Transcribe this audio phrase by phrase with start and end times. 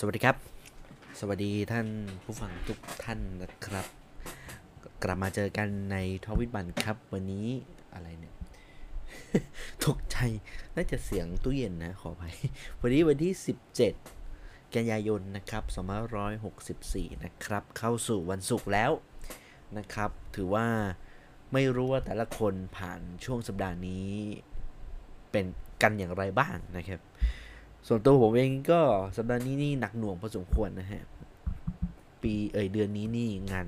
[0.00, 0.36] สวัสดีครับ
[1.20, 1.86] สวัสดีท่าน
[2.24, 3.86] ผู้ฟังทุกท่านนะครับ
[5.02, 5.96] กลับมาเจอกันใน
[6.26, 7.48] ทวิตบันครับ วันนี้
[7.94, 8.34] อะไรเนี่ย
[9.84, 10.16] ตกใจ
[10.74, 12.22] น่าจะเสียงตู้เย็นนะ ขอไป
[12.80, 13.32] วันนี้วันที่
[14.04, 15.64] 17 กันยายนนะครับ
[16.44, 18.90] 2564 นะครับ เข้าสู่วันศุกร์แล้ว
[19.78, 20.66] นะครับ ถือว่า
[21.52, 24.08] ไม่รู้ว่าแต่ละคนผ่านช่วงสัปดาห์นี้
[25.30, 25.44] เป็น
[25.82, 27.00] กันอย่างไรบ้างนะครับ
[27.90, 28.80] ส่วนตัวผมเองก็
[29.16, 31.02] สัปดาห์นี้นี่หนักหน่วงพอสมควรนะฮะ
[32.22, 33.66] ปีเอ่ยเดือนนี้นี่งาน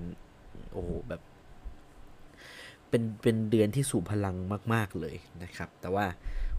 [0.73, 1.21] โอ้โหแบบ
[2.89, 4.37] เป็นเป็นเดือนที่สูบพลัง
[4.75, 6.07] มาก ๆเลยนะครับ แต่ว่า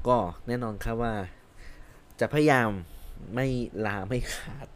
[0.08, 1.14] ก็แน่นอนครับว่า
[2.20, 2.70] จะพยายาม
[3.36, 3.48] ไม่
[3.86, 4.68] ลาไม่ขาด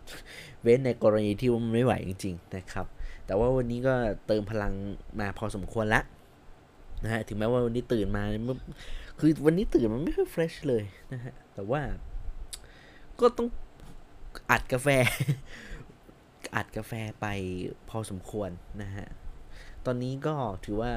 [0.62, 2.86] เว้นในกรณีที่มันไม่ไหวจริง ๆ นะครับ
[3.26, 3.94] แต่ว่าวันนี้ก็
[4.28, 4.74] เติมพลัง
[5.20, 6.02] มาพอสมควรละ
[7.04, 8.24] นะฮะถึงแม้ว่าวันนี้ตื่นมา
[9.20, 11.82] คือวันนี้ตื่นมันไม่ค่อยเฟรชเลยนะฮะแต่ว่า
[13.22, 13.48] ก็ต้อง
[14.52, 14.88] อัดกาแฟ
[16.56, 16.92] อัดกาแฟ
[17.22, 17.26] ไป
[17.90, 18.50] พอสมควร
[18.82, 19.08] นะฮะ
[19.86, 20.36] ตอนนี้ก็
[20.66, 20.94] ถือว่า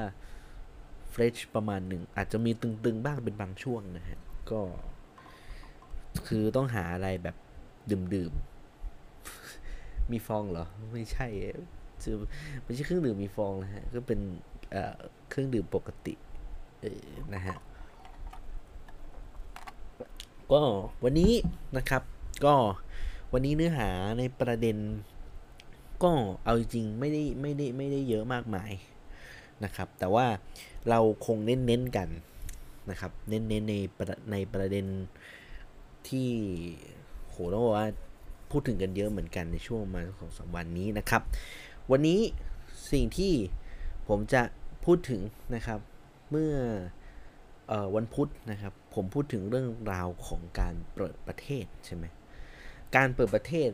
[1.09, 4.19] เฟรชประมาณหนึ่ง อาจจะมีตึงๆบ้างเป็นบางช่วงนะฮะ
[4.51, 4.59] ก็
[6.27, 7.35] คือต้องหาอะไรแบบ
[7.91, 11.27] ดื่มๆ มีฟองเหรอ ไม่ใช่
[12.03, 12.15] คือ
[12.63, 14.19] ไม่ใช่เครื่องดื่มมีฟองนะฮะ ก็เป็น
[15.29, 16.13] เครื่องดื่มปกติ
[17.35, 17.55] นะฮะ
[20.51, 20.61] ก็
[21.03, 21.31] วันนี้
[21.77, 22.03] นะครับ
[22.45, 22.55] ก็
[23.33, 24.77] วันนี้เนื้อหาในประเด็น
[26.03, 26.11] ก็
[26.43, 28.71] เอาจริงไม่ได้ไม่ได้ไม่ได้เยอะมากมาย
[29.63, 30.25] นะครับ แต่ว่า
[30.89, 32.09] เราคงเน้นเน้นๆกัน
[32.89, 33.75] นะครับ เน้นเน้นๆใน
[34.31, 34.85] ในประเด็น
[36.07, 36.29] ที่
[37.29, 37.87] โหต้องบอกว่า
[38.51, 41.21] พูดถึงกันเยอะเหมือนกันในช่วงมาณสองสามวันนี้นะครับ
[41.91, 42.19] วันนี้
[42.91, 43.33] สิ่งที่
[44.07, 44.41] ผมจะ
[44.85, 45.21] พูดถึง
[45.55, 45.79] นะครับ
[46.31, 46.53] เมื่อ
[47.71, 52.05] ออวันพุธนะครับ ผมพูดถึงเรื่องราวของการเปิดประเทศใช่ไหม
[52.95, 53.69] การเปิดประเทศ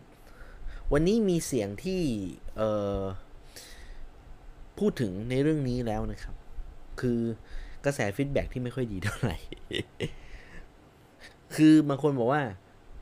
[0.94, 2.02] วันนี้มีเสียงที่
[4.80, 6.36] พูดถึงในเรื่องนี้แล้วนะครับ
[7.02, 7.20] คือ
[7.86, 9.38] กระแสฟีดแบ็กที่ไม่ค่อยดีเท่าไหร่
[11.56, 12.44] คือบางคนบอกว่า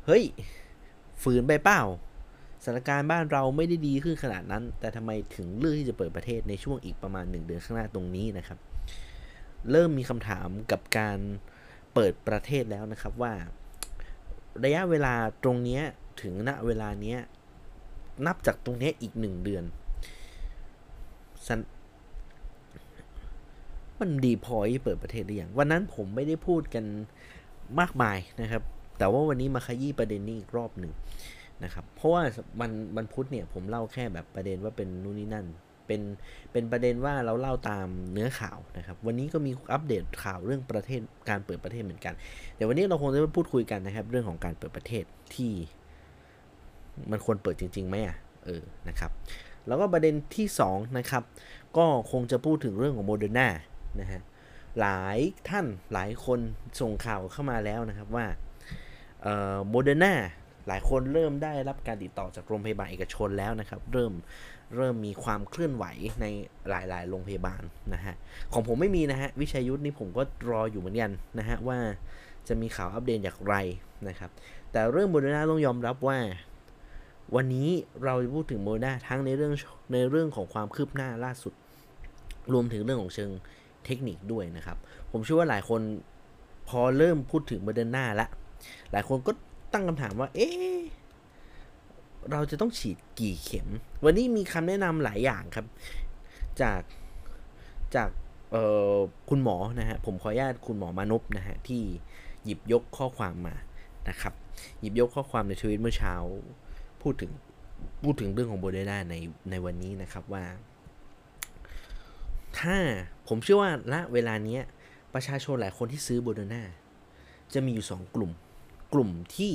[0.05, 0.23] เฮ้ย
[1.23, 1.81] ฝืนไปเปล่า
[2.63, 8.59] สถานการณ์บ้านเราไม่ได้ดีขึ้นขนาดนั้น แต่ทำไมถึงเลือกที่จะเปิดประเทศในช่วงอีกประมาณหนึ่งเดือนข้างหน้าตรงนี้นะครับ
[9.71, 11.19] เริ่มมีคำถามกับการ
[11.93, 13.33] เปิดประเทศแล้วนะครับว่า
[14.63, 15.79] ระยะเวลาตรงนี้
[16.21, 17.15] ถึงณเวลานี้
[18.25, 19.63] นับจากตรงนี้อีกหนึ่งเดือน
[21.47, 21.59] สัน
[23.99, 26.85] มันดีพอที่เปิดประเทศหรือยังวันนั้นผมไม่ได้พูดกัน
[27.79, 28.63] มากมายนะครับ
[28.97, 30.93] แต่ว่าวันนี้มาขยี้ประเด็นนี้อีกรอบหนึ่ง
[31.63, 32.21] นะครับ เพราะว่า
[32.61, 35.45] มันมันพุธเนี่ยผมเล่าแค่แบบประเด็นว่าเป็นนู่นนี่นั่น
[35.87, 36.01] เป็น
[36.51, 42.13] เป็นประเด็นว่าเราเล่าตามเนื้อข่าวนะครับ วันนี้ก็มีอัปเดตข่าวเรื่องประเทศการเปิดประเทศเหมือนกัน
[42.55, 45.03] เดี๋ยววันนี้เราคงจะมาพูดคุยกันนะครับ เรื่องของการเปิดประเทศ
[45.35, 45.51] ที่
[47.11, 49.11] มันควรเปิดจริงๆไหมอะเออนะครับ
[49.67, 51.23] แล้วก็ประเด็นที่2นะครับ
[51.77, 53.49] ก็คงจะพูดถึงเรื่องของโมเดอร์นา
[54.01, 54.21] นะฮะ
[54.79, 55.17] หลาย
[55.49, 56.39] ท่านหลายคน
[56.79, 58.25] ส่งข่าวเข้ามาแล้วนะครับว่า
[59.69, 60.13] โมเดอร์นา
[60.67, 64.13] หลายคนเริ่มได้รับการติดต่อจากโรงพยาบาลเอกชนแล้วนะครับ เริ่ม
[64.75, 65.85] เริ่มมีความเคลื่อนไหว
[66.21, 66.25] ใน
[66.69, 67.61] หลายๆ โรงพยาบาล
[67.93, 68.15] นะฮะ
[68.53, 71.77] ของผมไม่มีนะฮะ วิชัยยุทธนี่ผมก็รออยู่เหมือนกันนะฮะ ว่า
[72.47, 73.55] จะมีข่าวอัปเดตอย่างไร
[74.07, 74.29] นะครับ
[74.71, 76.17] แต่เรื่องโมเดอร์นาต้องยอมรับว่า
[77.35, 77.69] วันนี้
[78.03, 79.53] เราจะพูดถึงโมเดอร์นาทั้งในเรื่อง
[79.93, 81.53] ในเรื่องของความคืบหน้าล่าสุด
[82.53, 83.31] รวมถึงเรื่องของเชิง
[83.85, 84.77] เทคนิคด้วยนะครับ
[85.11, 85.81] ผมเชื่อว่าหลายคน
[86.69, 88.27] พอเริ่มพูดถึงโมเดอร์นาละ
[88.91, 89.31] หลายคนก็
[89.73, 90.79] ตั้งคำถามว่า เอ๊ะ
[92.31, 93.67] เราจะต้องฉีดกี่เข็ม
[94.03, 95.65] วันนี้มีคำแนะนำหลายอย่างครับ
[96.61, 96.81] จาก
[97.95, 98.09] จาก
[99.29, 101.81] คุณหมอนะฮะผมขออนุญาตคุณหมอมานพนะฮะที่
[102.45, 103.55] หยิบยกข้อความมา
[104.09, 104.33] นะครับ
[104.81, 106.13] หยิบยกข้อความในทวิตเมื่อเช้า
[107.01, 107.31] พูดถึง
[108.03, 109.15] พูดถึงเรื่องของโบเดนาใน
[109.49, 110.45] ในวันนี้นะครับว่า
[112.59, 112.75] ถ้า
[113.27, 114.59] ผมเชื่อว่าณเวลานี้
[115.13, 116.63] ประชาชนหลายคนที่ซื้อโบเดนา
[117.53, 118.31] จะมีอยู่ 2 กลุ่ม
[118.93, 119.53] กลุ่มที่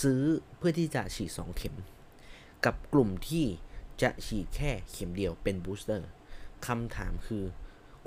[0.00, 0.22] ซื้อ
[0.58, 1.76] เพื่อที่จะฉีด 2 เข็ม
[2.64, 3.44] กับกลุ่มที่
[4.02, 6.08] จะฉีดแค่เข็มเดียวเป็นบูสเตอร์
[6.66, 7.44] คำถามคือ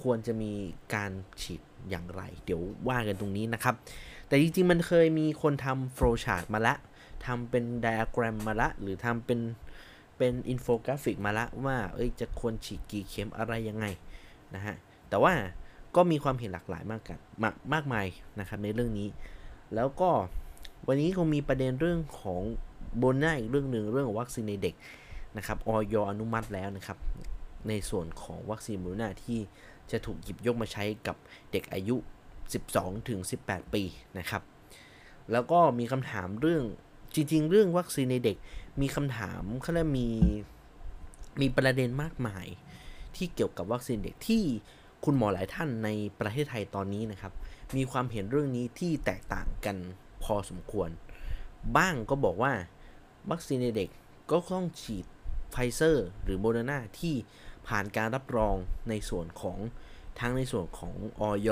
[0.01, 0.53] ควรจะมี
[0.95, 1.11] การ
[1.41, 3.75] ฉีดอย่างไร เดี๋ยวว่ากันตรงนี้นะครับ
[4.27, 6.75] แต่จริงๆ มันเคยมีคนทำ flowchart มาละ
[7.25, 9.39] ทำเป็นไดอะแกรมมาละ หรือทำเป็น
[10.17, 13.85] เป็นอินโฟกราฟิกมาละว่า เอ้ยจะควรฉีดกี่เข็มอะไรยังไง
[14.55, 14.75] นะฮะ
[15.09, 15.33] แต่ว่า
[15.95, 18.05] ก็มีความเห็นหลากหลายมากกันมากมากมาย
[18.39, 19.07] นะครับในเรื่องนี้
[19.75, 20.09] แล้วก็
[20.87, 22.41] วันนี้คงมีประเด็นเรื่องของ
[22.97, 24.75] โมเดอร์นาอีกเรื่องหนึ่งเรื่องของวัคซีนในเด็ก
[25.37, 26.97] นะครับออยอนุมัติแล้วนะครับ
[27.67, 29.39] ในส่วนของวัคซีนโบนหน้าที่
[29.91, 31.15] จะถูกหยิบยกมาใช้กับ
[31.51, 31.95] เด็กอายุ
[32.51, 33.83] 12 ถึง 18 ปี
[34.19, 34.41] นะครับ
[35.31, 36.63] แล้วก็มีคำถามเรื่อง
[37.15, 38.37] จริง ๆ เรื่องวัคซีนในเด็ก
[38.81, 40.07] มีคำถามเขาเรียกมี
[41.41, 42.45] มีประเด็นมากมาย
[43.15, 44.43] ที่เกี่ยวกับวัคซีนเด็กที่
[45.03, 45.89] คุณหมอหลายท่านใน
[46.19, 47.33] ประเทศไทยตอนนี้นะครับ
[47.75, 49.77] มีความเห็นเรื่องนี้ที่แตกต่างกัน
[50.25, 50.89] พอสมควร
[51.77, 52.53] บ้างก็บอกว่า
[53.31, 53.89] วัคซีนในเด็ก
[54.31, 55.05] ก็ต้องฉีด
[55.51, 57.15] ไฟเซอร์หรือโมเดอร์นาที่
[57.67, 58.55] ผ่านการรับรอง
[58.89, 59.57] ในส่วนของ
[60.19, 61.49] ทั้งในส่วนของอย.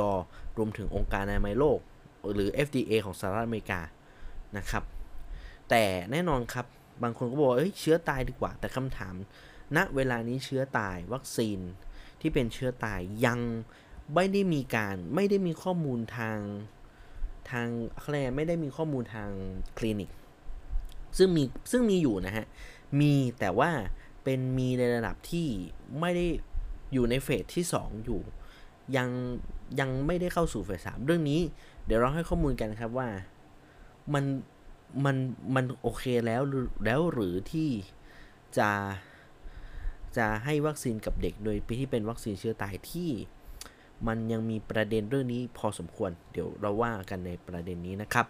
[0.57, 1.79] รวมถึงองค์การอนามัยโลก
[2.33, 3.81] หรือ FDA ของสหรัฐอเมริกา
[4.57, 4.83] นะครับ
[5.69, 6.65] แต่แน่นอนครับ
[7.03, 9.15] บางคนก็บอกเอ้ยเชื้อตายดีกว่า แต่คำถาม
[9.77, 11.59] ณเวลานี้เชื้อตายวัคซีน
[12.21, 13.39] ที่เป็นเชื้อตายยัง
[14.15, 16.37] ไม่ได้มีการไม่ได้มีข้อมูลทาง
[17.51, 17.67] ทาง
[17.99, 19.29] อะไรไม่ได้มีข้อมูลทาง
[19.77, 20.09] คลินิก
[21.17, 22.45] ซึ่งมีซึ่งมีอยู่นะฮะ
[22.99, 23.69] มีแต่ว่า
[24.23, 25.47] เป็นมีในระดับที่
[25.99, 26.25] ไม่ได้
[26.93, 28.21] อยู่ในเฟสที่ 2 อยู่
[28.97, 29.09] ยัง
[29.79, 31.41] ยังไม่ได้เข้าสู่เฟสสามเรื่องนี้
[31.85, 33.09] เดี๋ยวเราให้ข้อมูลกันครับว่า
[34.13, 34.25] มัน
[35.05, 35.17] มัน
[35.55, 36.41] มันโอเคแล้ว
[36.85, 37.69] แล้วหรือที่
[38.57, 38.71] จะ
[40.17, 43.09] จะให้วัคซีนกับเด็กโดยที่เป็นวัคซีนเชื้อตายที่
[44.07, 48.25] มันยังมีประเด็นเรื่องนี้พอสมควร เดี๋ยวเราว่ากันในประเด็นนี้นะครับ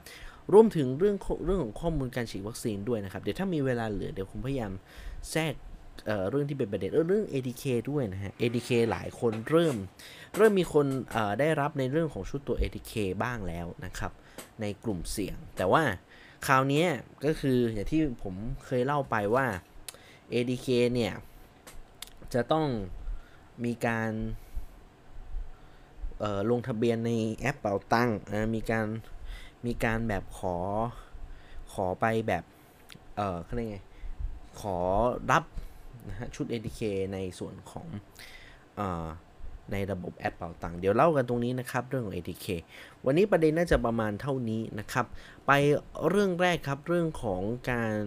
[0.53, 1.15] รวมถึงเรื่อง
[1.45, 4.71] เรื่องของข้อมูลการฉีดวัคซีนด้วยนะครับ เดี๋ยวถ้ามีเวลาเหลือเดี๋ยวผมพยายาม
[5.31, 5.53] แทรก
[6.05, 9.75] เเรื่องที่เป็นประเด็นเรื่อง ADK ด้วยนะฮะ ADK หลายคนเริ่ม
[10.35, 10.85] เริ่มมีคน
[11.39, 12.93] ได้รับในเรื่องของชุดตัว ADK
[13.23, 14.11] บ้างแล้วนะครับ
[14.61, 15.83] ในกลุ่มเสี่ยง แต่ว่า
[16.47, 16.85] คราวนี้
[17.25, 18.35] ก็คืออย่างที่ผม
[18.65, 19.45] เคยเล่าไปว่า
[20.33, 21.13] ADK เนี่ย
[22.33, 22.67] จะต้อง
[23.65, 24.11] มีการ
[26.49, 28.17] ลงทะเบียนในแอปเป๋าตังค์
[28.55, 28.85] มีการ
[29.65, 30.57] มีการแบบขอ
[31.73, 32.43] ขอไปแบบ
[33.15, 33.79] เออเขาเรียกไง
[34.59, 34.77] ขอ
[35.31, 35.43] รับ
[36.09, 36.81] นะฮะชุด ATK
[37.13, 37.87] ในส่วนของ
[38.79, 38.81] อ
[39.71, 42.47] ในระบบแอปเป่าตังเดี๋ยวเล่ากันตรงนี้นะครับเรื่องของ ATK
[43.05, 45.05] วันนี้ประเด็นน่าจะประมาณเท่านี้นะครับ
[45.47, 45.51] ไป
[46.09, 47.41] เรื่องแรกครับเรื่องของ
[47.71, 47.97] การ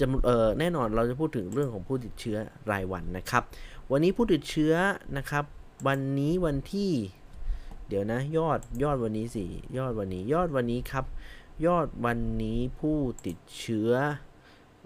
[0.00, 2.38] จะเออแน่นอนเราจะพูดถึงเรื่องของผู้ติดเชื้อ
[2.70, 3.42] รายวันนะครับ
[3.90, 4.74] วันนี้ผู้ติดเชื้อ
[5.18, 5.44] นะครับ
[5.86, 6.92] วันนี้วันที่
[7.88, 9.44] เดี๋ยวนะ ยอดยอดวันนี้สิ
[9.78, 11.04] ยอดวันนี้ยอดวันนี้ครับ
[11.66, 12.96] ยอดวันนี้ผู้
[13.26, 13.92] ติดเชื้อ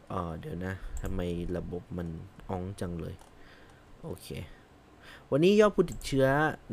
[0.09, 1.21] เออเดี๋ยวนะทำไม
[1.57, 2.09] ระบบมัน
[2.49, 3.15] อ้องจังเลย
[4.03, 4.29] โอเค
[5.31, 6.27] วันนี้ยอดผู้ติดเชื้อ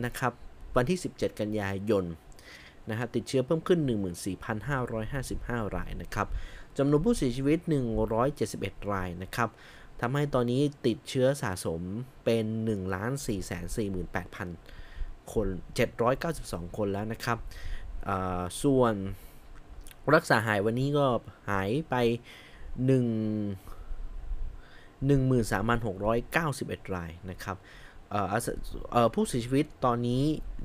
[0.05, 0.33] นะครับ
[0.75, 2.05] วันที่ 17 กันยายน
[2.89, 3.79] นะฮะติดเชื้อเพิ่มขึ้น
[4.57, 6.27] 14,555 รายนะครับ
[6.77, 7.59] จำนวนผู้เสียชีวิต
[8.25, 9.49] 171 รายนะครับ
[10.05, 11.81] ทำให้ตอนนี้ติดเชื้อสะสม
[12.25, 12.95] เป็น1
[13.25, 15.47] 4 4 8 0 0 0 คน
[16.07, 17.37] 792 คนแล้วนะครับ
[18.63, 18.93] ส่วน
[20.15, 21.05] รักษาหายวันนี้ก็
[21.49, 22.07] หายไป 1
[25.09, 27.57] 13,691 รายนะครับ
[29.13, 30.23] ผู้เสียชีวิตตอนนี้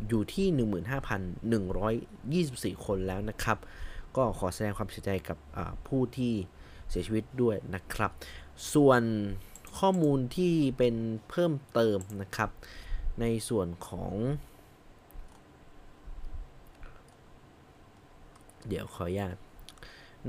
[0.08, 0.46] อยู่ที่
[2.74, 3.58] 15,124 คนแล้วนะครับ
[4.16, 5.38] ก็ขอแสดงความเสียใจกับ
[5.88, 6.34] ผู้ที่
[6.90, 8.10] เสียชีวิตด้วยนะครับ
[8.74, 9.02] ส่วน
[9.78, 10.94] ข้อมูลที่เป็น
[11.30, 12.50] เพิ่มเติมนะครับ
[13.20, 14.12] ในส่วนของ
[18.68, 19.36] เดี๋ยวขออนุญาต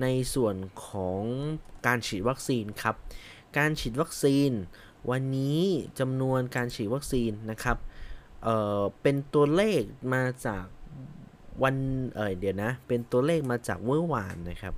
[0.02, 0.56] ในส่วน
[0.88, 1.22] ของ
[1.88, 2.96] การฉีดวัคซีนครับ
[3.58, 4.52] การฉีดวัคซีน
[5.12, 5.62] วันนี้
[6.00, 7.78] จำนวนการฉีดวัคซีนนะครับ
[8.44, 9.82] เเป็นตัวเลข
[10.14, 10.66] มาจาก
[11.63, 11.75] วัน
[12.15, 14.75] เออเดี๋ยวนะ เป็นตัวเลขมาจากเมื่อวานนะครับ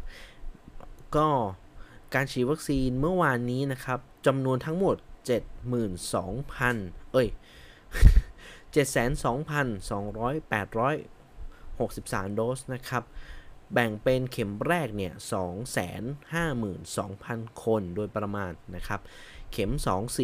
[1.16, 1.28] ก็
[2.14, 4.96] การฉีดวัคซีนเมื่อวานนี้นะครับจำนวนทั้งหมด
[5.80, 7.28] 72,000 เอ้ย
[8.74, 10.36] 72,200
[11.80, 13.04] 863 โดสนะครับ
[13.74, 15.14] แบ่งเป็นเข็มแรกเนี่ย
[16.32, 19.00] 252,000 คนโดยประมาณนะครับ
[19.52, 19.78] เข็ม 2
[20.18, 20.20] 4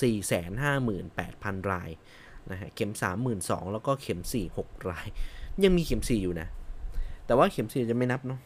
[0.00, 1.90] 458,000 ราย
[2.50, 2.92] นะฮะ เข็ม
[3.32, 5.06] 32,000 แล้วก็เข็ม 4 6 ราย
[5.64, 6.48] ยังมีเข็มสี่อยู่นะ
[7.26, 8.40] แต่ว่าเข็มสี่จะไม่นับเนาะ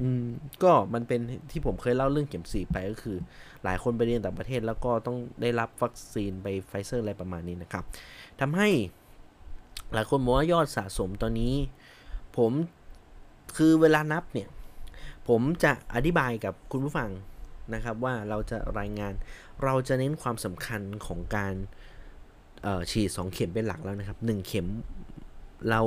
[0.00, 0.24] อืม
[0.62, 1.20] ก็มันเป็น
[1.50, 3.16] ที่ผมเคยเล่าเรื่องเข็มสี่ไปก็คือ
[3.64, 7.84] หลายคนไปเรียนต่างประเทศแล้วก็ต้องได้รับวัคซีนไปไฟเซอร์อะไรประมาณนี้นะครับ
[8.40, 8.68] ทำให้
[9.94, 11.54] หลายคนบอกว่ายอดสะสมตอนนี้
[12.36, 12.52] ผม
[13.56, 14.48] คือเวลานับเนี่ย
[15.28, 17.10] ผมจะอธิบายกับคุณผู้ฟัง
[17.74, 19.14] นะครับว่าเราจะรายงาน
[19.64, 21.54] เราจะเน้นความสำคัญของการ
[22.90, 24.68] ฉีด2เข็มเป็นหลักแล้วนะครับ 1 เข็ม
[25.70, 25.82] เรา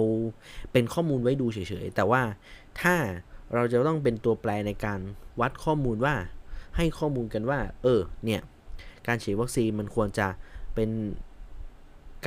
[0.72, 2.22] เป็นข้อมูลไว้ดูเฉยๆ แต่ว่า
[2.82, 2.96] ถ้า
[3.54, 5.00] เราจะต้องเป็นตัวแปรในการ
[5.42, 6.16] วัดข้อมูลว่า
[6.78, 8.42] ให้ข้อมูลกันว่า เออ เนี่ย
[9.08, 10.28] การฉีดวัคซีนมันควรจะ
[10.76, 10.90] เป็น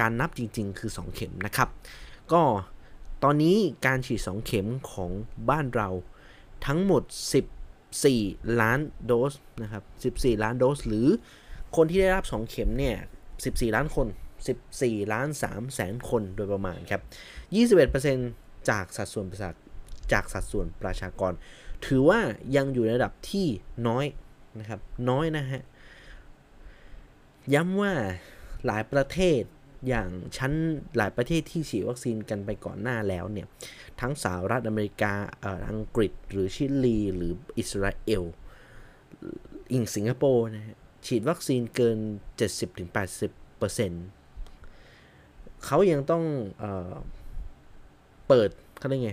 [0.00, 1.68] การนับจริง ๆ คือ 2 เข็มนะครับ
[2.33, 2.42] ก็
[3.25, 3.56] ตอนนี้
[3.87, 5.11] การฉีด 2 เข็มของ
[5.50, 5.88] บ้านเรา
[6.66, 7.02] ทั้งหมด
[7.83, 11.09] 14 ล้านโดสนะครับ 14 ล้านโดส หรือ
[11.76, 12.97] คนที่ได้รับ 2 เข็มเนี่ย
[13.37, 14.06] 14 ล้านคน
[14.59, 17.02] 14 ล้าน3แสนคนโดยประมาณครับ
[17.85, 19.54] 21%จากสัดส่วนประชาก
[20.13, 21.33] จากสัดส่วนประชากร
[21.87, 22.21] ถือว่า
[22.57, 23.47] ยังอยู่ในระดับที่
[23.89, 24.07] น้อย
[24.61, 25.63] นะครับ น้อยนะฮะ
[27.55, 27.93] ย้ำว่า
[28.67, 29.43] หลายประเทศ
[29.89, 30.53] อย่างชั้น
[30.97, 33.47] หลายประเทศที่ฉีดวัคซีนกันไปก่อนหน้าแล้วเนี่ย
[34.01, 35.13] ทั้งสหรัฐอเมริกา
[35.71, 38.25] อังกฤษ หรือชิลี หรืออิสราเอล
[39.73, 41.99] อิงสิงคโปร์นะฮะฉีดวัคซีนเกิน
[44.47, 46.25] 70-80%เขายังต้อง
[46.59, 46.95] เออ
[48.29, 49.13] เปิดเขาเรียกไง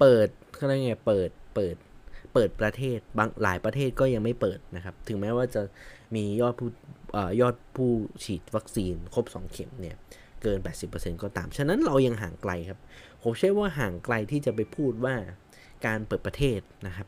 [0.00, 1.76] เปิดเขาเรียกไงเปิดเปิด
[2.34, 5.62] เปิดประเทศบางหลายประเทศก็ยังไม่เปิดนะครับ ถึงแม้ว่าจะ
[6.14, 6.68] มียอดผู้
[7.40, 7.90] ยอดผู้
[8.24, 9.96] ฉีดวัคซีนครบ 2 เข็มเนี่ย
[10.42, 10.58] เกิน
[10.90, 12.78] 80%ก็ตาม ฉะนั้นเรายังห่างไกลครับ
[13.22, 15.14] ผมเชื่อว่าห่างไกลที่จะไปพูดว่า
[15.86, 17.06] การเปิดประเทศนะครับ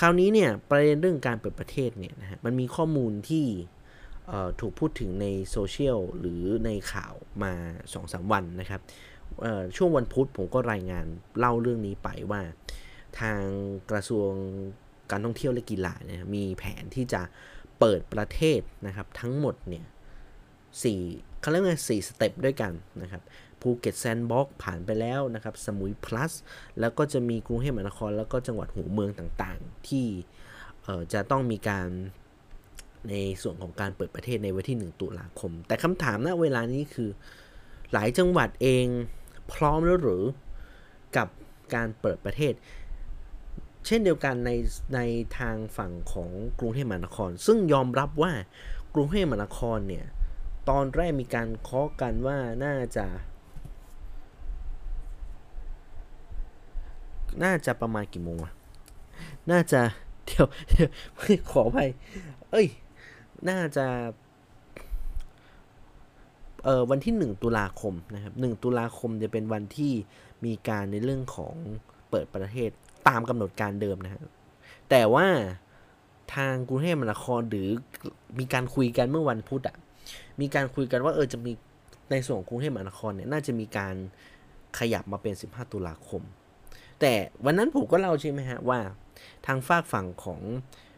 [0.00, 3.46] คราวนี้เนี่ยประเด็นเรื่องการเปิดประเทศเนี่ยนะฮะมันมีข้อมูลที่
[4.60, 7.52] ถูกพูดถึงในโซเชียลหรือในข่าวมา
[7.92, 8.80] 2-3 วันนะครับ
[9.76, 11.06] ช่วงวันพุธผมก็รายงาน
[11.38, 12.42] เล่าเรื่องนี้ไปว่า
[13.20, 13.40] ทาง
[13.90, 14.30] กระทรวง
[15.10, 17.22] การท่องเที่ยวและกีฬาเนี่ยมีแผนที่จะ
[17.80, 19.86] เปิดประเทศนะครับทั้งหมดเนี่ย
[20.82, 21.00] สี่
[21.40, 23.22] เขาเรียกว่าสี่ step ด้วยกันนะครับ
[23.60, 26.32] ภูเก็ตแซนด์บ็อกซ์ผ่านไปแล้วนะครับ สมุยพลัส
[26.80, 30.06] แล้วก็จะมีกรุงเทพมหานคร แล้วก็จังหวัดหัวเมืองต่างๆ ที่
[31.12, 31.88] จะต้องมีการ
[33.10, 37.10] ในส่วนของการเปิดประเทศในวันที่ 1 ตุลาคม แต่คำถามณเวลานี้คือ
[37.92, 38.86] หลายจังหวัดเอง
[39.52, 40.24] พร้อมแล้วหรือ
[41.16, 41.28] กับ
[41.74, 42.54] การเปิดประเทศ
[43.86, 44.50] เช่นเดียวกันใน
[44.94, 45.00] ใน
[45.38, 48.32] ทางฝั่งของกรุงเทพมหานคร ซึ่งยอมรับว่า
[48.94, 50.06] กรุงเทพมหานครเนี่ย
[50.68, 53.06] ตอนแรกมีการเคาะกันว่าน่าจะ
[57.44, 58.52] น่าจะประมาณกี่โมงอะ
[59.50, 59.80] น่าจะ
[60.26, 60.46] เดี๋ยว
[61.50, 61.78] ขอไป
[62.50, 62.66] เอ้ย
[63.48, 63.86] น่าจะ
[66.66, 69.92] เออวันที่ 1 ตุลาคมนะครับ1ตุลาคมจะเป็นวันที่
[70.44, 71.54] มีการในเรื่องของ
[72.10, 72.70] เปิดประเทศ
[73.08, 74.22] ตามกำหนดการเดิมนะฮะ
[74.90, 75.26] แต่ว่า
[76.34, 77.68] ทางกรุงเทพมหานครหรือ
[78.38, 79.76] มีการคุยกันเมื่อวันพุธอะ
[80.40, 81.52] มีการคุยกันว่าเออจะมี
[82.10, 83.94] ในส่วนกรุงเทพมหานครเนี่ยน่าจะมีการ
[84.78, 86.22] ขยับมาเป็น 15 ตุลาคม
[87.00, 87.12] แต่
[87.44, 88.78] วันนั้นผมก็เล่าใช่ไหมฮะว่า
[89.46, 90.40] ทางฝากฝั่งของ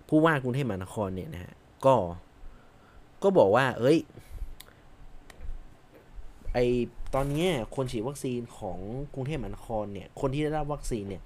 [0.08, 1.52] ผู้ว่ากรุงเทพมหานครเนี่ยนะฮะ
[1.86, 1.94] ก็
[3.22, 3.98] ก็บอกว่า เอ้ย
[6.58, 6.60] อ
[7.14, 8.78] ตอนนี้คนฉีดวัคซีนของ
[9.14, 11.22] กรุงเทพมหานครเนี่ย คนที่ได้รับวัคซีนเนี่ย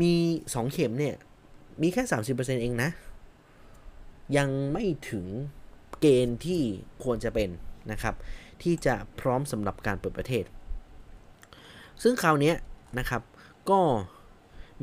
[0.00, 0.14] มี
[0.54, 1.14] สองเข็มเนี่ย
[1.82, 2.90] มีแค่สามสิบเปอร์เซ็นเองนะ
[4.36, 5.26] ยังไม่ถึง
[6.00, 6.60] เกณฑ์ที่
[7.04, 7.50] ควรจะเป็น
[7.92, 8.14] นะครับ
[8.62, 10.44] ที่จะพร้อมสำหรับการเปิดประเทศ
[12.02, 12.52] ซึ่งคราวนี้
[12.98, 13.22] นะครับ
[13.70, 13.80] ก็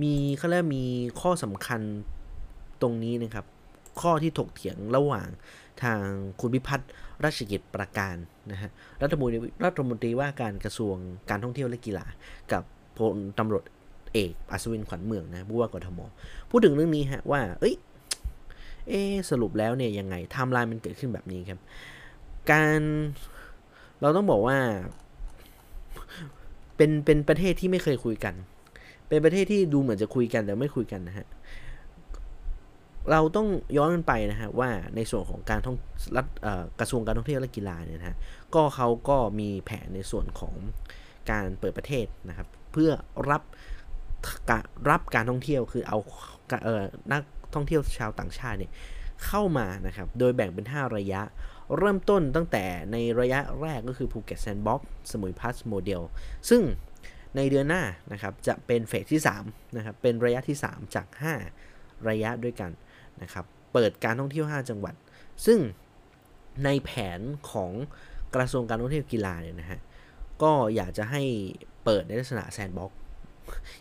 [0.01, 0.85] มีเขาเรียกมี
[1.21, 1.81] ข้อสำคัญ
[2.81, 3.45] ตรงนี้นะครับ
[4.01, 5.27] ข้อที่ถกเถียงระหว่าง
[5.83, 6.01] ทาง
[6.39, 6.89] คุณพิพัฒน์
[7.25, 8.15] ราชกิจประการ
[8.51, 8.69] นะฮะ
[9.01, 10.95] รัฐมนตรีรัฐมนตรีว่าการกระทรวง
[11.29, 12.05] การท่องเที่ยวและกีฬา
[12.51, 12.63] กับ
[12.97, 13.63] พลตำรวจ
[14.13, 15.99] เอกอัศวินขวัญเมืองนะผู้ว่ากทม
[16.49, 17.75] พูดถึงเรื่องนี้ฮะว่า เอ้ย
[18.89, 18.93] เอ
[19.29, 21.59] สรุปแล้วเนี่ยยังไงไทม์ไลน์มันเกิดขึ้นแบบนี้ครับ
[22.51, 22.79] การ
[24.01, 24.57] เราต้องบอกว่า
[26.75, 28.33] เป็นเป็นประเทศที่ไม่เคยคุยกัน
[29.07, 31.27] เป็นประเทศที่ดูเหมือนจะคุยกันแต่ไม่คุยกันนะฮะ
[33.11, 35.77] เราต้องย้อนกันไปนะฮะว่าในส่วนของการท่อง
[36.17, 36.25] รัฐ
[36.79, 38.17] กระทรวงการท่องเที่ยวและกีฬาเนี่ยนะฮะ
[38.55, 40.55] ก็เขาก็มีแผนในส่วนของ
[41.31, 42.91] การเปิดประเทศนะครับ เพื่อ
[43.29, 43.43] รับ
[44.89, 45.97] รับการท่องเที่ยวคือเอา
[46.65, 47.21] เออนัก
[47.53, 48.71] ท่องเที่ยวชาวต่างชาติเนี่ย
[49.25, 51.21] เข้ามานะครับ โดยแบ่งเป็น 5 ระยะ
[51.77, 56.01] เริ่มต้นตั้งแต่ในระยะแรกก็คือภูเก็ตแซนด์บ็อกซ์สมุยพลัสโมเดล
[56.49, 56.61] ซึ่ง
[57.35, 61.07] ในเดือนหน้านะครับจะเป็นเฟสที่3นะครับเป็นระยะที่ 3 จาก
[61.57, 62.71] 5 ระยะด้วยกัน
[63.23, 64.95] นะครับ เปิดการท่องเที่ยว 5 จังหวัด
[65.45, 65.59] ซึ่ง
[66.65, 67.19] ในแผน
[67.51, 67.71] ของ
[68.35, 69.79] กระทรวงการท่องเที่ยวกีฬาเนี่ยนะฮะ
[70.41, 71.23] ก็อยากจะให้
[71.83, 72.91] เปิดในลักษณะแซนด์บ็อกซ์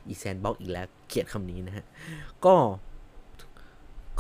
[0.07, 1.85] อีกแซนด์บ็อกซ์อีกแล้วเขียนคำนี้นะฮะ
[2.45, 2.57] ก็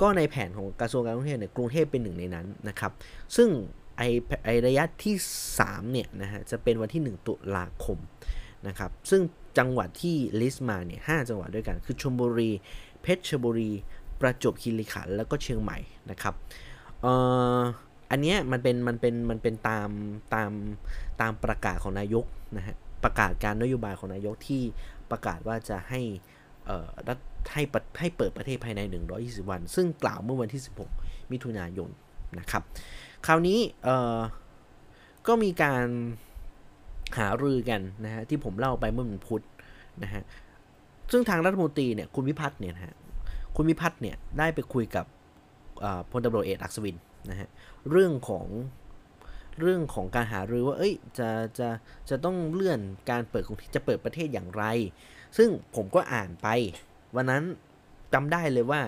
[0.00, 2.92] ก็ในแผนของกระทรวงการท่องเที่ยวเนี่ยกรุงเทพเป็นหนึ่งในนั้นนะครับ
[3.36, 3.48] ซึ่ง
[3.96, 4.02] ไอ
[4.44, 5.14] ไอระยะที่
[5.52, 7.98] 3 เนี่ยนะฮะจะเป็นวันที่ 1 ตุลาคม
[8.68, 9.22] นะครับซึ่ง
[9.58, 12.50] จังหวัดที่ list มาเนี่ย5 จังหวัดด้วยกัน คือชลบุรี
[13.02, 13.72] เพชรบุรี
[14.20, 15.78] ประจวบคีรีขันธ์แล้วก็เชียงใหม่
[16.10, 16.34] นะครับ
[17.02, 17.12] เอ่
[17.58, 17.60] อ
[18.10, 19.90] อันนี้มันเป็นมันเป็นมันเป็นตาม
[20.34, 20.50] ตาม
[21.20, 22.24] ตามประกาศของนายก
[22.56, 24.62] นะฮะประกาศการนโยบายของนายกที่
[25.10, 26.00] ประกาศว่าจะให้
[26.66, 27.18] เอ่อรัฐ
[27.52, 27.62] ให้
[27.98, 28.80] ให้เปิดประเทศภายใน
[29.16, 30.62] 120 วัน ซึ่งกล่าวเมื่อวันที่
[30.96, 31.90] 16 มิถุนายน
[32.38, 32.62] นะครับ
[33.26, 34.18] คราวนี้เอ่อ
[35.26, 35.86] ก็มีการ
[37.18, 39.42] หารือกันนะฮะที่ผมเล่าไปเมื่อวันพุธ
[40.02, 40.22] นะฮะ
[41.12, 42.94] ซึ่งทางรัฐมนตรีเนี่ยคุณวิพัฒน์เนี่ยนะฮะ
[43.60, 45.06] คุณวิพัฒน์เนี่ยได้ไปคุยกับ
[46.10, 46.96] พลตำรวจเอกอัศวิน
[47.30, 47.48] นะฮะ
[47.90, 48.46] เรื่องของ
[49.60, 51.68] เรื่องของการหารือว่า เอ้ย จะจะ
[52.10, 54.64] จะต้องเลื่อนการเปิดจะเปิดประเทศอย่างไร
[55.36, 56.48] ซึ่งผมก็อ่านไป
[57.16, 57.42] วันนั้น
[58.14, 58.80] จำได้เลยว่า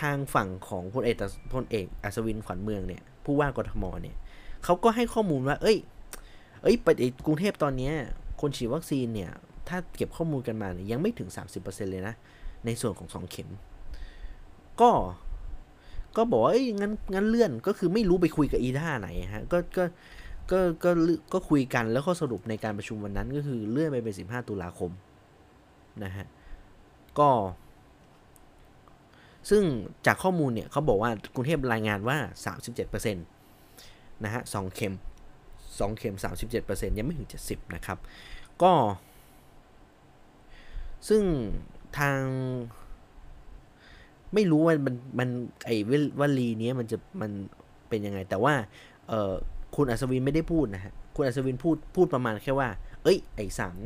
[0.00, 1.16] ทางฝั่งของพลเอก
[1.54, 4.16] พลเอกอัศวินขวัญเมืองเนี่ย ผู้ว่ากทมเนี่ย
[4.64, 5.78] เขาก็ให้ข้อมูลว่า เอ้ย
[6.62, 7.90] เอ้ยประเทศกรุงเทพตอนนี้
[8.40, 9.30] คนฉีดวัคซีนเนี่ย
[9.68, 11.28] ถ้าเก็บข้อมูลกันมาเนี่ยยังไม่ถึง
[11.60, 12.14] 30%เลยนะ
[12.66, 13.50] ในส่วนของ 2 เข็ม
[14.80, 14.90] ก็
[16.16, 19.84] ก็บอกว่าเอ้ยงั้นงั้นเลื่อนก็คือไม่รู้ไปคุยกับอีท่าไหนฮะก็ก็
[20.50, 20.90] ก็ก็
[21.32, 24.90] ก็คุยกันแล้วก็สรุปในการประชุมวันนั้นก็คือเลื่อนไปเป็น15ตุลาคม
[26.04, 26.26] นะฮะ
[27.18, 27.30] ก็
[29.50, 29.62] ซึ่ง
[30.06, 32.18] จากข้อมูลเนี่ยเขาบอกว่ากรุงเทพรายงานว่า
[32.66, 34.94] 37%นะฮะสเข็ม
[35.44, 36.16] 2เข็ม
[36.56, 37.98] 37%ยังไม่ถึง 70 นะครับ
[38.62, 38.72] ก็
[41.08, 41.22] ซึ่ง
[41.98, 42.18] ทาง
[44.34, 45.28] ไม่รู้ว่ามันมัน
[45.66, 45.76] ไอ้
[46.20, 47.30] วลีนี้มันจะมัน
[47.88, 48.54] เป็นยังไง แต่ว่า
[49.08, 49.32] เออ
[49.76, 52.68] คุณอัศวินไม่ได้พูดนะฮะคุณอัศวินพูดพูดประมาณแค่ว่า
[53.02, 53.76] เอ้ย ไอ้สาม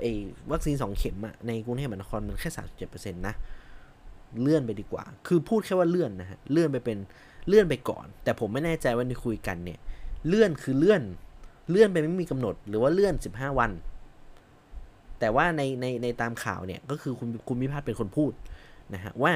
[0.00, 0.12] ไอ้
[0.50, 3.34] วัคซีนสองเข็มอะในกรุงเทพมหานครมันแค่สามสิบเจ็ดเปอร์เซ็นต์นะ
[4.42, 6.98] เลื่อนไปดีกว่า คือพูดแค่ว่าเลื่อนนะฮะเลื่อนไปเป็น
[7.48, 9.78] เลื่อนไปก่อน แต่ผมไม่แน่ใจว่าในคุยกันเนี่ย
[10.28, 11.02] เลื่อนคือเลื่อน
[11.70, 13.70] เลื่อนไปไม่มีกำหนด หรือว่าเลื่อนสิบห้าวัน
[15.20, 18.32] แต่ว่าในในในตามข่าวเนี่ยก็คือคุณคุณพิพัฒน์เป็นคนพูด
[18.94, 19.34] นะฮะว่า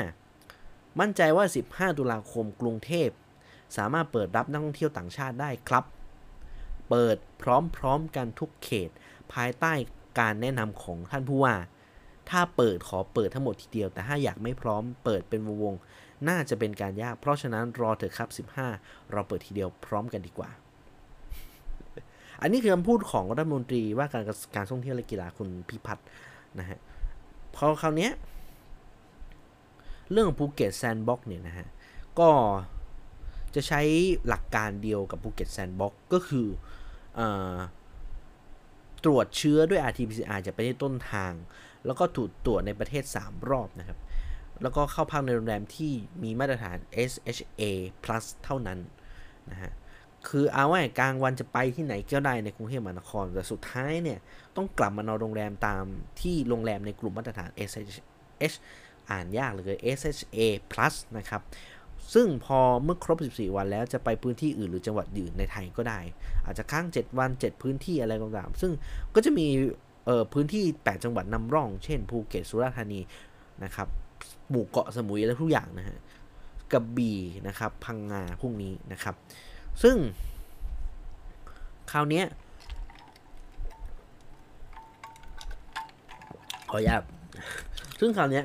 [1.00, 3.08] มั่นใจว่า 15 ตุลาคมกรุงเทพ
[3.76, 5.84] สามารถเปิดรับนักท่องเที่ยวต่างชาติได้ครับ
[6.90, 7.44] เปิดพ
[7.82, 8.90] ร้อมๆกันทุกเขต
[9.32, 9.72] ภายใต้
[10.20, 11.54] การแนะนำของท่านผู้ว่า
[12.30, 20.50] ถ้าเปิดขอเปิดทั้งหมดทีเดียว แต่ถ้าอยากไม่พร้อมเปิดเป็นวงๆน่าจะเป็นการยาก เพราะฉะนั้นรอเถอะครับ 15 เราเปิดทีเดียวพร้อมกันดีกว่า
[22.40, 24.24] อันนี้คือคำพูดของรัฐมนตรีว่าการ
[24.56, 26.06] การท่องเที่ยวและกีฬาคุณพิพัฒน์
[26.58, 26.78] นะฮะ
[27.54, 28.10] พอคราวนี้
[30.12, 31.68] เรื่องภูเก็ตแซนด์บ็อกซ์เนี่ยนะฮะ
[32.18, 32.30] ก็
[33.54, 33.80] จะใช้
[34.28, 36.46] หลักการเดียวกับภูเก็ตแซนด์บ็อกซ์ก็คือ
[37.18, 37.20] อ
[39.04, 41.32] ตรวจเชื้อด้วย RT-PCR จากประเทศต้นทาง
[41.86, 43.98] แล้วก็ถูกตรวจในประเทศ 3 รอบนะครับ
[44.62, 45.92] แล้วก็เข้าพักในโรงแรมที่
[46.22, 46.76] มีมาตรฐาน
[47.10, 47.62] SHA
[48.04, 48.78] plus เท่านั้น
[49.50, 49.72] นะฮะ
[50.28, 54.18] คือเอาว่ากลางวันจะไปที่ไหนก็ได้ในกรุงเทพมหานคร แต่สุดท้ายเนี่ย
[54.56, 55.84] ต้องกลับมานอนโรงแรมตาม
[56.20, 58.56] ที่โรงแรมในกลุ่มมาตรฐาน SH
[59.10, 60.38] อ่านยากเลย SHA
[60.70, 61.42] plus นะครับ
[62.14, 66.00] ซึ่งพอเมื่อครบ 14 วันแล้วจะไปพื้นที่อื่นหรือจังหวัดอื่นในไทยก็ได้
[66.44, 68.72] อาจจะค้าง 7 วัน 7 พื้นที่อะไรต่างๆซึ่ง
[69.14, 69.46] ก็จะมี
[70.32, 73.00] พื้นที่ 8 จังหวัดนำร่อง เช่นภูเก็ตสุราษฎร์ธานี
[73.64, 73.88] นะครับ
[74.50, 75.98] หมู่เกาะสมุยและทุกอย่างนะฮะ
[76.72, 79.14] กระบี่นะครับ พังงาพวกนี้นะครับ
[79.82, 79.96] ซึ่ง
[81.90, 82.22] คราวนี้
[86.70, 87.02] ขออนุญาต
[88.00, 88.42] ซึ่งคราวนี้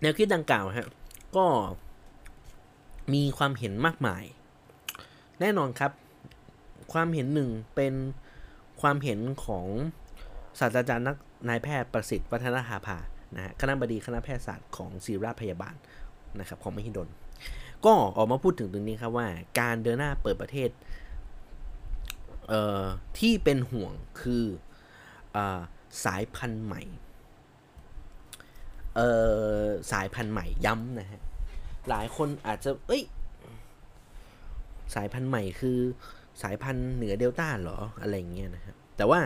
[0.00, 0.88] แนวคิดดังกล่าวฮะ
[1.36, 1.46] ก็
[3.14, 4.24] มีความเห็นมากมาย
[5.40, 5.92] แน่นอนครับ
[6.92, 7.94] ความเห็นหนึ่งเป็น
[8.80, 9.66] ความเห็นของ
[10.58, 11.16] ศาสตราจารย์นัก
[11.48, 12.98] นายแพทย์ประสิทธิ์วัฒนหาภา
[13.36, 15.74] นะฮะคณะบดีคณะแพทยศาสตร์ของศิริราชพยาบาล
[16.38, 17.08] นะครับของมหิดล
[17.84, 19.26] ก็ออกมาพูดถึงตรงนี้ครับว่า
[19.60, 20.70] การเดินหน้าเปิดประเทศ
[22.48, 24.44] เที่เป็นห่วงคือ
[25.36, 25.38] อ
[26.04, 26.82] สายพันธุ์ใหม่
[28.96, 29.00] เอ
[29.60, 31.20] อสายพันธุ์ใหม่ย้ำนะฮะ
[31.88, 33.02] หลายคนอาจจะ เอ้ย
[34.94, 35.78] สายพันธุ์ใหม่คือ
[36.42, 39.20] สายพันธุ์เหนือเดลต้าหรออะไรเงี้ยนะครับแต่ว่า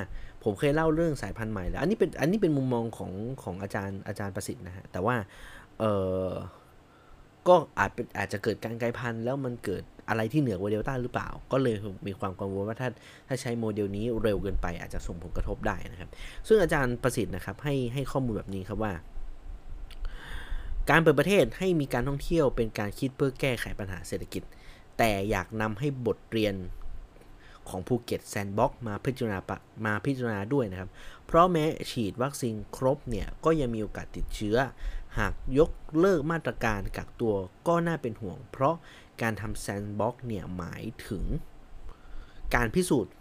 [0.44, 5.16] ผมเคยเล่าเรื่องสายพันธุ์ใหม่แล้ว อันนี้เป็นอันนี้เป็นมุมมองของของอาจารย์อาจารย์ประสิทธิ์นะฮะ แต่ว่า
[5.78, 5.84] เอ
[6.26, 6.28] อ
[7.48, 12.88] ก็อาจเป็นอาจจะเกิดการกลายพันธุ์แล้วมันเกิดอะไรที่เหนือกว่าเดลต้าหรือเปล่า ก็เลยมีความกังวลว่าถ้า
[13.28, 16.10] ถ้าใช้โมเดลนี้เร็วเกินไปอาจจะส่งผลกระทบได้นะครับ
[16.48, 18.92] ซึ่งอาจารย์ประสิทธิ์นะครับให้ให้ข้อมูลแบบนี้ครับว่า
[20.90, 24.42] การเปิดประเทศให้มีการท่องเที่ยวเป็นการคิดเพื่อแก้ไขปัญหาเศรษฐกิจ
[24.98, 26.54] แต่อยากนำให้บทเรียน
[27.68, 29.38] ของภูเก็ตแซนด์บ็อกซ์มาพิจารณา
[29.86, 30.90] มาพิจารณาด้วยนะครับ
[31.26, 34.56] เพราะแม้ฉีดวัคซีนครบเนี่ย ก็ยังมีโอกาสติดเชื้อ
[35.18, 37.34] หากยกเลิกมาตรการกักตัว
[37.68, 38.74] ก็น่าเป็นห่วง เพราะ
[39.22, 41.24] การทำ sandbox เนี่ยหมายถึง
[42.54, 43.12] การพิสูจน์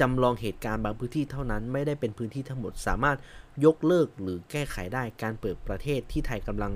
[0.00, 3.16] จำลองเหตุการณ์บางพื้นที่เท่านั้นไม่ได้เป็นพื้นที่ทั้งหมด สามารถ
[3.64, 6.72] ยกเลิกหรือแก้ไขได้การเปิดประเทศที่ไทยกำลัง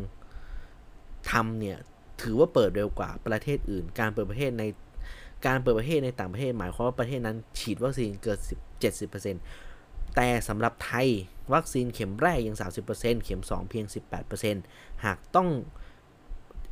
[1.31, 1.79] ทำเนี่ย
[2.23, 4.65] ถือว่าเปิดเร็วกว่าประเทศอื่น การเปิดประเทศใน
[5.47, 8.39] การเปิดประเทศในต่างประเทศหมายความว่าประเทศนั้นฉีดวัคซีนเกิน
[9.43, 11.09] 70%แต่สำหรับไทย
[11.55, 12.57] วัคซีนเข็มแรกยัง
[12.91, 13.85] 30%เข็ม 2 เพียง
[14.45, 15.49] 18%หากต้อง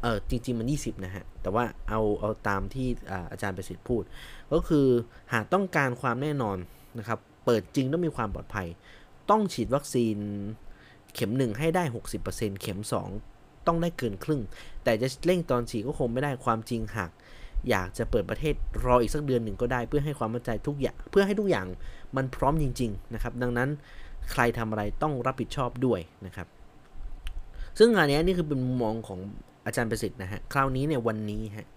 [0.03, 2.89] เออจริง ๆ มัน 20 นะฮะ แต่ว่าเอาเอาตามที่
[3.31, 4.03] อาจารย์ประสิทธิ์พูด
[4.53, 4.87] ก็คือ
[5.33, 6.59] หากต้องการความแน่นอน
[6.99, 8.69] นะครับ เปิดจริงต้องมีความปลอดภัย
[9.31, 10.17] ต้องฉีดวัคซีน
[11.15, 11.85] เข็ม 1 ให้ได้
[12.23, 12.81] 60%เข็ม
[13.23, 14.43] 2 ต้องได้เกินครึ่ง
[14.85, 17.11] แต่จะเร่งตอนฉีดก็คงไม่ได้ความจริงหาก
[17.71, 21.67] อยากจะเปิดประเทศรออีกสักเดือนหนึ่งก็ได้เพื่อให้ความมั่นใจทุกอย่างเพื่อให้ทุกอย่าง
[22.17, 23.69] มันพร้อมจริง ๆ นะครับ ดังนั้น
[24.33, 26.47] ใครทำอะไรต้องรับผิดชอบด้วยนะครับ
[27.79, 29.21] ซึ่งอันนี้นี่คือเป็นมุมมองของ
[29.69, 31.69] อาจารย์ประสิทธิ์นะฮะ คราวนี้เนี่ยวันนี้ฮะ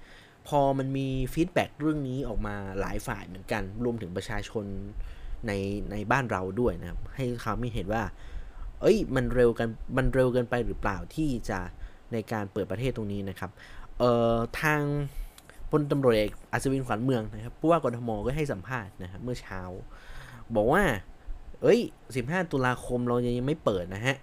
[0.48, 4.66] พอมันมีฟีดแบ็เรื่องนี้ออกมาหลายฝ่ายเหมือนกัน รวมถึงประชาชน
[5.48, 5.52] ใน
[5.92, 8.04] ในบ้านเราด้วยนะครับ ให้เขาไม่เห็นว่า
[8.82, 11.60] เอ้ย มันเร็วกัน มันเร็วเกินไปหรือเปล่าที่จะ
[12.14, 13.52] ในการเปิดประเทศตรงนี้นะครับ
[14.00, 14.82] เอ่อ ทาง
[15.72, 19.62] พลตำรวจเอกอัศวินขวัญเมืองนะครับ ผู้ว่ากทมก็ให้สัมภาษณ์นะครับเมื่อเช้า
[20.56, 20.84] บอกว่า
[21.62, 21.80] เอ้ย
[22.16, 24.18] 15 ตุลาคมเรายังไม่เปิดนะฮะ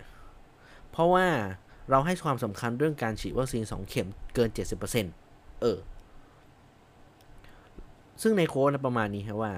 [0.90, 1.26] เพราะว่า
[1.90, 4.50] เราให้ความสำคัญเรื่องการฉีดวัคซีน 2 เข็มเกิน
[5.04, 5.78] 70%เออ
[8.22, 9.52] ซึ่งในโค้ดประมาณนี้ครับว่า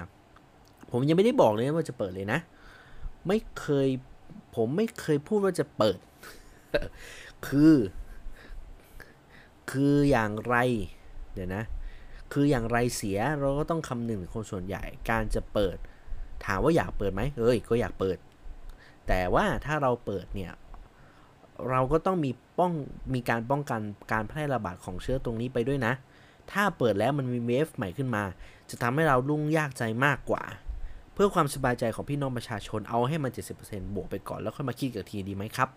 [0.91, 2.39] ผมยังไม่ได้บอกเลยว่าจะเปิดเลยนะ
[3.27, 3.87] ไม่เคย
[4.55, 5.99] ผมไม่เคยพูดว่าจะเปิด
[7.47, 7.75] คือ
[9.71, 10.55] คืออย่างไร
[11.33, 11.63] เดี๋ยวนะ
[12.33, 15.77] คืออย่างไรเสียเราก็ต้องคำนึงถึงคนส่วนใหญ่ การจะเปิด
[16.45, 18.17] ถามว่าอยากเปิดไหมเอ้ย ก็อยากเปิด
[19.07, 20.51] แต่ว่าถ้าเราเปิดเนี่ย
[21.69, 22.71] เราก็ต้องมีป้อง
[23.13, 25.93] มีการป้องกันการแพร่ระบาดของเชื้อตรงนี้ไปด้วยนะ
[26.51, 28.23] ถ้าเปิดแล้วมันมีเวฟใหม่ขึ้นมา
[28.69, 30.43] จะทำให้เราลุ่งยากใจมากกว่า
[31.13, 33.31] เพื่อความสบายใจของพี่น้องประชาชนเอาให้มัน
[33.63, 35.69] 70%บวกไปก่อนแล้วค่อยมาคิดกับทีดีไหมครับ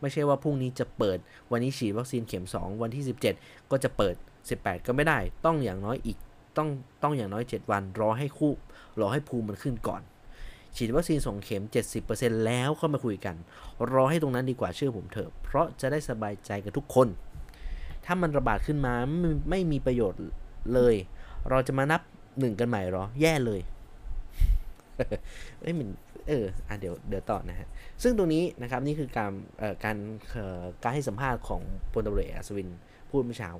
[0.00, 1.18] ไม่ใช่ว่าพรุ่งนี้จะเปิด
[1.50, 3.04] วันนี้ฉีดวัคซีนเข็ม 2 วันที่
[3.36, 4.14] 17 ก็จะเปิด
[4.50, 6.18] 18 ก็ไม่ได้ ต้องอย่างน้อยอีก
[6.56, 6.68] ต้อง
[7.02, 8.52] ต้องอย่างน้อย 7 วันรอให้คู่
[9.00, 10.02] รอให้ภูมิมันขึ้นก่อน
[10.76, 11.62] ฉีดวัคซีน2เข็ม
[12.04, 13.36] 70%แล้วก็มาคุยกัน
[13.92, 17.08] รอให้ตรงนั้นดีกว่าเชื่อผมเถอะ เพราะจะได้สบายใจกันทุกคน
[18.04, 20.20] ถ้ามันระบาดขึ้นมาไม่ไม่มีประโยชน์
[20.74, 20.94] เลย
[21.50, 22.00] เราจะมานับ
[22.38, 23.60] หนึ่งกันใหม่หรอ แย่เลย
[25.60, 25.88] เอ้ยมัน
[26.28, 27.68] เอออะเดี๋ยวเดี๋ยวต่อนะฮะ
[28.02, 29.96] ซึ่งตรงนี้นะครับนี่คือการเอ่อการ
[30.30, 32.68] เอ่อการให้สัมภาษณ์ของพลตำรวจอัศวิน
[33.10, 33.50] พูดเมื่อเช้า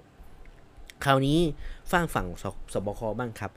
[1.05, 1.38] คราวนี้
[1.92, 2.27] ฟังฝั่ง
[2.75, 3.51] ศบคบ้างครับ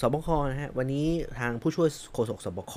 [0.00, 1.06] ศบคนะฮะวันนี้
[1.38, 2.74] ทางผู้ช่วยโฆษกศบค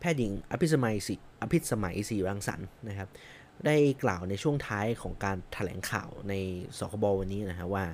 [0.00, 3.08] แพทย์หญิงอภิสมัยศิอภิสมัยศรีรังสรรค์นะครับ
[3.66, 6.34] ได้กล่าวในช่วงท้ายของการแถลงข่าวใน
[6.78, 7.84] ศบควันนี้นะฮะว่า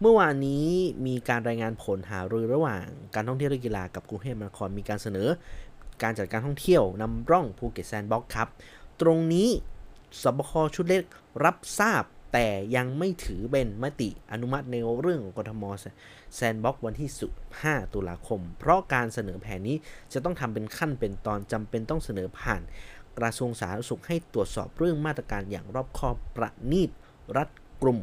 [0.00, 0.66] เมื่อวานนี้
[1.06, 5.28] มีการรายงานผลหารือระหว่างการท่องเที่ยวและกีฬากับกรุงเทพมหานครมีการเสนอ
[6.02, 8.48] การจัดการท่องเที่ยวนำร่องภูเก็ตแซนด์บ็อกซ์ครับ
[9.00, 9.48] ตรงนี้
[10.22, 11.04] สบคชุดเล็ก
[11.44, 15.64] รับทราบแต่ยังไม่ถือเป็นมติอนุมัติในเรื่องของกทม
[16.34, 17.10] แซนด์บ็อกซ์วันที่
[17.52, 19.76] 15 ตุลาคม เพราะการเสนอแผนนี้
[20.12, 22.62] จะต้องทำเป็นขั้นเป็นตอนจำเป็นต้องเสนอผ่าน
[23.18, 26.90] กระทรวงสาธารณสุขให้ตรวจสอบเรื่องมาตรการอย่างรอบคอบประณีต
[27.36, 27.48] รัด
[27.82, 27.98] กลุ่ม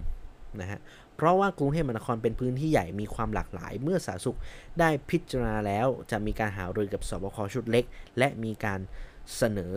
[0.62, 0.80] นะฮะ
[1.16, 4.38] เพราะว่ากรุงเทพมหานครเป็นพื้นที่ใหญ่มีความหลากหลาย เมื่อสาธารณสุข
[4.80, 7.86] ได้พิจารณาแล้วจะมีการหารือกับสบคชุดเล็ก
[8.18, 8.80] และมีการ
[9.38, 9.74] เสนอ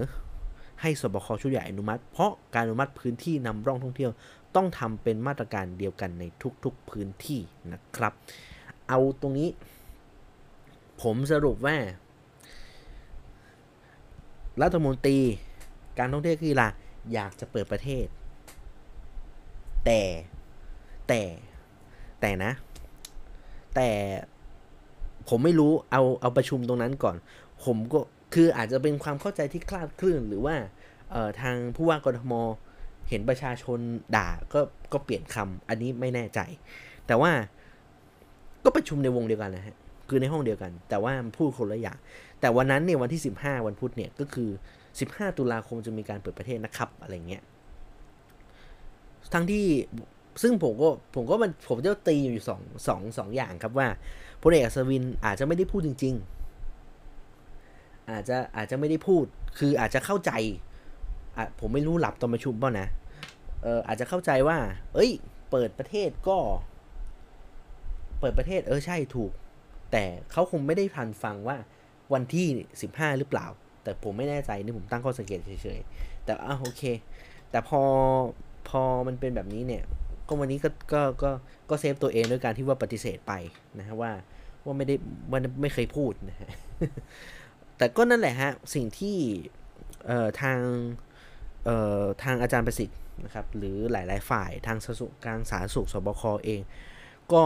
[0.80, 4.12] ให้สบคชุดใหญ่อนุมัติ เพราะการอนุมัติพื้นที่นำร่องท่องเที่ยว
[4.56, 6.24] ต้องทำเป็นมาตรการเดียวกันใน
[6.64, 7.40] ทุกๆพื้นที่
[7.72, 8.12] นะครับ
[8.88, 9.48] เอาตรงนี้
[11.02, 11.76] ผมสรุปว่า
[14.62, 15.18] รัฐมนตรี
[15.98, 16.66] การท่องเที่ยวกีฬา
[17.12, 18.06] อยากจะเปิดประเทศ
[19.84, 20.00] แต่
[21.08, 21.22] แต่
[22.20, 22.52] แต่นะ
[23.74, 23.88] แต่
[25.28, 27.16] ผมไม่รู้เอาเอาประชุมตรงนั้นก่อน
[27.64, 28.00] ผมก็
[28.34, 30.56] คืออาจจะเป็นความเข้าใจที่คลาดเคลื่อนหรือว่า
[31.40, 32.32] ทางผู้ว่ากรทม
[33.08, 33.78] เห็นประชาชน
[34.16, 34.60] ด่าก็
[34.92, 36.40] ก็เปลี่ยนคำอันนี้ไม่แน่ใจ
[37.06, 37.30] แต่ว่า
[38.64, 39.76] ก็ประชุมในวงเดียวกันนะฮะ
[40.08, 41.98] คือในห้องเดียวกัน แต่ว่าพูดคนละอย่าง
[42.40, 44.48] แต่วันนั้นเนี่ยวันที่ 15 วันพุธเนี่ยก็คือ
[44.92, 47.42] 15 ตุลาคมจะมีการเปิดประเทศนะครับอะไรเงี้ย
[49.32, 49.64] ทั้งที่
[50.42, 53.88] ซึ่งผมก็ผมก็มันผมจะตีอยู่สองสองสองอย่างครับว่า
[54.42, 56.14] พลเอกอัศวินอาจจะไม่ได้พูดจริง
[56.92, 59.24] ๆ อาจจะอาจจะไม่ได้พูด
[59.58, 60.32] คืออาจจะเข้าใจ
[61.60, 62.88] ผมไม่รู้หลับตอนประชุมเปล่านะ
[63.62, 64.58] เอออาจจะเข้าใจว่า
[64.94, 65.10] เอ้ย
[65.50, 66.38] เปิดประเทศก็
[68.20, 69.32] เปิดประเทศ เออใช่ถูก
[69.92, 71.56] แต่เขาคงไม่ได้ทันฟังว่า
[72.12, 72.46] วันที่
[72.82, 73.46] สิบห้าหรือเปล่า
[73.82, 76.82] แต่ผมไม่แน่ใจนี่ผมตั้งข้อสังเกตเฉยๆแต่อะโอเค
[77.50, 77.82] แต่พอ
[78.68, 79.82] พอมันเป็นแบบนี้เนี่ย
[80.28, 81.30] ก็วันนี้ก็ก็ก็
[81.70, 83.32] ก็เซฟตัวเองด้วยการที่ว่าปฏิเสธไป
[83.78, 84.12] นะฮะว่า
[84.64, 84.94] ว่าไม่ได้
[85.30, 86.48] ว่าไม่เคยพูดนะฮะ
[87.78, 89.16] แต่ก็นั่นแหละฮะ สิ่งที่
[90.06, 90.58] เอ่อทาง
[92.22, 96.60] ทางอาจารย์ประสิทธิ์นะครับหรือหลาย ๆ ฝ่ายทางสาธารณสุกลางสาธารณสุขสบคเอง
[97.32, 97.44] ก็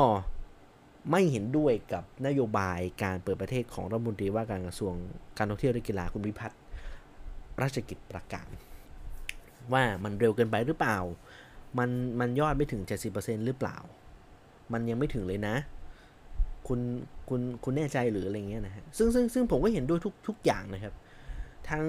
[1.11, 4.94] ไม่เห็นด้วยกับนโยบายการเปิดประเทศของรัฐมนตรีว่าการกระทรวง
[5.38, 6.61] การท่องเที่ยวและกีฬาคุณวิพัฒน์
[7.62, 8.48] ราชกิจประการ
[9.72, 10.98] ว่ามันเร็วเกินไปหรือเปล่า
[11.78, 12.83] มันมันยอดไม่ถึง
[13.14, 13.76] 70%หรือเปล่า
[14.72, 15.54] มันยังไม่ถึงเลยนะ
[16.68, 16.81] คุณ
[17.28, 20.94] คุณคุณแน่ใจหรืออะไรเงี้ยนะฮะซึ่งซึ่งซึ่งผมก็เห็นด้วยทุกทุกอย่างนะครับ
[21.70, 21.85] ทั้ง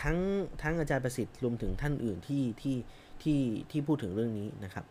[0.00, 0.18] ทั้ง
[0.62, 2.76] ทั้งอาจารย์ประสิทธิ์รวมถึงท่านอื่นที่ที่
[3.22, 3.38] ที่
[3.70, 4.84] ที่พูดถึงเรื่องนี้นะครับ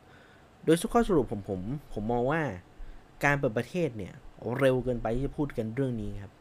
[0.65, 1.62] โดยสุข้อสรุปผมผม
[1.94, 2.41] ผมมองว่า
[3.24, 4.13] การเปิดประเทศเนี่ย
[4.60, 6.34] เร็วเกินไปที่จะพูดกันเรื่องนี้ครับ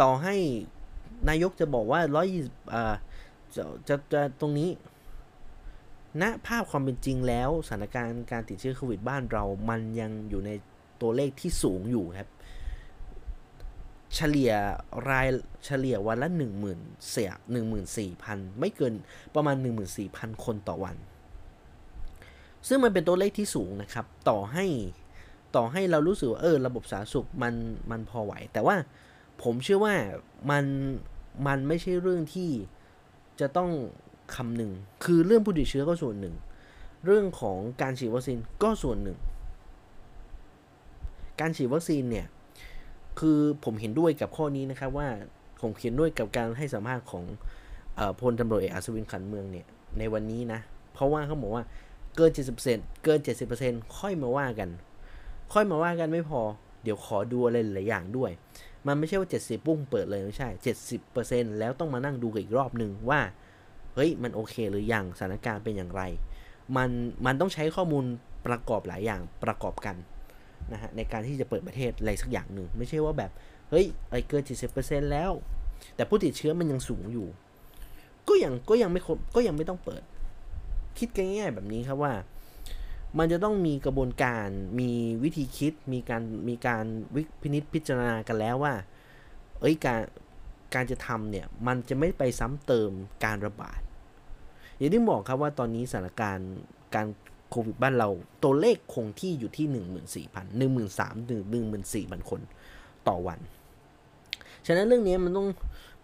[0.00, 0.34] ต่อให้
[1.28, 2.94] นายกจะบอกว่าร้อยยี่สิบอ่า
[3.54, 4.70] จะจะจะตรงนี้
[6.22, 10.50] ณภาพความเป็นจริงแล้วสถานการณ์การติดเชื้อโควิดบ้านเรามันยังอยู่ใน
[11.00, 12.28] ตัวเลขที่สูงอยู่ครับ
[14.14, 14.52] เฉลี่ย
[15.08, 15.28] ราย
[15.66, 18.94] เฉลี่ยวันละหนึ่งหมื่นเสียหนึ่งหมื่นสี่พันไม่เกิน
[19.34, 20.96] ประมาณหนึ่งหมื่นสี่พันคนต่อวัน
[22.68, 24.66] ซึ่งมันเป็นตัวเลขที่สูงนะครับ ต่อให้
[25.56, 27.54] ต่อให้เรารู้สึกว่าเออระบบสาธารณสุขมัน
[27.90, 28.76] มันพอไหว แต่ว่า
[29.42, 29.94] ผมเชื่อว่า
[30.50, 30.64] มัน
[31.46, 32.50] มันไม่ใช่เรื่องที่
[33.40, 33.70] จะต้อง
[34.34, 34.72] คำหนึ่ง
[35.04, 36.34] คือเรื่องผู้ติดเชื้อก็ส่วนหนึ่ง
[37.06, 39.18] เรื่องของการฉีดวัคซีนก็ส่วนหนึ่ง
[41.40, 42.26] การฉีดวัคซีนเนี่ย
[43.18, 45.08] คือผมเห็นด้วยกับข้อนี้นะครับว่า
[45.60, 47.24] ผมเขียนด้วยกับการให้สัมภาษณ์ของ
[48.20, 49.66] พลตำรวจเอกอัศวินขันเมืองเนี่ย
[49.98, 50.60] ในวันนี้นะ
[50.92, 51.64] เพราะว่าเขาบอกว่า
[52.16, 52.30] เกิน
[52.66, 53.18] 70%เกิน
[53.58, 54.70] 70%ค่อยมาว่ากัน
[55.52, 56.40] ค่อยมาว่ากันไม่พอ
[56.82, 58.30] เดี๋ยวขอดูอะไรหลายอย่างด้วย
[58.86, 60.48] มันไม่ใช่ว่า 70 ปุ้งเปิดเลยไม่ใช่
[61.04, 63.20] 70%แล้วต้องมานั่งดูกันอีกรอบหนึ่งว่า
[63.94, 66.02] เฮ้ย มันโอเคหรือยังสถานการณ์เป็นอย่างไร
[66.76, 66.90] มัน
[67.26, 68.04] มันต้องใช้ข้อมูล
[68.46, 69.96] ประกอบหลายอย่างประกอบกัน
[70.72, 73.30] นะฮะในการที่จะเปิดประเทศอะไรสักอย่างหนึ่ง ไม่ใช่ว่าแบบ
[73.70, 74.42] เฮ้ยไอเกิน
[74.76, 75.30] 70%แล้ว
[75.96, 77.28] แต่ผู้ติดเชื้อมันยังสูงอยู่
[78.28, 79.00] ก็ยังก็ยังไม่
[79.36, 80.02] ก็ยังไม่ต้องเปิด
[80.98, 82.12] คิดง่ายๆแบบนี้ครับว่า
[83.18, 84.48] มันจะต้องมีกระบวนการ
[84.80, 84.90] มี
[85.22, 88.74] วิธีคิดมีการมีการวิพินิษพิจารณากันแล้วว่า
[89.60, 90.00] เอ้ยการ
[90.74, 92.90] การจะทำเนี่ยมันจะไม่ไปซ้ำเติม
[93.24, 93.80] การระบาด
[94.76, 96.50] อย่างที่บอกครับว่าตอนนี้สถานการณ์
[96.94, 97.06] การ
[97.50, 98.08] โควิดบ้านเรา
[98.44, 99.66] ตัวเลขคงที่อยู่ที่
[100.26, 102.40] 14,000 13,000 14,000 คน
[103.08, 103.38] ต่อวัน
[104.66, 105.46] ฉะนั้นเรื่องนี้มันต้อง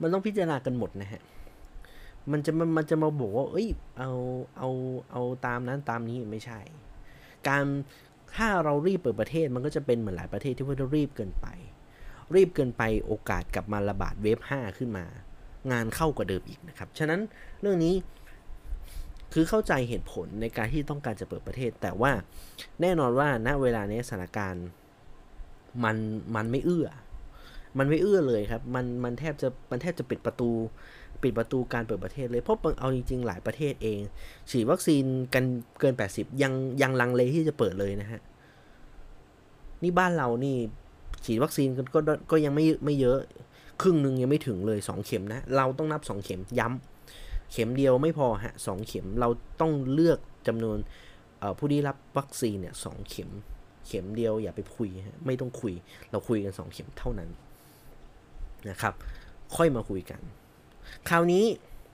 [0.02, 1.22] มันต้องพิจารณากันหมดนะฮะ
[2.32, 4.12] มันจะมันมันจะมาบอกว่าเอ้ยเอา
[4.58, 4.70] เอา
[5.10, 6.60] เอาตามนั้นตามนี้ไม่ใช่
[7.48, 7.64] การ
[8.36, 11.46] ถ้าเรารีบเปิดประเทศมันก็จะเป็นเหมือนหลายประเทศที่ว่ารีบเกินไป
[12.34, 15.04] รีบเกินไปโอกาสกลับมาระบาดเวฟ5ขึ้นมา
[15.72, 17.20] งานเข้ากว่าเดิมอีกนะครับ ฉะนั้น
[17.60, 17.94] เรื่องนี้
[19.34, 22.12] คือเข้าใจเหตุผลในการที่ต้องการจะเปิดประเทศ แต่ว่า
[22.80, 24.66] แน่นอนว่าณเวลานี้สถานการณ์
[25.84, 25.96] มัน
[26.36, 26.88] มันไม่เอื้อ
[27.78, 30.50] มันไม่เอื้อเลยครับ มันมันแทบจะมันแทบจะปิดประตู
[31.22, 34.00] ปิดประตูการเปิดประเทศเลย เพราะเอาจริง ๆ หลายประเทศเอง
[34.50, 35.44] ฉีดวัคซีนกัน
[35.80, 38.20] เกิน 80 ยังยังลังเลที่จะเปิดเลยนะฮะ
[39.82, 40.56] นี่บ้านเรานี่
[41.24, 43.18] ฉีดวัคซีนก็ก็ก็ยังไม่ไม่เยอะ
[43.82, 46.93] ครึ่งหนึ่งยังไม่ถึงเลย 2 เข็มนะ เราต้องนับ 2 เข็มย้ำ
[47.54, 49.28] เข็มเดียวไม่พอฮะสองเข็มเรา
[49.60, 50.78] ต้องเลือกจำนวน
[51.58, 53.30] ผู้ที่รับวัคซีนเนี่ยสองเข็ม
[53.86, 55.74] เข็มเดียวอย่าไปคุยฮะไม่ต้องคุย
[56.10, 57.30] เราคุยกันสองเข็มเท่านั้น
[58.70, 58.94] นะครับ
[59.56, 60.20] ค่อยมาคุยกัน
[61.08, 61.44] คราวนี้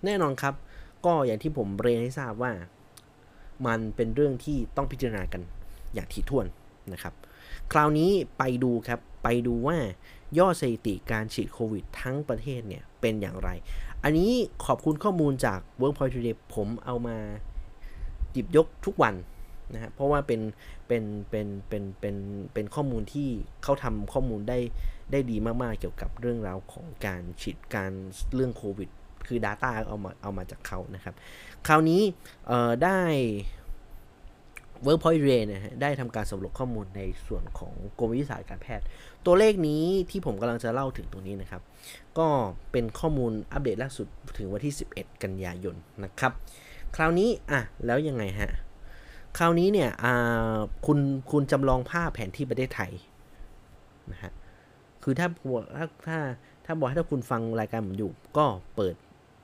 [0.04, 0.54] แน่นอนครับ
[1.04, 2.52] ก็อย่างที่ผมเรียนให้ทราบว่า
[3.66, 5.42] มันเป็นเรื่องที่ต้องพิจารณากัน
[5.94, 6.46] อย่างถี่ถ้วน
[6.92, 7.14] นะครับ
[7.72, 9.76] คราวนี้ไปดูครับ ไปดูว่า
[10.38, 13.50] ยอดสถิติการฉีดโควิดทั้งประเทศเนี่ยเป็นอย่างไร
[14.04, 14.30] อันนี้
[14.66, 17.16] ขอบคุณข้อมูลจาก Workpoint Today ผมเอามา
[18.32, 19.14] หยิบยกทุกวัน
[19.74, 20.40] นะฮะเพราะว่าเป็น
[20.86, 22.16] เป็นเป็นเป็นเป็น
[22.52, 23.28] เป็นข้อมูลที่
[23.62, 24.58] เขาทำข้อมูลได้
[25.12, 27.92] ได้ดีมากๆเกี่ยวกับเรื่องราวของการฉีดการ
[28.34, 28.88] เรื่องโควิด
[29.26, 31.14] คือ Data เอามาเอามาจากเขานะครับ
[31.66, 32.02] คราวนี้
[32.84, 33.00] ได้
[34.86, 38.84] Workpoint Today นะฮะได้ทำการสำรวจข้อมูลในส่วนของกรมวิทยาศาสตร์การแพทย์
[39.26, 41.62] ตัวเลขนี้ที่ผมกำลังจะเล่าถึงตรงนี้นะครับ
[42.18, 42.28] ก็
[42.72, 44.06] เป็นข้อมูลอัปเดตล่าสุด
[44.38, 46.32] ถึงวันที่ 11 กันยายนนะครับ
[46.96, 48.50] คราวนี้อะแล้วยังไงฮะ
[49.38, 49.90] คราวนี้เนี่ย
[50.86, 50.98] คุณ
[51.30, 52.92] คุณจำลองภาพแผนที่ประเทศไทย
[54.12, 54.32] นะฮะ
[55.02, 55.28] คือถ้า
[55.76, 56.18] ถ้าถ้า
[56.64, 58.94] ถ้าบอกให้ถ้าคุณฟังรายการผมอยู่ ก็เปิด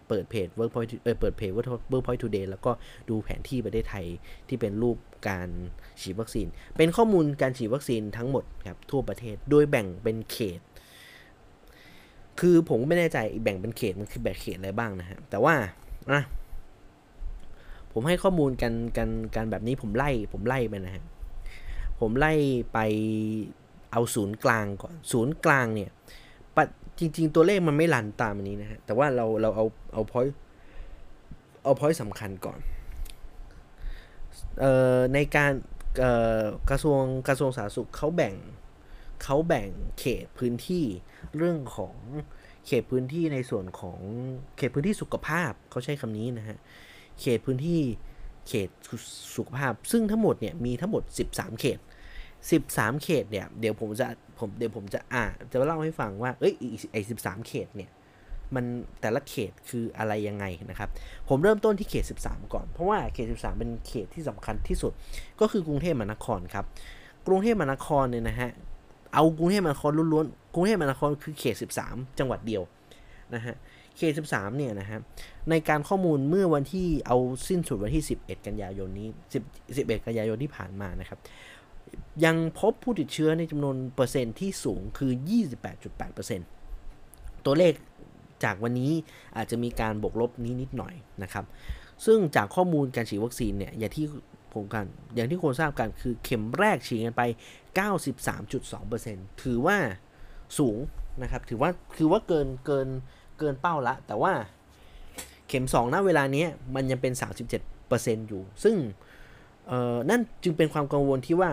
[0.09, 1.51] เปิดเพจ Workpoint เออเปิดเพจ
[1.93, 2.71] Workpoint Today แล้วก็
[3.09, 4.07] ดูแผนที่ประเทศไทย
[4.49, 4.97] ที่เป็นรูป
[5.29, 5.49] การ
[6.01, 10.61] ฉีดวัคซีน เป็นข้อมูลการฉีดวัคซีนทั้งหมดครับทั่วประเทศ โดยแบ่งเป็นเขต
[12.41, 15.55] คือผมไม่แน่ใจแบ่งเป็นเขตมันคือแบ่งเขตอะไรบ้างนะฮะ แต่ว่า
[16.11, 16.23] อะ
[17.93, 21.05] ผมให้ข้อมูลกันกันกันแบบนี้ผมไล่ผมไล่ไปนะฮะ
[22.01, 22.33] ผมไล่
[22.73, 22.79] ไป
[23.93, 25.91] เอาศูนย์กลางก่อน ศูนย์กลางเนี่ย
[26.57, 26.59] ป
[26.99, 30.27] จริง ๆ ตัวเลขมันไม่ลันตามอันนี้นะฮะ แต่ว่าเราเราเอาเอาพอย
[31.65, 32.59] เอาพอยสำคัญก่อน
[34.61, 35.53] เอ่อในการ
[36.01, 38.35] เอ่อกระทรวงกระทรวงสาธารณสุขเขาแบ่ง
[39.23, 40.85] เขาแบ่งเขตพื้นที่
[41.37, 41.97] เรื่องของ
[42.67, 43.99] เขตพื้นที่ในส่วนของ
[44.57, 46.59] เขตพื้นที่สุขภาพเขาใช้คำนี้นะฮะ
[47.21, 47.81] เขตพื้นที่
[48.49, 48.69] เขต
[49.37, 51.79] สุขภาพ ซึ่งทั้งหมดเนี่ยมีทั้งหมด 13 เขต
[52.41, 54.07] 13 เขตเนี่ยเดี๋ยวผมจะ
[54.39, 56.55] ผมเดี๋ยวผมจะอ่าจะเล่าให้ฟังว่าเอ้ย
[56.93, 57.91] ไอ้สิบสามเขตเนี่ย
[58.55, 58.65] มัน
[59.01, 60.89] แต่ละเขตคืออะไรยังไงนะครับ
[61.29, 64.93] ผมเริ่มต้นที่เขต 13 ก่อน เพราะว่าเขต 13 เป็นเขตที่สำคัญที่สุด
[65.41, 66.65] ก็คือกรุงเทพมหานครครับ
[67.27, 68.51] กรุงเทพมหานครเนี่ยนะฮะ
[69.15, 72.63] เอากรุงเทพมหานครล้วนๆ กรุงเทพมหานครคือเขต 13 จังหวัดเดียว
[73.35, 73.55] นะฮะ
[73.97, 74.99] เขต 13 เนี่ยนะฮะ
[75.51, 77.17] ในการข้อมูลเมื่อวันที่เอา
[77.49, 79.09] สิ้นสุดวันที่ 11 กันยายนนี้
[79.45, 81.19] 10 11 กันยายนที่ผ่านมานะครับ
[82.25, 85.13] ยังพบผู้ติดเชื้อในจำนวนเปอร์เซ็นต์ที่สูงคือ
[86.69, 87.73] 28.8%ตัวเลข
[88.45, 88.93] จากวันนี้
[89.37, 91.45] อาจจะมีการบวกลบนี้นิดหน่อยนะครับ
[92.07, 94.07] ซึ่งจากข้อมูลการฉีดวัคซีนเนี่ยอย่างที่
[94.53, 97.23] ผมกันอย่างที่คนทราบกันคือเข็มแรกฉีดกันไป
[98.53, 99.79] 93.2%ถือว่า
[100.59, 100.77] สูง
[101.23, 102.89] นะครับ ถือว่าคือว่าเกินเกิน
[103.39, 104.33] เกินเป้าละ แต่ว่า
[105.49, 107.13] เข็ม2ณเวลานี้มันยังเป็น
[107.71, 108.77] 37%อยู่ ซึ่ง
[110.11, 111.51] นั่นจึงเป็นความกังวลที่ว่า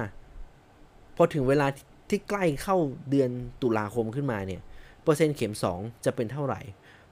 [1.16, 1.68] พอถึงเวลา
[2.10, 2.78] ที่ใกล้เข้า
[3.10, 3.30] เดือน
[3.62, 4.62] ตุลาคมขึ้นมาเนี่ย
[5.04, 6.62] เปอร์เซ็นต์เข็ม 2 จะเป็นเท่าไหร่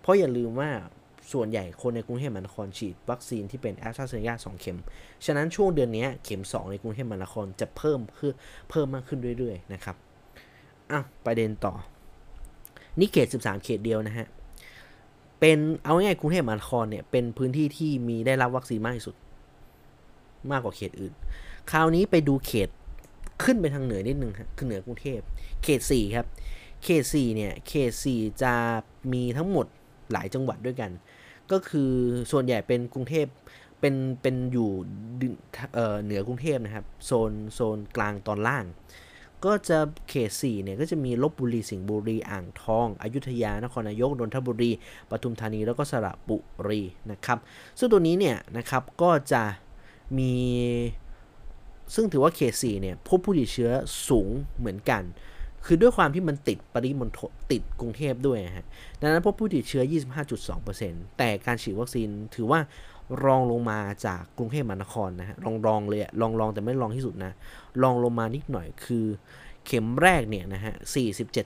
[0.01, 0.69] เพราะอย่าลืมว่า
[1.33, 4.77] ส่วนใหญ่คนในกรุงเทพมหานครฉีดวัคซีนที่เป็นแอสตราเซเนกา2เข็ม
[5.25, 8.33] ฉะนั้นช่วงเดือนนี้เข็ม 2 ในกรุงเทพมหานครจะเพิ่มคือ
[8.69, 9.95] เพิ่มมากขึ้นเรื่อยๆนะครับ
[10.91, 11.73] อะประเด็นต่อ
[12.99, 14.27] นี่เขต 13 เขตเดียวนะฮะ
[15.39, 19.15] เป็นเอาง่ายกรุงเทพมหานครเนี่ยเป็นพื้นที่ที่มีได้รับวัคซีนมากที่สุด
[20.51, 21.13] มากกว่าเขตอื่น
[21.71, 22.69] คราวนี้ไปดูเขต
[23.45, 25.19] ขึ้นไปทางเหนือนิดนึงครับคือเหนือกรุงเทพ
[25.63, 26.27] เขต4ครับ
[26.83, 28.53] เขต4เนี่ยเขต4จะ
[29.13, 29.65] มีทั้งหมด
[30.11, 30.91] หลายจังหวัดด้วยกัน
[31.51, 31.91] ก็คือ
[32.31, 33.27] ส่วนใหญ่เป็นกรุงเทพ
[33.79, 34.71] เป็นเป็นอยู่
[35.73, 38.65] เเหนือกรุงเทพนะครับโซนโซนกลางตอนล่าง
[39.45, 39.77] ก็จะ
[40.09, 44.71] เขต4เนี่ยก็จะมีลบบุรีสิงห์บุรีอ่างทอง อยุธยานครนายกนนทบุรี
[45.09, 47.37] ปทุมธานีแล้วก็สระบุรีนะครับ
[47.79, 49.43] ซึ่งตัวนี้เนี่ยนะครับก็จะ
[50.17, 50.33] มี
[51.93, 53.71] ซึ่งถือว่าเขต4เนี่ยพบผู้ติดเชื้อ
[54.09, 55.03] สูงเหมือนกัน
[55.65, 58.65] คือด้วยความที่มันติดปริมณฑลติดกรุงเทพด้วยฮะ
[59.01, 59.83] ดังนั้นพบผู้ติดเชื้อ
[60.51, 62.59] 25.2%แต่การฉีดวัคซีนถือว่า
[63.23, 67.31] รองลงมาจากกรุงเทพมหานครนะฮะรองรองเลยลองรองแต่ไม่รองที่สุดนะ
[67.83, 69.05] รองลงมานิดหน่อยคือ
[69.65, 70.73] เข็มแรกเนี่ยนะฮะ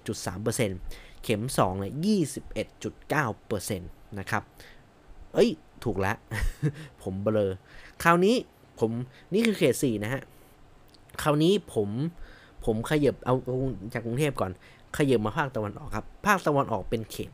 [0.05, 1.93] 47.3%เข็ม2เนี่ย
[3.39, 4.43] 21.9%นะครับ
[5.33, 5.49] เอ้ย
[5.83, 6.17] ถูกแล้ว
[7.03, 7.51] ผมเบลอ
[8.03, 8.35] คราวนี้
[8.79, 8.91] ผม
[9.33, 10.21] นี่คือเขต 4 นะฮะ
[11.23, 11.89] คราวนี้ผม
[12.65, 13.35] ผมขยับเอา
[13.93, 14.51] จากกรุงเทพก่อน
[14.97, 17.31] ขยับมาภาคตะวันออกครับ ภาคตะวันออกเป็นเขต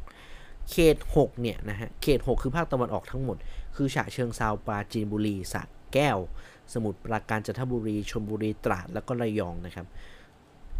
[0.00, 3.36] 6เขต6เนี่ยนะฮะเขต6คือภาคตะวันออกทั้งหมด
[3.76, 5.62] คือฉะเชิงเซาปราจีนบุรีสระ
[5.94, 6.18] แก้ว
[6.72, 9.86] สมุทรปราการจันทบุรีชลบุรีตราดแล้วก็ระยองนะครับ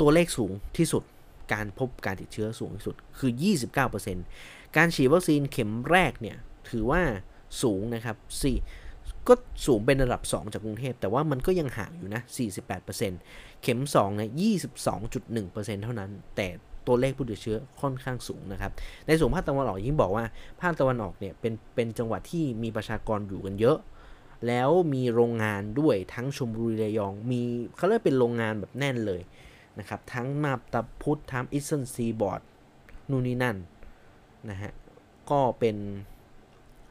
[0.00, 1.02] ตัวเลขสูงที่สุด
[1.52, 3.32] การพบการติดเชื้อสูงที่สุดคือ
[4.04, 6.36] 29%การฉีดวัคซีนเข็มแรกเนี่ย
[6.70, 7.02] ถือว่า
[7.62, 8.16] สูงนะครับ
[9.28, 9.34] ก็
[9.66, 12.22] สูงเป็นระดับ 2 จากกรุงเทพ แต่ว่ามันก็ยังห่างอยู่นะ
[12.92, 14.30] 48%เข็ม2เนี่ย
[14.90, 16.48] 22.1%เท่านั้น แต่
[16.86, 18.72] ตัวเลขผู้ติดเชื้อค่อนข้างสูงนะครับ
[19.06, 20.24] ในส่วนภาคตะวันออกยิ่งบอกว่า
[20.60, 23.78] ภาคตะวันออกเนี่ยเป็นเป็นจังหวัดที่มีประชากรอยู่กันเยอะ
[24.46, 27.40] แล้วมีโรงงานด้วยทั้งชมบุรีระยอง มี
[27.76, 29.22] เขาเรียกเป็นโรงงานแบบแน่นเลย
[29.78, 32.40] นะครับ ทั้งมาบตาพุดทั้ง Eastern Seaboard
[33.10, 33.56] นู่นนี่นั่น
[34.50, 34.72] นะฮะ
[35.30, 35.76] ก็เป็น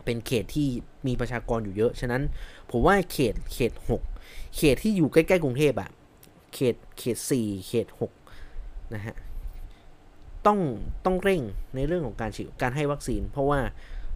[0.09, 0.67] เป็นเขตที่
[1.07, 2.21] มีประชากรอยู่เยอะ ฉะนั้น
[2.71, 3.73] ผมว่าเขตเขต
[4.15, 5.89] 6เขตที่อยู่ใกล้ๆกรุงเทพอะ
[6.53, 7.87] เขตเขต4เขต
[8.41, 9.15] 6นะฮะ
[10.45, 10.59] ต้อง
[11.05, 11.41] ต้องเร่ง
[11.75, 13.59] ในเรื่องของการฉีดการให้วัคซีน เพราะว่า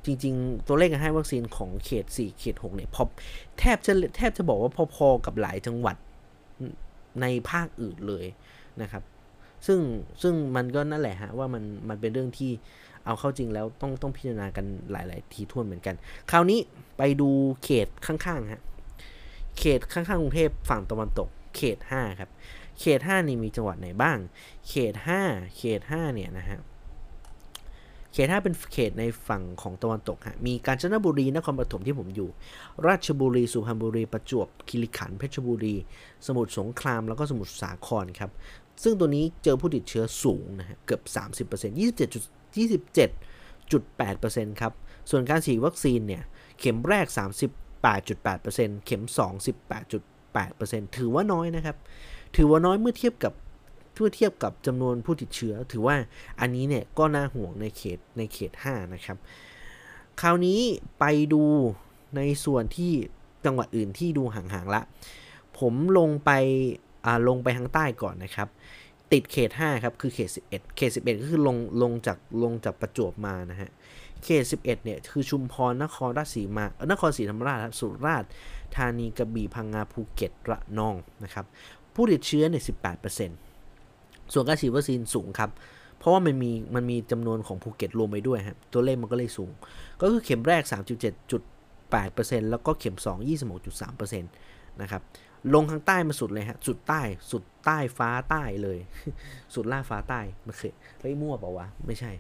[0.06, 3.04] จริง ๆ ตัวเลขการให้วัคซีนของเขต 4 เขต 6 เนี่ยพอ
[3.60, 5.96] แทบจะแทบจะบอกว่าพอๆกับหลายจังหวัด
[7.22, 8.26] ในภาคอื่นเลย
[8.82, 9.04] นะครับ
[9.68, 9.80] ซึ่ง
[10.22, 12.52] ซึ่งมันก็นั่นแหละฮะว่ามันมันเป็นเรื่องที่
[13.06, 15.96] เอาเข้าจริงแล้วต้องต้องพิจารณากันหลาย ๆ ทีท่วนเหมือนกัน
[16.32, 16.60] คราวนี้
[16.98, 17.30] ไปดู
[17.64, 18.62] เขตข้างๆฮะ
[19.60, 22.30] เขตข้างๆกรุงเทพฝั่งตะวันตก เขต 5 ครับ
[22.80, 24.18] เขต 5 นี่มีจังหวัดไหนบ้าง
[24.68, 24.94] เขต
[25.26, 26.60] 5 เขต 5 เนี่ยนะฮะ
[28.14, 32.30] เขต 5 เป็นเขตในฝั่งของตะวันตกฮะมีกาญจนบุรีนครปฐมที่ผมอยู่
[32.88, 35.76] ราชบุรีสุพรรณบุรีประจวบคีรีขันธ์เพชรบุรี
[36.26, 38.32] สมุทรสงครามแล้วก็สมุทรสาครครับ
[38.84, 41.02] ซึ่งตัวนี้เจอผู้ติดเชื้อสูงนะฮะเกือบ
[41.50, 41.80] 30%
[42.56, 44.74] 27.8%ครับ
[45.10, 46.24] ส่วนการฉีดวัคซีนเนี่ย
[46.60, 47.06] เข็มแรก
[47.96, 49.20] 38.8%เข็ม 2
[50.02, 51.78] 18.8%ถือว่าน้อยนะครับ
[52.36, 53.34] ถือว่าน้อยเมื่อเทียบกับ
[53.96, 55.96] เมื่อเทียบกับจำนวนผู้ติดเชื้อ ถือว่า
[56.40, 59.18] อันนี้เนี่ยก็น่าห่วงในเขตในเขต 5 นะครับ
[60.22, 60.60] คราวนี้
[61.00, 61.44] ไปดู
[62.16, 62.92] ในส่วนที่
[63.46, 64.82] จังหวัดอื่นที่ดูห่างๆละ
[65.60, 66.32] ผมลงไป
[67.28, 68.48] ลงไปทางใต้ก่อนนะครับ
[69.14, 73.72] ติดเขต 5 ครับ คือเขต 11 เขต 11 ก็คือลงลงจากลงจากประจวบมานะฮะ
[74.24, 78.30] เขต 11 เนี่ย คือชุมพร นครราชสีมา นครศรีธรรมราชสุราษฎร์
[78.76, 81.46] ธานีกระบี่พังงาภูเก็ตระนองนะครับ
[81.94, 82.64] ผู้ติดเชื้อเนี่ย
[83.48, 85.50] 18%ส่วนการฉีดวัคซีนสูงครับ
[85.98, 89.52] เพราะว่ามันมีมันมีจำนวนของภูเก็ตรวมไปด้วยครับตัวเลขมันก็เลยสูง
[90.02, 90.64] ก็คือเข็มแรก
[91.42, 93.18] 37.8%แล้วก็เข็ม 2
[93.74, 95.02] 26.3%นะครับ
[95.54, 98.80] ลงทางใต้มาสุดเลยฮะ สุดใต้ สุดใต้ฟ้าใต้เลย
[99.54, 102.12] สุดล่าฟ้าใต้มันเคยเฮ้ยมั่วเปล่าวะ ไม่ใช่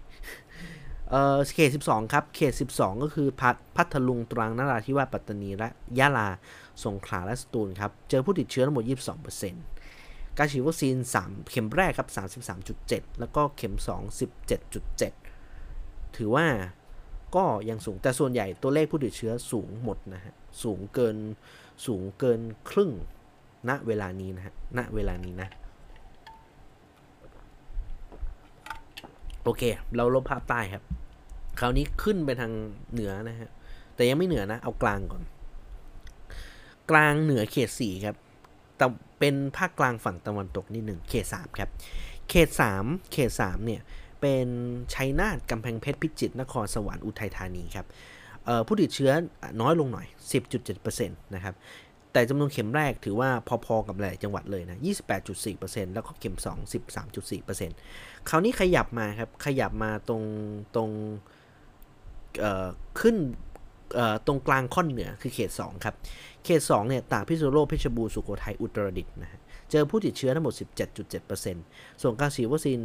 [1.09, 5.69] เออเขต 12 ครับ เขต 12 ก็คือพัทพัทลุง ตรัง นราธิวาส ปัตตานี และ
[5.99, 6.27] ยะลา
[6.83, 8.83] สงขลา และสตูลครับ เจอผู้ติดเชื้อทั้งหมด
[9.61, 12.09] 22%การฉีดวัคซีน 3 เข็มแรกครับ
[12.63, 14.19] 33.7 แล้วก็เข็ม 2
[15.29, 16.47] 17.7 ถือว่า
[17.35, 21.17] ก็ยังสูง แต่ส่วนใหญ่ตัวเลขผู้ติดเชื้อสูงหมดนะฮะ สูงเกิน
[21.85, 22.91] สูงเกินครึ่ง
[23.69, 25.49] ณเวลานี้นะฮะณเวลานี้นะ
[29.43, 29.61] โอเค
[29.95, 30.83] เราลบภาพใต้ครับ
[31.59, 32.51] คราวนี้ขึ้นไปทาง
[32.91, 33.49] เหนือนะฮะ
[33.95, 35.23] แต่ยังไม่เหนือนะ เอากลางก่อน
[36.91, 38.15] กลางเหนือเขตสี่ครับ
[38.77, 38.85] แต่
[39.19, 41.69] เป็นภาคกลางฝั่งตะวันตกนิดหนึ่งเขตสามครับ
[42.29, 43.81] เขตสามเขตสามเนี่ย
[44.21, 44.47] เป็น
[44.93, 47.85] ชัยนาทกำแพงเพชรพิจิตรนครสวรรค์อุทัยธานีครับ
[48.67, 49.11] ผู้ติดเชื้อ
[49.61, 50.07] น้อยลงหน่อย
[50.55, 51.55] 10.7%นะครับ
[52.13, 53.29] แต่จำนวนเข็มแรกถือว่า
[53.65, 54.77] พอๆกับหลายจังหวัดเลยนะ
[55.35, 60.23] 28.4%แล้วก็เข็ม 2 13.4%คราวนี้ขยับมาครับ ขยับมาตรง
[60.75, 60.89] ตรง
[62.99, 63.15] ขึ้น
[64.27, 65.95] ตรงกลางค่อนเหนือคือเขต 2 ครับ
[66.45, 69.39] เขต 2 เนี่ยตากพิษณุโลกเพชรบูรณ์สุโขทัยอุตรดิตถ์นะฮะ
[69.71, 70.53] เจอผู้ติดเชื้อทั้งหมด
[71.47, 72.79] 17.7%ส่วนการฉีดวัคซีน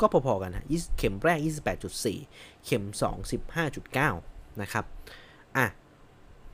[0.00, 0.66] ก็พอๆกันนะ
[0.98, 1.38] เข็มแรก
[2.02, 3.16] 28.4 เข็ม 2
[3.96, 4.84] 15.9 นะครับ
[5.56, 5.66] อะ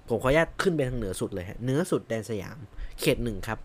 [0.09, 2.59] ผมขออนุญาตขึ้นไปทางเหนือสุดเลยฮะเหนือสุดแดนสยาม
[3.01, 3.59] เขตหนึ่งครับ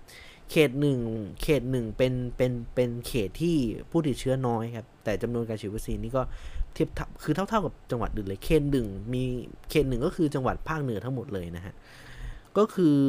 [0.51, 0.99] เขตหนึ่ง
[1.41, 3.55] เขตหนึ่งเป็นเป็นเป็นเขตที่
[3.89, 6.21] ผู้ติดเชื้อน้อยครับ แต่จำนวนการฉีดวัคซีนนี่ก็
[6.73, 6.89] เทียบ
[7.23, 9.23] คือเท่าๆกับจังหวัดอื่นเลยเขตหนึ่งมี
[9.69, 11.73] เขตหนึ่งก็คือจังหวัดภาคเหนือทั้งหมดเลยนะฮะ
[12.57, 12.99] ก็คือ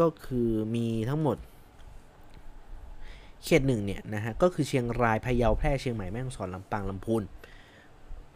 [0.00, 1.36] ก็คือมีทั้งหมด
[3.44, 7.22] เขตหนึ่งเนี่ยนะฮะก็คือเชียงรายพะเยาแพร่เชียงใหม่แม่ฮ่องสอนลำปางลำพูน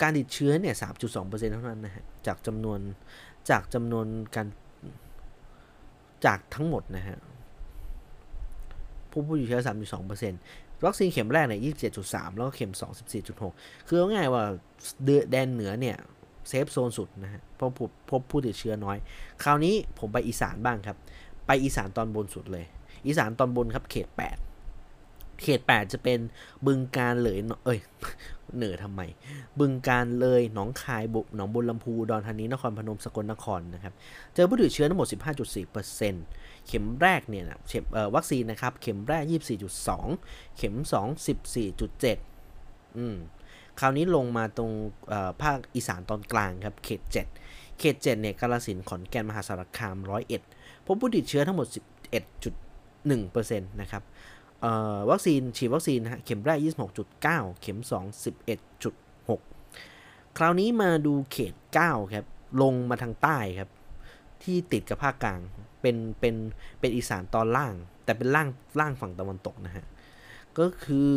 [0.02, 2.78] การติดเชื้อเนี่ย 3.2%เท่านั้นนะฮะ จากจำนวน
[3.50, 4.46] จากจำนวนการ
[6.26, 7.18] จากทั้งหมดนะฮะ
[9.10, 9.60] ผู้ผู้ติดเชื้อ
[10.22, 11.60] 3.2%วัคซีนเข็มแรกเนี่ย
[12.00, 12.82] 27.3 แล้วก็เข็ม 2
[13.38, 14.44] 14.6 คือง่ายว่า
[15.04, 15.96] เดือแดนเหนือเนี่ย
[16.48, 17.74] เซฟโซนสุดนะฮะ เพราะ
[18.10, 18.96] พบผู้ติดเชื้อน้อย
[19.42, 20.96] คราวนี้ผมไปอีสานบ้างครับ
[21.46, 22.64] ไปอีสานตอนบนสุดเลย
[23.06, 24.51] อีสานตอนบนครับ เขต 8
[25.42, 26.18] เขต 8 จะเป็น
[26.66, 27.78] บึงการเลยเอ้ย
[28.56, 29.00] เหนือทำไม
[29.60, 33.94] บึงการเลยหนองคายบุหนองบุญลำพูดอนธานีนครพนมสกลนครนะครับ
[34.34, 35.08] เจอผู้ติดเชื้อทั้งหมด
[35.68, 37.84] 15.4%เข็มแรกเนี่ยนะเข็ม
[38.14, 39.22] วัคซีนนะครับ เข็มแรก
[39.90, 40.96] 24.2 เข็ม 2
[42.06, 43.16] 14.7 อืม
[43.80, 44.70] คราวนี้ลงมาตรง
[45.42, 49.96] ภาคอีสานตอนกลางครับ เขต 7 เขต 7 เนี่ยกาลสินขอนแก่นมหาสารคาม
[50.42, 54.02] 101 พบผู้ติดเชื้อทั้งหมด 11.1%นะครับ
[55.10, 56.58] วัคซีนฉีดวัคซีนฮะเข็มแรก
[57.04, 57.92] 26.9 เข็ม 2
[58.24, 61.54] 11.6 คราวนี้มาดูเขต
[61.84, 62.26] 9 ครับ
[62.62, 63.70] ลงมาทางใต้ครับ
[64.42, 65.40] ที่ติดกับภาคกลาง
[65.80, 66.34] เป็นเป็น
[66.80, 68.48] เป็นอีสานตอนล่าง แต่เป็นล่าง
[68.80, 69.84] ล่างฝั่งตะวันตกนะฮะ
[70.58, 71.12] ก็คือ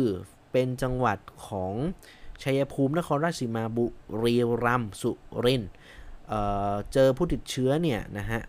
[0.52, 1.18] เป็นจังหวัด
[1.48, 1.72] ของ
[2.42, 3.86] ชัยภูมินครราชสีมาบุ
[4.22, 4.34] รี
[4.64, 5.10] รัมย์สุ
[5.44, 5.70] รินทร์
[6.28, 8.42] เเจอผู้ติดเชื้อเนี่ยนะฮะ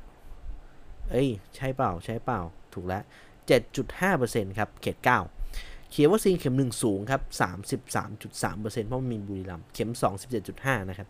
[1.12, 2.40] เอ้ย ใช่เปล่า ใช่เปล่า
[2.74, 3.04] ถูกแล้ว
[3.50, 5.08] 7.5%ครับเขต 9
[5.92, 7.22] เขียนวัคซีนเข็ม 1 สูงครับ
[8.00, 10.04] 33.3%เพราะมันมีบุรีรัมย์เข็ม 2
[10.46, 11.08] 17.5 นะครับ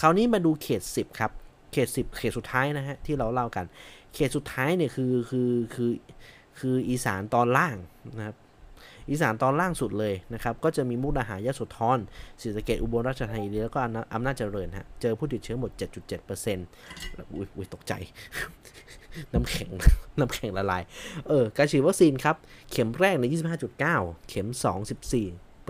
[0.00, 1.30] คราวนี้มาดูเขต 10 ครับ
[1.72, 3.66] เขต 10 เขตสุดท้ายนะฮะที่เราเล่ากัน
[4.14, 5.90] เขตสุดท้ายเนี่ยคือคือคือ
[6.58, 7.76] คืออีสานตอนล่าง
[8.18, 8.36] นะครับ
[9.10, 11.98] อีสานตอนล่างสุดเลยนะครับ ก็จะมีมุกดาหารยะโสธร
[12.40, 13.80] ศรีสะเกดอุบลราชธานีแล้วก็
[14.14, 17.92] อำนาจเจริญฮะ เจอผู้ติดเชื้อหมด 7.7%อุ้ยตกใจ
[19.32, 19.70] น้ำแข็ง
[20.18, 20.82] น้ำแข็งละลาย
[21.28, 22.36] เออ การฉีดวัคซีนครับ
[22.70, 23.24] เข็มแรกใน
[23.72, 24.88] 25.9 เข็ม 2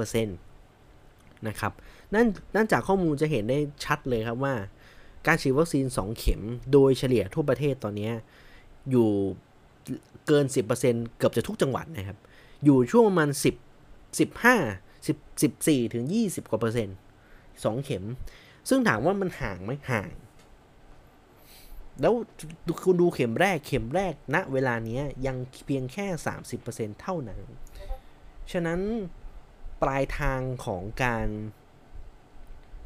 [0.01, 1.73] 14%นะครับ
[2.15, 4.55] นั่นนั่นจากข้อมูลจะเห็นได้ชัดเลยครับว่า
[5.27, 6.41] การฉีดวัคซีน 2 เข็ม
[6.73, 8.11] โดยเฉลี่ยทั่วประเทศตอนนี้
[8.91, 9.09] อยู่
[10.27, 10.45] เกิน
[10.83, 12.19] 10%เกือบจะทุกจังหวัดนะครับ
[12.65, 16.97] อยู่ช่วงประมาณ 10 15 10 14ถึง20 กว่าเปอร์เซ็นต์
[17.41, 18.05] 2เข็ม
[18.69, 20.09] ซึ่งถามว่ามันห่างไหมห่าง
[22.01, 22.15] แล้ว
[22.83, 25.37] คุณดูเข็มแรกเข็มแรกณเวลานี้ยัง
[25.67, 26.07] เพียงแค่
[26.55, 27.41] 30%เท่านั้น
[28.53, 28.81] ฉะนั้น
[29.83, 31.27] ปลายทางของการ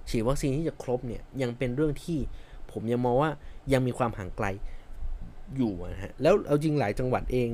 [0.09, 2.19] ฉีดวัคซีนที่จะครบเนี่ยยังเป็นเรื่องที่
[2.73, 3.31] ผมยังมองว่า
[3.73, 4.47] ยังมีความห่างไกล
[5.57, 7.51] อยู่นะฮะแล้วเอาจริงหลายจังหวัดเอง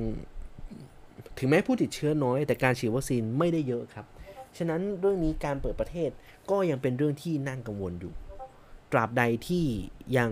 [1.39, 4.07] ถึงแม้ผู้ติดเชื้อน้อย แต่การฉีดวัคซีนไม่ได้เยอะครับ
[4.59, 6.11] ฉะนั้นเรื่องนี้การเปิดประเทศ
[6.51, 8.13] ก็ยังเป็นเรื่องที่น่ากังวลอยู่
[8.93, 9.65] ตราบใดที่
[10.17, 10.31] ยัง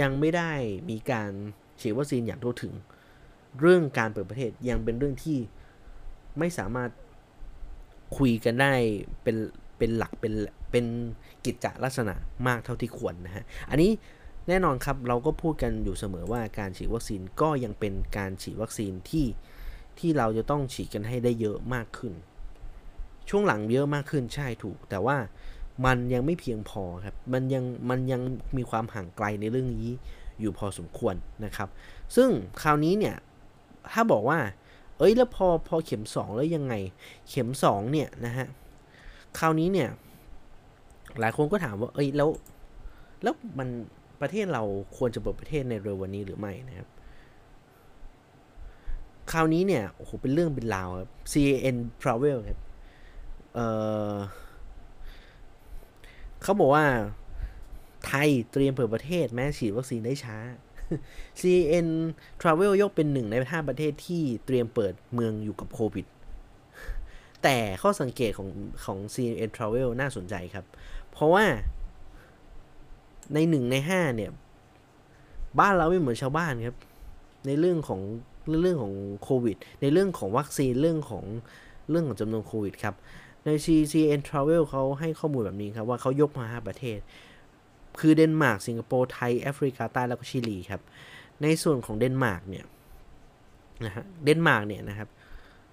[0.00, 0.52] ยังไม่ได้
[0.90, 1.30] มีการ
[1.80, 2.74] ฉีดวัคซีนอย่างทั่วถึง
[3.60, 5.38] เรื่องการเปิดประเทศยังเป็นเรื่องที่
[6.38, 6.90] ไม่สามารถ
[8.16, 8.72] คุยกันได้
[9.22, 9.36] เป็น
[9.78, 10.32] เป็นหลักเป็น
[10.70, 10.86] เป็น
[11.44, 12.14] กิจจลักษณะ
[12.46, 13.90] มากเท่าที่ควรนะฮะ อันนี้
[14.48, 19.26] แน่นอนครับเราก็พูดกันอยู่เสมอว่าการฉีดวัคซีนก็ยังเป็นการฉีดวัคซีนที่
[19.98, 22.12] ที่เราจะต้องฉีดกันให้ได้เยอะมากขึ้น
[23.28, 25.16] ช่วงหลังเยอะมากขึ้นใช่ถูก แต่ว่า
[25.84, 28.20] มันยังไม่เพียงพอครับ มันยังมันยัง
[28.56, 29.88] มีความห่างไกลในเรื่องนี้
[30.40, 31.14] อยู่พอสมควร
[31.44, 31.68] นะครับ
[32.16, 32.28] ซึ่ง
[32.62, 33.16] คราวนี้เนี่ย
[33.92, 34.38] ถ้าบอกว่า
[34.98, 36.74] เอ้ยแล้วพอพอเข็ม 2 แล้วยังไง
[37.28, 38.46] เข็ม 2 เนี่ยนะฮะ
[39.38, 39.88] คราวนี้เนี่ย
[41.20, 42.28] หลายคนก็ถามว่า เอ้ยแล้ว
[43.22, 43.68] แล้วมัน
[44.20, 44.62] ประเทศเรา
[44.96, 46.88] ควรจะเปิดประเทศในเร็ววันนี้หรือไม่นะครับ
[49.32, 52.60] คราวนี้เนี่ย โอ้โห เป็นเรื่องเป็นราวครับ CAN Travel ครับ
[53.54, 53.66] เอ่
[54.12, 54.14] อ
[56.42, 56.86] เขาบอกว่า
[58.06, 60.36] ไทยเตรียมเปิดประเทศแม้ฉีดวัคซีนได้ช้า
[61.40, 61.88] CN
[62.40, 66.06] Travel ยกเป็นหนึ่งในห้าประเทศที่เตรียมเปิดเมืองอยู่กับโควิด
[67.42, 68.48] แต่ข้อสังเกตของ
[68.84, 70.64] ของ CN Travel น่าสนใจครับ
[71.10, 71.44] เพราะว่า
[73.34, 74.30] ในหนึ่งในห้าเนี่ย
[75.60, 76.76] บ้านเราไม่เหมือนชาวบ้านครับ
[77.46, 78.00] ในเรื่องของ
[78.60, 81.24] เรื่องของโควิด ในเรื่องของวัคซีนเรื่องของ
[81.90, 82.94] เรื่องของจำนวนโควิดครับ
[83.48, 86.98] ใน CNN Travel เขาให้ข้อมูลแบบนี้ครับ ว่าเขายกมา 5 ประเทศ
[88.00, 90.82] คือเดนมาร์กสิงคโปร์ ไทย แอฟริกาใต้แล้วก็ชิลีครับ
[91.42, 92.64] ในส่วนของเดนมาร์กเนี่ย
[93.84, 95.08] นะฮะเดนมาร์กเนี่ยนะครับ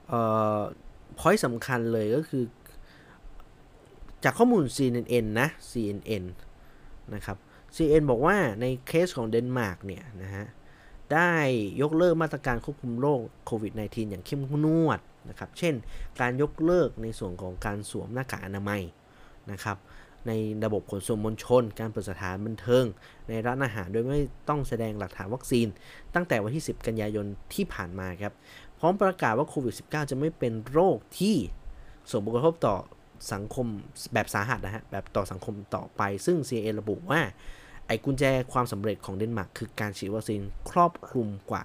[0.08, 0.22] เอ่
[0.58, 0.60] อ
[1.20, 2.44] point สำคัญเลยก็คือ
[4.24, 6.24] จากข้อมูล CNN นะ CNN
[7.16, 7.38] นะครับ
[7.76, 10.46] CNN บอกว่าในเคสของเดนมาร์กเนี่ยนะฮะ
[11.14, 11.32] ได้
[11.82, 15.00] ยกเลิกมาตรการควบคุมโรคโควิด -19 อย่างเข้มงวด
[15.30, 15.74] นะครับ เช่น
[16.22, 18.82] การยกเลิกในส่วนของการสวมหน้ากากอนามัย
[19.52, 19.78] นะครับ
[20.28, 20.32] ใน
[20.66, 22.86] ระบบขนส่งมวลชน การเปิดสถานบันเทิง
[23.30, 24.20] ในร้านอาหารโดยไม่
[24.50, 25.68] ต้องแสดงหลักฐานวัคซีน
[26.16, 28.34] ตั้งแต่วันที่ 10 กันยายนที่ผ่านมาครับ
[28.80, 31.36] พร้อมประกาศว่าโควิด -19 จะไม่เป็นโรคที่
[32.12, 32.76] ส่งผลกระทบต่อ
[33.34, 33.68] สังคม
[34.14, 37.22] แบบสาหัสนะฮะ แบบต่อสังคมต่อไป ซึ่ง CIA ระบุว่า
[37.88, 38.24] ไอ้กุญแจ
[38.54, 41.62] ความสำเร็จของเดนมาร์กคือการฉีดวัคซีนครอบคลุมกว่า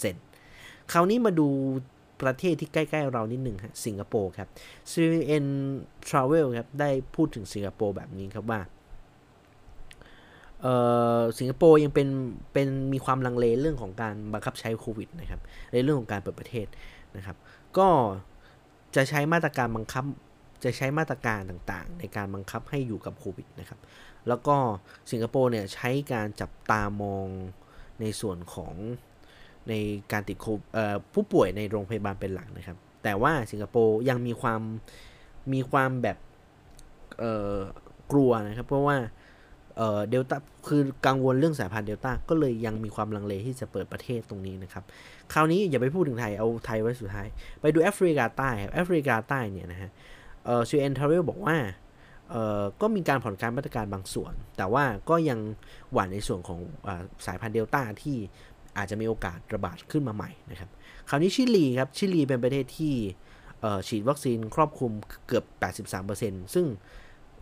[0.00, 1.48] 70%คราวนี้มาดู
[2.22, 4.48] ประเทศที่ใกล้ ๆ เรานิดหนึ่งฮะสิงคโปร์ครับ
[4.92, 5.46] CNN
[6.08, 8.60] Travel ครับ ได้พูดถึงสิงคโปร์แบบนี้ครับว่า
[10.62, 10.66] เอ
[11.18, 12.08] อสิงคโปร์ยังเป็น
[12.52, 15.40] เป็นมีความลังเลเรื่องของการบังคับใช้โควิดนะครับ
[15.72, 16.66] ในเรื่องของการเปิดประเทศ
[17.16, 17.36] นะครับ
[17.78, 17.88] ก็
[18.96, 20.04] จะใช้มาตรการบังคับ
[20.64, 23.80] จะใช้มาตรการต่างๆ ในการบังคับให้อยู่กับโควิดนะครับ
[24.28, 24.56] แล้วก็
[25.10, 27.26] สิงคโปร์เนี่ยใช้การจับตามอง
[28.00, 28.74] ในส่วนของ
[29.68, 29.74] ใน
[30.12, 30.46] การติดโค
[31.14, 34.60] ผู้ป่วยในโรงพยาบาลเป็นหลักนะครับ แต่ว่าสิงคโปร์ยังมีความ
[35.52, 36.18] มีความแบบ
[38.12, 38.96] กลัวนะครับ เพราะว่า
[39.76, 40.36] เดลต้า
[40.68, 44.84] คือกังวลเรื่องสายพันธุ์เดลต้าก็เลยยังมีความลังเลที่จะเปิดประเทศตรงนี้นะครับ
[45.32, 47.26] คราวนี้อย่าไปพูดถึงไทย เอาไทยไว้สุดท้าย
[47.60, 49.90] ไปดูแอฟริกาใต้ครับแอฟริกาใต้เนี่ยนะฮะ
[50.44, 51.56] เออ CNN Travel บอกว่า
[52.30, 55.38] เออก็มีการผ่อนคลายมาตรการบางส่วน แต่ว่าก็ยัง
[55.92, 56.88] หวั่นในส่วนของเออ
[57.26, 58.16] สายพันธุ์เดลต้าที่
[58.76, 60.70] อาจจะมีโอกาสระบาดขึ้นมาใหม่นะครับ
[61.08, 62.94] คราวนี้ชิลีครับ ชิลีเป็นประเทศที่
[63.88, 64.92] ฉีดวัคซีนครอบคลุม
[65.26, 65.44] เกือบ
[66.00, 66.66] 83%ซึ่ง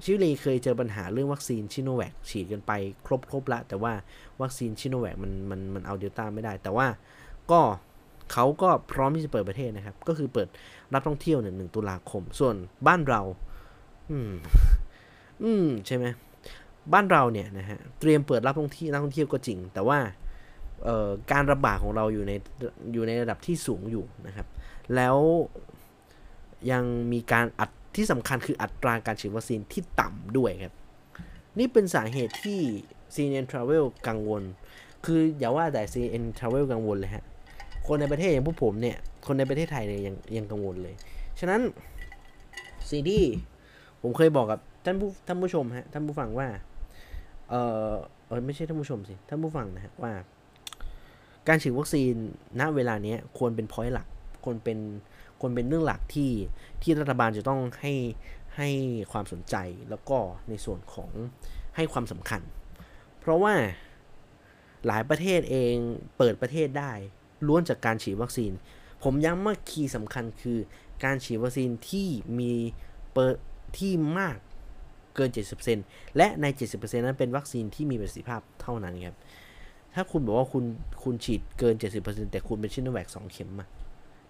[0.05, 2.73] ชิลีเคยเจอปัญหาเรื่องวัคซีนชิโนแวคฉีดกันไป
[3.07, 3.93] ครบครบละ แต่ว่า
[4.43, 6.87] วัคซีนชิโนแวคมันมันมันเอาเดลต้าไม่ได้ แต่ว่า
[7.51, 7.61] ก็
[8.33, 10.49] เขาก็พร้อมที่จะเปิดประเทศนะครับ ก็คือเปิด
[10.93, 12.55] รับท่องเที่ยวเนี่ยหนึ่งตุลาคม ส่วน
[12.87, 13.21] บ้านเรา
[14.11, 14.31] อืม
[15.43, 16.05] อืม ใช่ไหม
[16.93, 19.99] บ้านเราเนี่ยนะฮะ เตรียมเปิดรับท่องเที่ยวนักท่องเที่ยวก็จริง แต่ว่า
[21.33, 22.33] การระบาดของเราอยู่ใน
[22.93, 24.47] อยู่ในระดับที่สูงอยู่นะครับ
[24.95, 25.17] แล้ว
[26.71, 30.75] ยังมีการอัดที่สำคัญคืออัตราการฉีดวัคซีนที่ต่ำด้วยครับ
[31.59, 32.61] นี่เป็นสาเหตุที่
[33.15, 34.43] CNN Travel กังวล
[35.05, 37.25] คืออย่าว่าแต่ CNN Travel กังวลเลยฮะ
[37.87, 40.95] คนในประเทศอย่างพวกผมเนี่ย คนในประเทศไทยเนี่ยยังยังกังวลเลย
[41.41, 41.61] ฉะนั้น
[42.91, 43.23] สิ่งที่
[44.03, 46.49] ผมเคยบอกกับท่านผู้ท่านผู้ชมฮะท่านผู้ฟังว่า
[47.51, 47.55] เอ
[47.91, 47.93] อ
[48.27, 50.13] เออไม่ใช่ท่านผู้ชมสิท่านผู้ฟังนะฮะว่า
[51.49, 52.15] การฉีดวัคซีน
[52.61, 54.07] ณเวลานี้ควรเป็นพอยต์หลัก
[54.45, 54.79] ควรเป็น
[55.41, 56.31] ควรเป็นเรื่องหลักที่
[56.83, 57.95] ที่รัฐบาลจะต้องให้
[58.57, 58.69] ให้
[59.13, 59.57] ความสนใจ
[59.91, 60.19] แล้วก็
[60.49, 61.11] ในส่วนของ
[61.77, 62.41] ให้ความสำคัญ
[63.21, 63.55] เพราะว่า
[64.87, 65.75] หลายประเทศเอง
[66.19, 66.93] เปิดประเทศได้
[67.47, 68.53] ล้วนจากการฉีดวัคซีน
[69.03, 70.59] ผมย้ำว่าคีย์สำคัญคือ
[71.05, 72.53] การฉีดวัคซีนที่มี
[73.15, 73.37] เปิด
[73.79, 74.37] ที่มาก
[75.15, 75.31] เกิน
[75.75, 79.17] 70%และใน 70%นั้นเป็นวัคซีนที่มีประสิทธิภาพเท่านั้นครับ
[79.95, 80.65] ถ้าคุณบอกว่าคุณ
[81.03, 83.67] คุณฉีดเกิน 70%แต่คุณเป็นชิโนแวคสองเข็มมา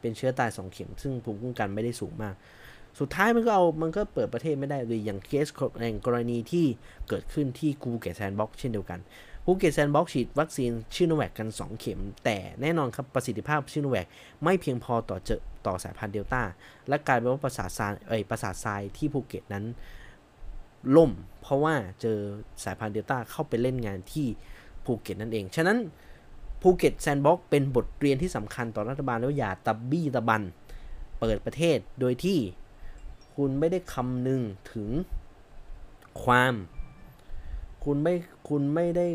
[0.00, 2.34] เป็นเชื้อตาย2เข็ม ซึ่งภูมิคุ้มกันไม่ได้สูงมาก
[2.98, 5.46] สุดท้ายมันก็เอา มันก็เปิดประเทศไม่ได้เลยอย่างเคส
[5.80, 6.66] แห่งกรณีที่
[7.08, 9.00] เกิดขึ้นที่กูเกตแซนบ็อกเช่นเดียวกัน
[9.44, 14.06] ภูเก็ตแซนบ็อกฉีดวัคซีนชิโนแวคกัน 2 เข็ม แต่แน่นอนครับประสิทธิภาพชิโนแวค
[14.44, 16.42] ไม่เพียงพอต่อเจอต่อสายพันธุ์เดลต้า
[16.88, 19.64] และกลายเป็นว่าปราสาททรายเอ้ยปราสาททรายที่ภูเก็ตนั้น
[20.96, 21.10] ล่ม
[21.42, 22.18] เพราะว่าเจอ
[22.64, 24.26] สายพันธุ์เดลต้าเข้าไปเล่นงานที่
[24.84, 25.78] ภูเก็ตนั่นเอง ฉะนั้น
[26.62, 30.42] ภูเก็ต sandbox เป็นบทเรียนที่สำคัญต่อรัฐบาลแล้วอย่าตะบี้ตะบัน
[31.20, 32.38] เปิดประเทศโดยที่
[33.34, 34.40] คุณไม่ได้คำนึง
[34.72, 34.88] ถึง
[36.22, 36.54] ความ
[37.84, 38.14] คุณไม่
[38.48, 39.06] คุณไม่ได้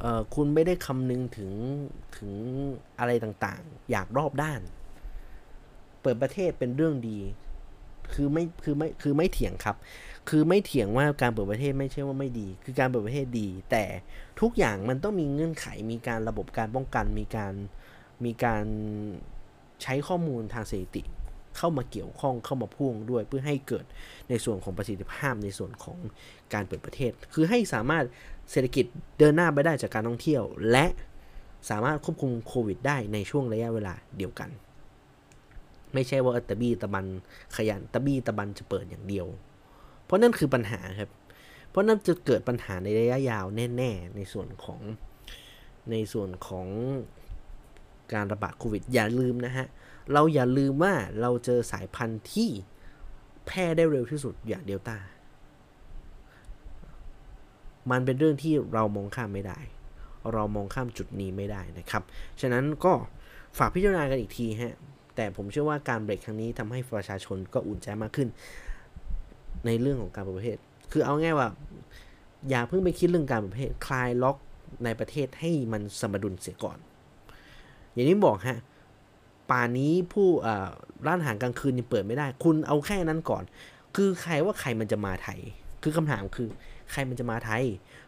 [0.00, 1.52] เอ่อคุณไม่ได้คำนึงถึง
[2.16, 2.32] ถึง
[2.98, 4.60] อะไรต่างๆ อย่างรอบด้าน
[6.02, 7.18] เปิดประเทศเป็นเรื่องดี
[8.14, 9.76] คือไม่คือไม่คือไม่เถียงครับ
[10.28, 13.84] คือไม่เถียงว่าการเปิดประเทศไม่ใช่ว่าไม่ดี คือการเปิดประเทศดี แต่
[14.40, 17.52] ทุกอย่างมันต้องมีเงื่อนไขมีการระบบการป้องกัน มีการ
[18.24, 18.64] มีการ
[19.82, 21.02] ใช้ข้อมูลทางสถิติ
[21.56, 23.84] เข้ามาเกี่ยวข้องเข้ามาพ่วงด้วยเพื่อให้เกิด
[24.28, 25.98] ในส่วนของประสิทธิภาพในส่วนของ
[26.54, 28.04] การเปิดประเทศ คือให้สามารถ
[28.50, 28.84] เศรษฐกิจ
[29.18, 30.86] เดินหน้าไปได้จากการท่องเที่ยว และ
[31.70, 34.50] สามารถควบคุมโควิดได้ในช่วงระยะเวลาเดียวกัน
[35.94, 37.06] ไม่ใช่ว่าตะบี้ตะบัน
[37.56, 39.26] ขยันตะบี้ตะบันจะเปิดอย่างเดียว
[40.04, 41.10] เพราะนั่นคือปัญหาครับ
[41.70, 44.80] เพราะนั่นจะเกิดปัญหาในระยะยาวแน่ ๆ ในส่วนของ
[45.90, 46.68] ในส่วนของ
[48.12, 49.66] การระบาดโควิด อย่าลืมนะฮะ
[50.12, 52.50] เราอย่าลืมว่าเราเจอสายพันธุ์ที่
[53.46, 54.96] แพร่ได้เร็วที่สุดอย่างเดลต้า
[57.90, 59.58] มันเป็นเรื่องที่เรามองข้ามไม่ได้
[60.32, 62.02] เรามองข้ามจุดนี้ไม่ได้นะครับ
[62.40, 62.92] ฉะนั้นก็
[63.58, 64.74] ฝากพิจารณากันอีกทีฮะ
[65.20, 68.28] แต่ผมเชื่อว่าการเบรกครั้งนี้ทำให้ประชาชนก็อุ่นใจมากขึ้น
[69.66, 70.58] ในเรื่องของการเปิดประเทศ
[70.92, 71.48] คือเอาง่ายว่า
[72.48, 74.36] อย่าเพิ่งไปคิดเรื่องการเปิดประเทศคลายล็อก
[74.84, 76.78] ในประเทศให้มันสมดุลเสียก่อน
[77.92, 78.58] อย่างนี้บอกฮะ
[79.50, 80.28] ป่านนี้ผู้
[81.06, 83.42] ร้านอาหารกลางคืนยังเปิดไม่ได้ คุณเอาแค่นั้นก่อน
[83.96, 85.40] คือใครว่าใครมันจะมาไทย
[85.82, 86.48] คือคำถามคือ
[86.90, 87.64] ใครมันจะมาไทย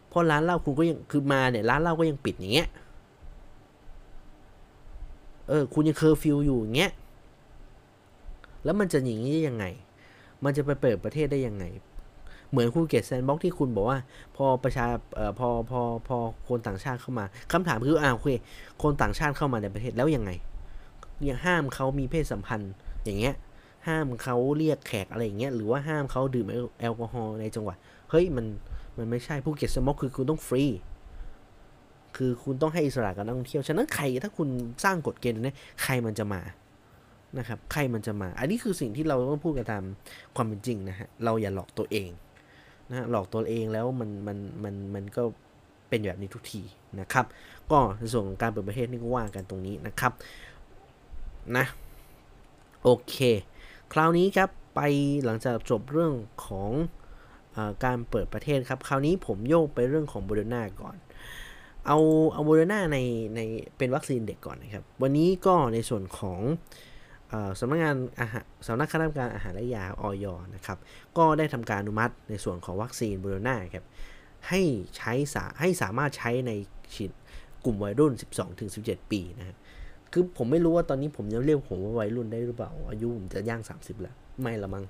[0.07, 2.69] เพราะร้านเหล้าคุณก็ยังคือมาเนี่ยร้านเหล้าก็ยังปิดอย่างเงี้ย
[5.49, 6.91] เออคุณยังเคอร์ฟิวอยู่อย่างเงี้ย
[8.63, 9.65] แล้วมันจะอย่างนี้ได้ยังไง
[10.43, 11.65] มันจะไปเปิดประเทศได้ยังไง
[12.51, 13.99] เหมือนภูเก็ต sandbox ที่คุณบอกว่า
[14.35, 14.85] พอประชา
[15.17, 18.29] ออพอพอพอคนต่างชาติเข้ามาคำถามคืออ้าวโอเค
[18.83, 20.31] คนต่างชาติเข้ามาในประเทศแล้วยังไง
[21.29, 23.35] ยังห้ามเขามีเพศสัมพันธ์อย่างเงี้ย
[23.87, 26.47] ห้ามเขาเรียกแขกอะไรอย่างเงี้ยหรือว่าห้ามเขาดื่ม
[26.79, 27.77] แอลกอฮอล์ในจังหวัด
[28.09, 28.45] เฮ้ยมัน
[28.97, 30.63] มันไม่ใช่ภูเก็ตสม็อกคือคุณต้องฟรี
[32.17, 34.49] คือคุณต้องให้อิสระกับนักท่องเที่ยว ฉะนั้นใครถ้าคุณ
[34.83, 35.53] สร้างกฎเกณฑ์นี้
[35.83, 36.41] ใครมันจะมา
[37.37, 39.83] นะครับใครมันจะมา อันนี้คือสิ่งที่เราต้องพูดกันตาม
[40.35, 42.09] ความเป็นจริงนะฮะเราอย่าหลอกตัวเอง
[42.89, 45.23] นะหลอกตัวเองแล้วมันมันมันมันก็
[45.89, 46.61] เป็นแบบนี้ทุกที
[46.99, 47.25] นะครับ
[47.71, 50.13] ก็ในส่วนของการเปิดประเทศนี่ก็ว่ากันตรงนี้นะครับ
[51.57, 51.65] นะ
[52.83, 53.15] โอเค
[53.93, 54.81] คราวนี้ครับไป
[55.25, 56.13] หลังจากจบเรื่อง
[56.45, 56.71] ของ
[57.55, 60.95] อการเปิดประเทศครับ คราวนี้ผมโยกไปเรื่องของโมเดอร์นาก่อน
[61.87, 61.97] เอา
[62.33, 62.97] เอาโมเดอร์นาใน
[63.35, 63.39] ใน
[63.77, 66.39] เป็นวัคซีนเด็กก่อนนะครับ วันนี้ก็ในส่วนของ
[67.59, 70.25] สำนักงานอาหารสำนักคณะกรรมการอาหารและยาอย.
[70.55, 70.77] นะครับ
[71.17, 73.85] ก็ได้ทำการอนุมัติในส่วนของวัคซีนโมเดอร์นาครับ
[74.49, 74.61] ให้
[74.97, 76.51] ใช้สาให้สามารถใช้ใน
[76.93, 77.11] ฉีด
[77.65, 78.13] กลุ่มวัยรุ่น
[78.61, 79.57] 12-17 ปีนะฮะ
[80.11, 84.85] คือผมไม่รู้ว่าตอนนี้ผมยังเรียกผมว่าวัยรุ่นได้หรือเปล่า อายุผมจะย่าง 30 แล้ว ไม่ละมัง้ง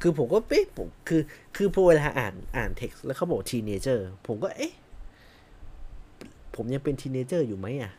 [0.00, 1.22] คือผมก็เอ๊ะผมคือ
[1.56, 4.72] คือพอเวลาอ่านอ่าน text แล้วเขาบอก teenager ผมก็เอ๊ะ
[6.56, 7.92] ผมยังเป็น teenager อยู่ไหมอะ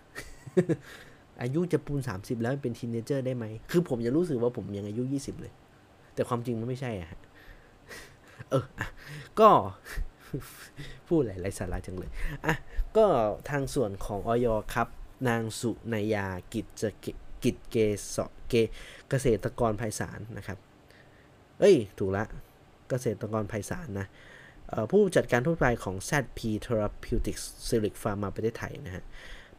[1.41, 5.53] อายุจะปูน 30 แล้วเป็น teenager ได้ไหม คือผมยังรู้สึกว่าผมยังอายุ 20 เลย
[6.13, 7.09] แต่ความจริงมันไม่ใช่อะ
[8.49, 8.65] เออ
[9.39, 9.49] ก็
[11.07, 12.11] พูดหลายๆสาระจังเลย
[12.45, 12.55] อะ
[12.97, 13.05] ก็
[13.49, 14.87] ทางส่วนของออยครับ
[15.29, 16.83] นางสุนายากิจ
[17.43, 17.75] กิจเก
[18.15, 18.17] ษ
[18.49, 18.53] เก
[19.09, 20.57] เกษตรกรไพศาลนะครับ
[21.59, 22.23] เอ้ย ถูกละ
[22.89, 24.07] เกษตรกรไพศาลนะ
[24.91, 29.03] ผู้จัดการทั่วไปของ ZP Therapeutics s i l i c Pharma ประเทศไทยนะฮะ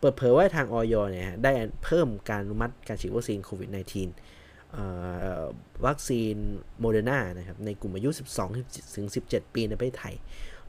[0.02, 1.52] เปิดเผยว่าทางออยเนี่ยได้
[1.84, 3.76] เพิ่มการอนุมัติการฉีดวัคซีนโควิด -19
[5.86, 6.34] วัคซีน
[6.80, 10.14] โมเดอร์นานะครับในกลุ่มอายุ 12 ถึง 17 ปีในประเทศไทย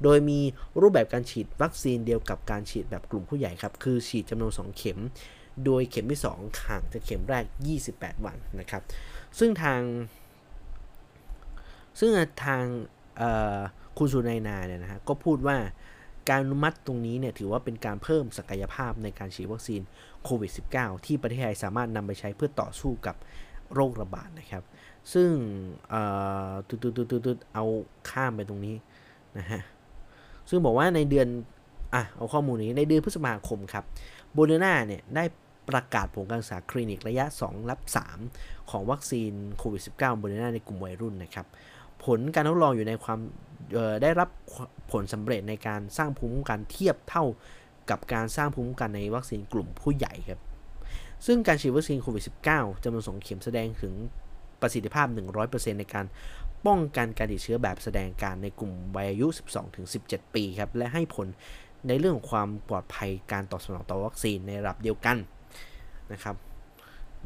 [0.03, 0.39] โดยมี
[0.81, 4.99] รูปแบบการฉีดวัคซีนเดียวกับการฉีดแบบกลุ่มผู้ใหญ่ครับ คือฉีดจำนวน 2 เข็ม
[5.65, 7.43] โดยเข็มที่ 2 ห่างจากเข็มแรก
[7.85, 8.81] 28 วันนะครับ
[9.39, 9.81] ซึ่งทาง
[11.99, 12.09] ซึ่ง
[12.45, 12.63] ทาง
[13.97, 15.57] คุณสุนายนาเนี่ยนะฮะก็พูดว่า
[16.29, 19.81] การอนุมัติตรงนี้เนี่ยถือว่าเป็นการเพิ่มศักยภาพในการฉีดวัคซีน
[20.23, 23.15] โควิด -19 ที่ประเทศไทยสามารถนำไปใช้เพื่อต่อสู้กับ
[23.73, 24.63] โรคระบาดนะครับ
[25.13, 25.29] ซึ่ง
[26.67, 27.65] ตุดตุดตุดตุดเอา
[28.09, 28.75] ข้ามไปตรงนี้
[29.37, 29.61] นะฮะ
[30.49, 31.27] ซึ่งบอกว่าในเดือน
[31.93, 33.83] อะ เอาข้อมูลนี้ ในเดือนพฤษภาคมครับ
[34.33, 35.23] โบเดนาเนี่ยได้
[35.69, 37.79] ประกาศผลการศึกษาคลินิกระยะ 2 รับ
[38.25, 41.45] 3 ของวัคซีนโควิด -19 โบเดนาในกลุ่มวัยรุ่นนะครับ
[42.05, 43.19] ผลการทดลองอยู่ในความ
[44.03, 44.29] ได้รับ
[44.93, 47.25] ผลสำเร็จในการสร้างภูมิคุ้มกันเทียบเท่า
[47.89, 50.41] กับการสร้างภูมิคุ้มกันในวัคซีนกลุ่มผู้ใหญ่ครับ
[51.25, 53.93] ซึ่งการฉีดวัคซีนโควิด -19 จำนวน2เข็มแสดงถึง
[54.61, 55.07] ประสิทธิภาพ
[55.43, 56.05] 100%ในการ
[56.65, 59.27] ป้องกันการติดเชื้อแบบแสดงการในกลุ่มวัยอายุ
[59.81, 61.27] 12-17 ปีครับ และให้ผล
[61.87, 65.17] ในเรื่องของความปลอดภัยการตอบสนองต่อวัคซีนในระดับเดียวกัน
[66.11, 66.35] นะครับ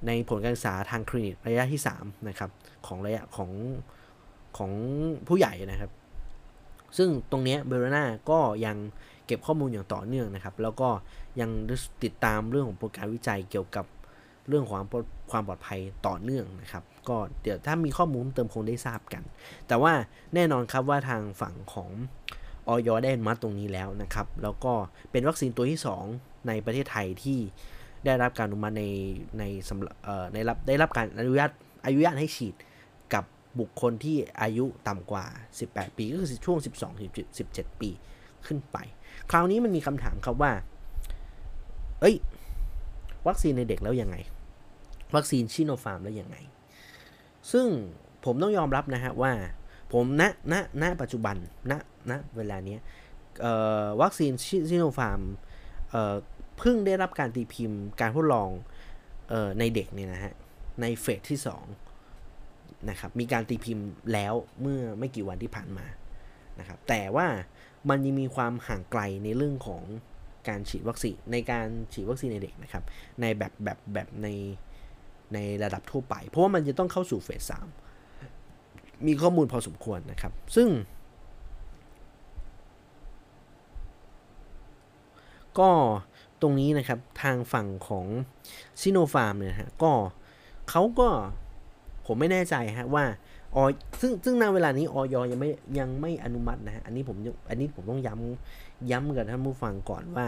[0.08, 2.50] ในผลการศึกษาทางคลินิกระยะที่3นะครับ
[2.88, 3.52] ของระยะของ
[4.58, 4.72] ของ
[5.28, 5.92] ผู้ใหญ่นะครับ
[6.98, 8.78] ซึ่งตรงนี้เบโรนาก็ยัง
[9.26, 10.90] เก็บข้อมูลอย่างต่อเนื่องนะครับ แล้วก็
[11.40, 11.50] ยัง
[12.04, 13.86] ติดตามเรื่องของโปรการวิจัยเกี่ยวกับ
[14.48, 14.78] เรื่องของ
[15.32, 19.24] ความปลอดภัยต่อเนื่องนะครับ ก็เดี๋ยวถ้ามีข้อมูลเติมคงได้ทราบกัน
[19.68, 19.94] แต่ว่า
[20.34, 21.90] แน่นอนครับว่าทางฝั่งของ
[22.68, 24.74] ออยได้มาตรงนี้แล้วนะครับ แล้วก็
[25.12, 25.80] เป็นวัคซีนตัวที่
[26.14, 27.40] 2 ในประเทศไทยที่
[28.06, 28.84] ได้รับการอนุมัติใน
[29.40, 29.96] ในสำหรับ
[30.34, 31.52] ในรับได้รับการอนุญาต
[31.86, 32.56] อนุญาตให้ฉีด
[33.60, 35.26] บุคคลที่อายุต่ำกว่า
[35.62, 37.12] 18 ปี ก็คือช่วง 12ถึง
[37.54, 37.90] 17 ปี
[38.46, 38.78] ขึ้นไป
[39.32, 40.52] คราวนี้มันมีคำถามครับว่า
[42.02, 42.16] เอ้ย
[43.28, 44.16] วัคซีนในเด็กแล้วยังไง
[45.16, 46.38] วัคซีนชิโนฟาร์มแล้วยังไง
[47.52, 47.68] ซึ่ง
[48.26, 49.32] ผมต้องยอมรับนะฮะว่า
[49.94, 51.36] ผมณณณปัจจุบัน
[51.72, 51.74] ณ
[52.12, 52.78] ณเวลานี้
[54.02, 54.32] วัคซีน
[54.70, 55.22] ชิโนฟาร์ม
[56.60, 58.50] เพิ่งได้รับการตีพิมพ์การทดลอง
[59.32, 60.34] ออในเด็กเนี่ยนะฮะ
[60.82, 61.87] ในเฟสที่ 2
[62.90, 65.86] นะครับมีการตีพิมพ์แล้วเมื่อไม่กี่วันที่ผ่านมา
[66.60, 67.28] นะครับแต่ว่า
[67.90, 69.84] มันยังมีความห่างไกลในเรื่องของ
[70.48, 72.84] การฉีดวัคซีนในการฉีดวัคซีนในเด็กนะครับ
[73.22, 74.28] ในแบบแบบแบบใน
[75.34, 77.68] ในระดับทั่วไป เพราะว่ามันจะต้องเข้าสู่เฟสสาม
[79.08, 80.70] มีข้อมูลพอสมควรนะครับ ซึ่ง
[85.60, 85.72] ก็
[86.42, 88.06] ตรงนี้นะครับทางฝั่งของ
[88.82, 89.92] ซิโนฟาร์มเนี่ยฮะก็
[90.70, 91.10] เขาก็
[92.08, 93.04] ผมไม่แน่ใจฮะว่า
[93.56, 93.64] ออ
[94.02, 95.50] ซึ่งซึ่งณเวลานี้ออยยังไม่
[95.80, 97.18] ยังไม่อนุมัตินะฮะอันนี้ผม
[97.50, 100.28] อันนี้ผมต้องย้ำย้ำกับท่านผู้ฟังก่อนว่า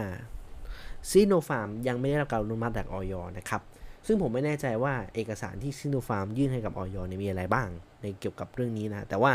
[1.10, 3.62] ซีโนฟาร์มยังไม่ได้รับการอนุมัติจากออยนะครับ
[4.06, 7.68] ซึ่งผมไม่แน่ใจว่าเอกสารที่ซีโนฟาร์มยื่นให้กับออยเนี่ยมีอะไรบ้าง
[8.00, 9.32] ในเกี่ยวกับเรื่องนี้นะ แต่ว่า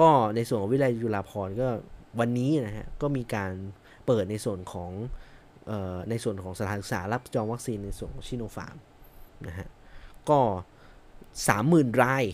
[0.00, 1.68] ก็ในส่วนของวิทยาลัยจุฬาภรก็
[2.20, 3.52] วันนี้นะฮะก็มีการ
[4.06, 4.90] เปิดในส่วนของ
[6.10, 8.76] ในส่วนของสถานศึกษารับจองวัคซีนในส่วนของชิโนฟาร์ม
[9.46, 9.68] นะฮะ
[10.30, 10.40] ก็
[11.40, 12.24] 30,000 ราย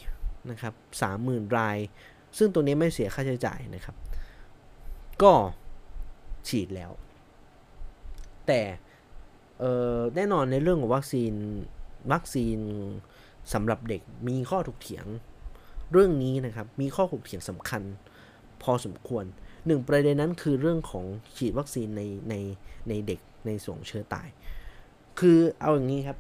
[0.51, 0.75] นะครับ
[1.17, 1.79] 30,000 ราย
[2.39, 3.97] ซึ่งตัวนี้ไม่เสียค่าใช้จ่ายนะครับ
[5.23, 5.33] ก็
[6.49, 6.91] ฉีดแล้ว
[8.47, 8.61] แต่
[10.15, 11.33] แน่นอนในเรื่องของวัคซีน
[12.13, 12.59] วัคซีน
[13.53, 15.07] สำหรับเด็กมีข้อถกเถียง
[15.93, 17.83] เรื่องนี้นะครับ มีข้อถกเถียงสำคัญ
[18.63, 19.25] พอสมควร
[19.67, 21.05] หนึ่งประเด็นนั้นคือเรื่องของ
[21.37, 22.35] ฉีดวัคซีนในใน
[22.89, 24.29] ในเด็กในส่งเชื้อตาย
[25.19, 26.19] คือเอาอย่างนี้ครับ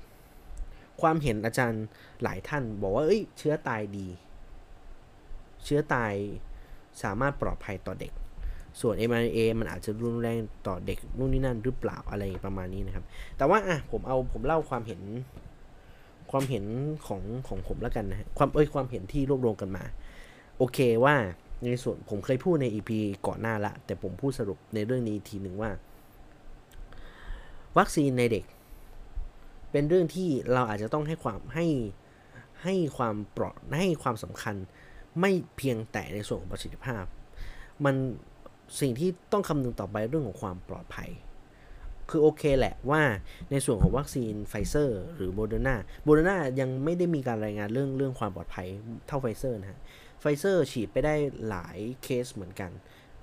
[1.01, 1.85] ความเห็นอาจารย์
[2.23, 4.07] หลายท่านบอกว่าเอ้ยเชื้อตายดี
[5.65, 6.13] เชื้อตาย
[7.03, 8.13] สามารถปลอดภัยต่อเด็ก
[8.81, 13.05] ส่วน m อ a มันอาจจะรุนแรงต่อเด็กนู่นนี่นั่นหรือเปล่าอะไรประมาณนี้นะครับ
[13.37, 15.01] แต่ว่าอะผมเอาผมเล่าความเห็น
[16.31, 16.65] ความเห็น
[17.07, 19.85] ของของผมแล้วกันนะความเอ้ยความเห็นที่รวบรวมกันมา
[20.59, 21.15] โอเคว่า
[21.65, 22.91] ในส่วนผมเคยพูดใน EP
[23.27, 25.71] ก่อนหน้าละ แต่ผมพูดสรุปในเรื่องนี้ทีหนึ่งว่า
[27.79, 28.45] วัคซีนในเด็ก
[29.71, 31.67] เป็นเรื่องที่เราอาจจะต้องให้ความให้
[32.65, 34.57] ให้ความปลอดให้ความสำคัญ
[35.21, 37.05] ไม่เพียงแต่ในส่วนของประสิทธิภาพ
[37.85, 37.95] มัน
[38.81, 41.11] สิ่งที่ต้องคำนึงต่อไปเรื่องของความปลอดภัย
[42.11, 43.03] คือโอเคแหละว่า
[43.51, 48.67] ในส่วนของวัคซีนไฟเซอร์หรือโมเดอร์นาโมเดอร์นายังไม่ได้มีการรายงานเรื่องเรื่องความปลอดภัย
[49.07, 49.81] เท่าไฟเซอร์นะฮะ
[50.21, 51.15] ไฟเซอร์ฉีดไปได้
[51.49, 52.71] หลายเคสเหมือนกัน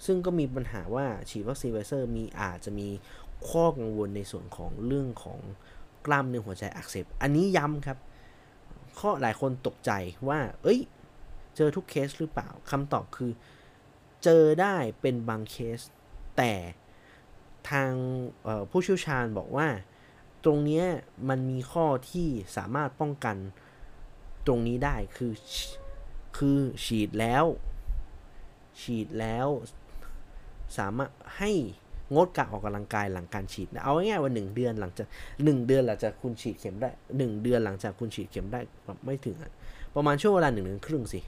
[0.05, 2.89] ซึ่งก็มีปัญหาว่าฉีดวัคซีนไฟเซอร์มีอาจจะมี
[3.49, 5.39] ข้อกังวลในส่วนของเรื่องของ
[6.05, 7.97] กล้ามเนื้อหัวใจอักเสบ อันนี้ย้ำครับ
[8.99, 9.91] ข้อหลายคนตกใจ
[10.29, 10.79] ว่า เอ้ย
[11.55, 13.31] เจอทุกเคสหรือเปล่าคำตอบคือ
[14.23, 15.79] เจอได้เป็นบางเคส
[16.37, 16.53] แต่
[17.69, 17.91] ทาง
[18.69, 19.67] ผู้เชี่ยวชาญบอกว่า
[20.43, 20.83] ตรงนี้
[21.29, 22.27] มันมีข้อที่
[22.57, 23.37] สามารถป้องกัน
[24.47, 25.33] ตรงนี้ได้คือ
[26.37, 27.45] คือฉีดแล้ว
[28.81, 29.47] ฉีดแล้ว
[30.77, 31.51] สามารถให้
[32.13, 35.07] งดการออกกำลังกายหลังการฉีดเอาง่ายๆว่าหนึ่งเดือนหลังจาก
[35.43, 38.59] หนึ่งเดือนหลังจากคุณฉีดเข็มได้หนึ่งเดือนหลังจากคุณฉีดเข็มได้
[39.05, 39.37] ไม่ถึง
[39.95, 41.21] ประมาณช่วงเวลาหนึ่งเดือนครึ่งสิ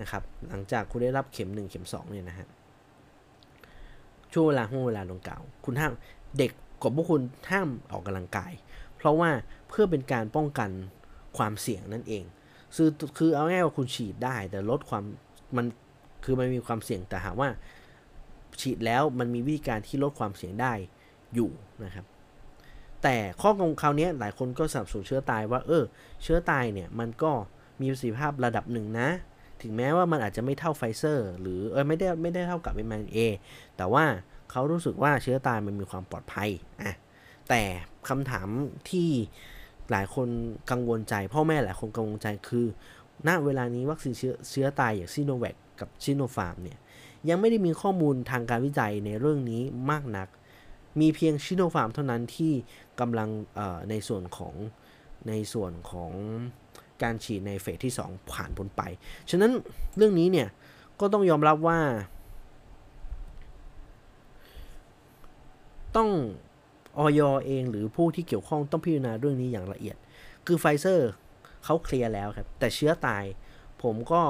[0.00, 2.46] นะครับหลังจากคุณได้รับเข็มหนึ่งเข็มสองเนี่ยนะฮะ
[4.32, 5.92] ช่วงเวลาห่วงเวลาลงเก่าคุณห้าม
[6.38, 6.52] เด็ก
[6.82, 8.52] กับพวกคุณห้ามออกกำลังกาย
[8.96, 9.30] เพราะว่า
[9.68, 10.70] เพื่อเป็นการป้องกัน
[11.36, 12.24] ความเสี่ยงนั่นเอง
[12.76, 15.04] คือคือเอาง่ายว่าคุณฉีดได้แต่ลดความ
[15.56, 15.66] มัน
[16.24, 17.48] คือมันมีความเสี่ยงแต่หากว่า
[18.60, 20.72] ฉีดแล้วมันมีวิธีการที่ลดความเสี่ยงได้
[21.34, 21.50] อยู่
[21.84, 22.06] นะครับ
[23.02, 25.84] แต่ข้อกังวลคราวนี้หลายคนก็สับสนเชื้อตายว่า เออ
[26.22, 27.32] เชื้อตายเนี่ยมันก็
[27.80, 29.08] มีประสิทธิภาพระดับหนึ่งนะ
[29.62, 33.18] ถึงแม้ว่ามันอาจจะไม่เท่าไฟเซอร์ หรือเออไม่ได้ไม่ได้เท่ากับเอ็มเอ
[33.76, 34.04] แต่ว่า
[34.50, 36.50] เขารู้สึกว่าเชื้อตายมันมีความปลอดภัย
[36.82, 36.92] อะ
[37.48, 37.62] แต่
[38.08, 38.48] คำถาม
[38.90, 39.08] ที่
[39.90, 40.28] หลายคน
[40.70, 42.66] กังวลใจ พ่อแม่หลายคนกังวลใจคือ
[43.28, 46.78] ณเวลานี้วัคซีนเชื้อเชื้อตายอย่างชิโนแวคกับชิโนฟาร์มเนี่ย
[47.28, 50.28] ยังไม่ได้มีข้อมูลทางการวิจัยในเรื่องนี้มากนัก
[51.00, 52.52] มีเพียงชิโนฟาร์มเท่านั้นที่
[53.00, 53.28] กำลัง
[53.90, 54.54] ในส่วนของ
[55.28, 56.12] ในส่วนของ
[57.02, 58.82] การฉีดในเฟสที่ 2 ผ่านพ้นไป
[59.30, 59.52] ฉะนั้น
[59.96, 60.48] เรื่องนี้เนี่ย
[61.00, 61.80] ก็ต้องยอมรับว่า
[65.96, 66.10] ต้อง
[66.98, 69.96] ออยเองหรือผู้ที่เกี่ยวข้องต้องพิจารณาเรื่องนี้อย่างละเอียด
[70.46, 71.10] คือไฟเซอร์
[71.64, 73.24] เขาเคลียร์แล้วครับ แต่เชื้อตาย
[73.82, 74.22] ผมก็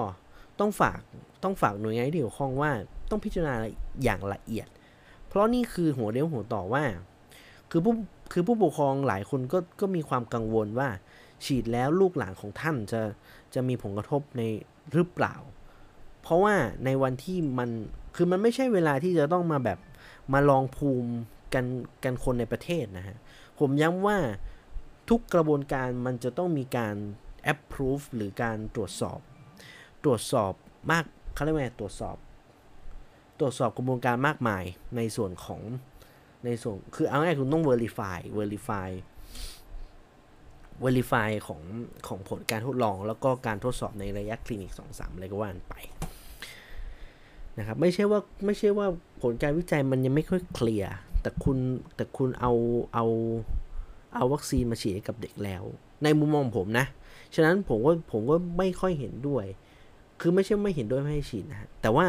[0.60, 0.98] ต้องฝาก
[1.46, 2.70] ต้องฝากหน่วยงานที่เกี่ยวข้องว่า
[3.10, 3.54] ต้องพิจารณา
[4.02, 4.68] อย่างละเอียด
[5.28, 6.84] เพราะนี่คือหัวเรียวหัวต่อว่า
[7.70, 7.94] คือผู้
[8.32, 10.88] คือผู้ปกครองหลายคนก็ก็มีความกังวลว่า
[11.44, 13.00] ฉีดแล้วลูกหลานของท่านจะ
[13.54, 14.42] จะมีผลกระทบใน
[14.92, 15.34] หรือเปล่า
[16.22, 17.70] เพราะว่าในวันที่มัน
[18.16, 19.78] คือมันไม่ใช่เวลาที่จะต้องมาแบบ
[20.32, 21.10] มาลองภูมิ
[21.54, 21.64] กัน
[22.04, 23.16] กันคนในประเทศนะฮะ
[23.58, 24.18] ผมย้ำว่า
[25.08, 26.94] ทุกกระบวนการมันจะต้องมีการ
[27.52, 29.20] approve หรือการตรวจสอบ
[30.04, 30.52] ตรวจสอบ
[30.92, 31.04] มาก
[31.36, 32.16] เขาเรียกว่าตรวจสอบ
[33.40, 34.64] ตรวจสอบกระบวนการมากมาย
[34.96, 35.60] ในส่วนของ
[36.44, 38.88] ในส่วน คือเอาง่ายคุณต้อง verify verify
[40.84, 41.60] verify ของ
[42.08, 45.74] ของผลการทดลอง แล้วก็การทดสอบในระยะคลินิก 2-3 อะไรก็ว่าไป
[47.58, 48.86] นะครับไม่ใช่ว่าไม่ใช่ว่า
[49.22, 51.58] ผลการวิจัยมันยังไม่ค่อยเคลียร์แต่คุณ
[51.96, 52.52] แต่คุณเอา
[52.94, 53.06] เอา
[54.16, 55.62] เอาวัคซีนมาฉีดให้กับเด็กแล้ว
[56.02, 56.86] ในมุมมองผมนะ
[57.34, 59.44] ฉะนั้นผมก็ผมก็ไม่ค่อยเห็นด้วย
[60.20, 62.06] คือไม่ใช่ไม่เห็นด้วยไม่ให้ฉีดนะแต่ว่า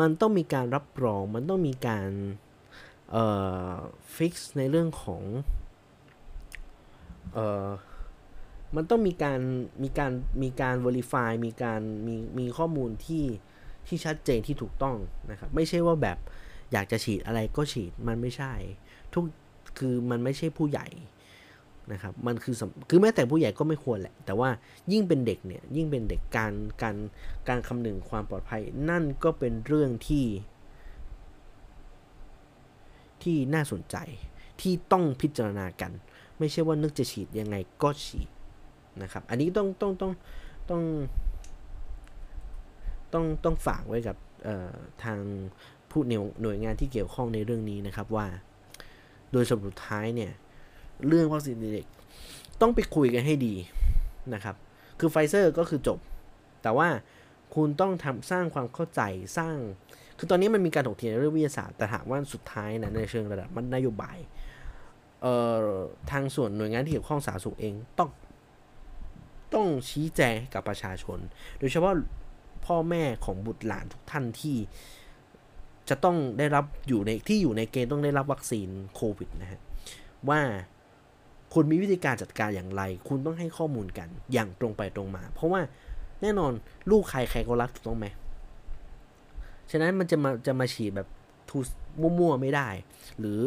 [0.00, 2.08] มันต้องมีการรับรองมันต้องมีการ
[3.10, 3.24] เอ่
[3.70, 3.72] อ
[4.16, 5.22] ฟิกซ์ในเรื่องของ
[7.34, 7.68] เอ่อ
[8.76, 9.40] มันต้องมีการ
[9.82, 13.24] มีการมีการ verify มีการมีมีข้อมูลที่
[13.86, 14.96] ที่ชัดเจนที่ถูกต้อง
[15.30, 16.18] นะครับไม่ใช่ว่าแบบ
[16.72, 18.52] อยากจะฉีดอะไรก็ฉีดมันไม่ใช่
[19.12, 19.24] ทุก
[19.78, 20.86] คือมันไม่ใช่ผู้ใหญ่
[21.92, 22.54] นะครับมันคือ
[22.90, 24.50] คือแม้แต่ผู้ใหญ่ก็ไม่ควรแหละ แต่ว่า
[24.92, 26.96] ยิ่งเป็นเด็กเนี่ยยิ่งเป็นเด็กการการ
[27.48, 30.26] การคำนึงความปลอดภัย นั่นก็เป็นเรื่องที่
[33.22, 33.96] ที่น่าสนใจ
[34.60, 35.92] ที่ต้องพิจารณากัน
[36.38, 38.28] ไม่ใช่ว่านึกจะฉีดยังไงก็ฉีด
[39.02, 40.12] นะครับ อันนี้ต้องต้องต้อง
[40.70, 40.82] ต้อง
[43.12, 44.16] ต้องต้องฝากไว้กับ
[45.04, 45.18] ทาง
[45.90, 46.02] ผู้
[46.42, 48.26] หน่วยงานที่เกี่ยวข้องในเรื่องนี้นะครับว่า
[49.32, 50.32] โดยสรุปท้ายเนี่ย
[51.06, 51.86] เรื่องวัคซีนเด็ก
[52.60, 53.54] ต้องไปคุยกันให้ดี
[54.34, 54.56] นะครับ
[54.98, 55.98] คือไฟเซอร์ก็คือจบ
[56.62, 56.88] แต่ว่า
[57.54, 59.00] คุณต้องทำสร้างความเข้าใจ
[59.38, 59.56] สร้าง
[60.18, 64.18] คือตอนนี้มันมีการถกเถียงเรื่องวิทยาศาสตร์แต่หากว่าสุดท้ายนะในเชิงระดับมันนโยบาย
[65.22, 65.34] เอ่
[65.64, 65.66] อ
[66.10, 68.10] ทางส่วนหน่วยงานที่เกี่ยวข้องสาธารณสุขเองต้อง
[69.54, 71.18] ต้องชี้แจงกับประชาชน
[71.58, 71.94] โดยเฉพาะ
[72.66, 74.56] พ่อแม่ของบุตรหลานทุกท่านที่
[75.88, 79.60] จะต้องได้รับอยู่ในที่อยู่ในเกณฑ์ต้องได้รับวัคซีนโควิดนะฮะ
[80.28, 80.40] ว่า
[81.54, 85.60] คุณมีวิธีการจัดการอย่างไร คุณต้องให้ข้อมูลกันอย่างตรงไปตรงมา เพราะว่า
[86.22, 86.52] แน่นอน
[86.90, 88.06] ลูกใครใครก็รักถูกต้องไหม
[89.70, 91.08] ฉะนั้นมันจะมาจะมาฉีดแบบ
[91.48, 91.58] ทู
[92.00, 92.68] มั่วๆไม่ได้
[93.18, 93.42] หรือ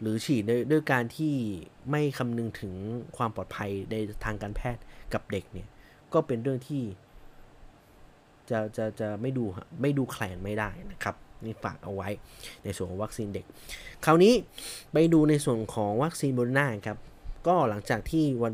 [0.00, 1.34] หรือฉีดด้วยด้วยการที่
[1.90, 2.72] ไม่คำนึงถึง
[3.16, 4.82] ความปลอดภัยในทางการแพทย์
[5.14, 5.68] กับเด็กเนี่ย
[6.12, 6.82] ก็เป็นเรื่องที่
[8.50, 9.44] จะจะจะไม่ดู
[9.80, 12.08] ไม่ดูแคลนไม่ได้นะครับนี่ฝากเอาไว้
[12.64, 13.44] ในส่วนของวัคซีนเด็ก
[14.04, 14.34] คราวนี้
[14.92, 16.98] ไปดูในส่วนของวัคซีนโมเดอร์นาครับ
[17.46, 18.52] ก็หลังจากที่วัน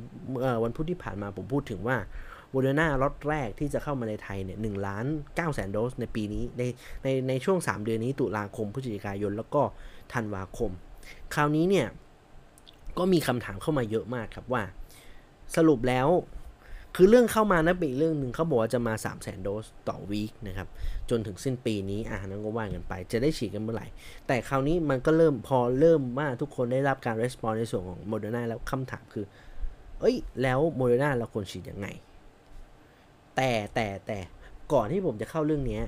[0.62, 1.96] วันพุธที่ผ่านมาผมพูดถึงว่า
[2.50, 5.04] โมเดอร์นาล็อตแรกที่จะเข้ามาในไทยเนี่ยหนึ่งล้าน
[5.36, 6.62] เก้าแสนโดสในปีนี้ใน
[7.02, 9.62] ในในช่วง 3 เดือนนี้ตุลาคมพฤศจิกายน แล้วก็
[10.12, 10.70] ธันวาคม
[11.34, 11.86] คราวนี้เนี่ย
[12.98, 14.62] ก็มีคำถามเข้ามาเยอะมากครับว่า
[15.56, 16.08] สรุปแล้ว
[16.96, 20.68] คือเรื่องเข้ามานะเป็นอีกเรื่องหนึ่งเขาบอกว่าจะมา3 0 0 0 0โดสต่อ week นะครับ
[21.10, 23.86] จนถึงสิ้นปีนี้อ่านั้นก็ว่ากันไป จะได้ฉีดกันเมื่อไหร่
[24.26, 29.24] แต่คราวนี้มันก็เริ่มพอเริ่มว่าทุกคนได้รับการ respond ในส่วนของโมเดอร์นาแล้วคำถามคือ
[30.00, 31.86] เอ้ย แล้วโมเดอร์นาเราควรฉีดยังไง
[33.36, 34.18] แต่แต่แต่
[34.72, 35.80] ก่อนที่ผมจะเข้าเรื่องนี้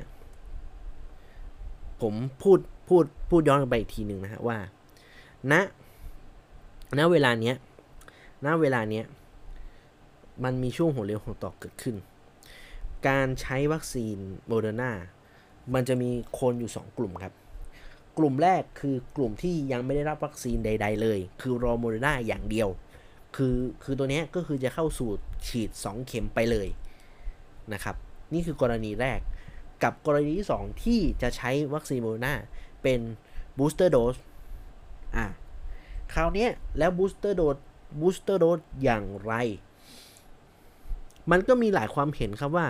[2.02, 4.58] ผมพูดพูดพูดย้อนไปอีกทีหนึ่งนะฮะว่า
[5.52, 5.54] ณ
[6.98, 7.56] ณเวลาเนี้ย
[8.46, 9.04] ณเวลาเนี้ย
[10.44, 11.96] มันมีช่วงหัวเลี้ยวหัวต่อเกิดขึ้น
[13.08, 14.16] การใช้วัคซีน
[14.46, 14.92] โมเดอร์นา
[15.74, 16.10] มันจะมี
[16.40, 17.34] คนอยู่ 2 กลุ่มครับ
[18.18, 22.68] กลุ่มแรกคือกลุ่มที่ยังไม่ได้รับวัคซีนใด ๆ เลย คือรอโมเดอร์นาอย่างเดียว
[23.36, 25.10] คือคือตัวนี้ก็คือจะเข้าสู่
[25.46, 26.68] ฉีด 2 เข็มไปเลย
[27.72, 27.96] นะครับ
[28.32, 29.20] นี่คือกรณีแรก
[29.82, 32.34] กับกรณีที่ 2 ที่จะใช้วัคซีนโมเดอร์นา
[32.82, 33.00] เป็น
[33.58, 34.16] booster dose
[35.16, 35.26] อะ
[36.14, 37.56] คราวนี้แล้ว booster dose
[38.00, 39.34] booster dose อย่างไร
[41.30, 42.66] มันก็มีหลายความเห็นครับว่า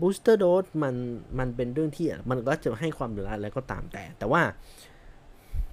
[0.00, 0.94] booster dose มัน
[1.38, 4.42] มันเป็นเรื่องที่มันก็จะให้ความเห็นหรืออะไรก็ตามแต่ แต่ว่า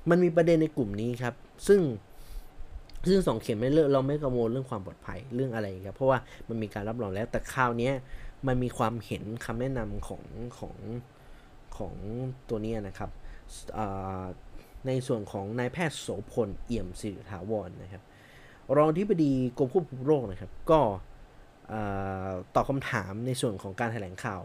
[0.09, 1.33] มันมีประเด็นในกลุ่มนี้ครับ
[1.67, 1.81] ซึ่ง
[3.07, 6.19] ซึ่งสองเข็มไม่เลอกเราไม่กังวลเรื่องความปลอดภัยเรื่องอะไรครับเพราะว่า
[6.49, 7.91] มันมีการรับรองแล้วแต่คราวนี้
[8.47, 10.23] มันมีความเห็นคำแนะนำของ
[10.57, 10.75] ของ
[11.77, 11.93] ของ
[12.49, 13.09] ตัวนี้นะครับ
[14.87, 18.03] ในส่วนของนายแพทย์โสพลเอี่ยมสิริถาวรนะครับ
[18.77, 20.79] รองที่ปดีกรมควบคุมโรคนะครับ ก็
[22.55, 24.41] ตอบคำถามในส่วนของการแถลงข่าว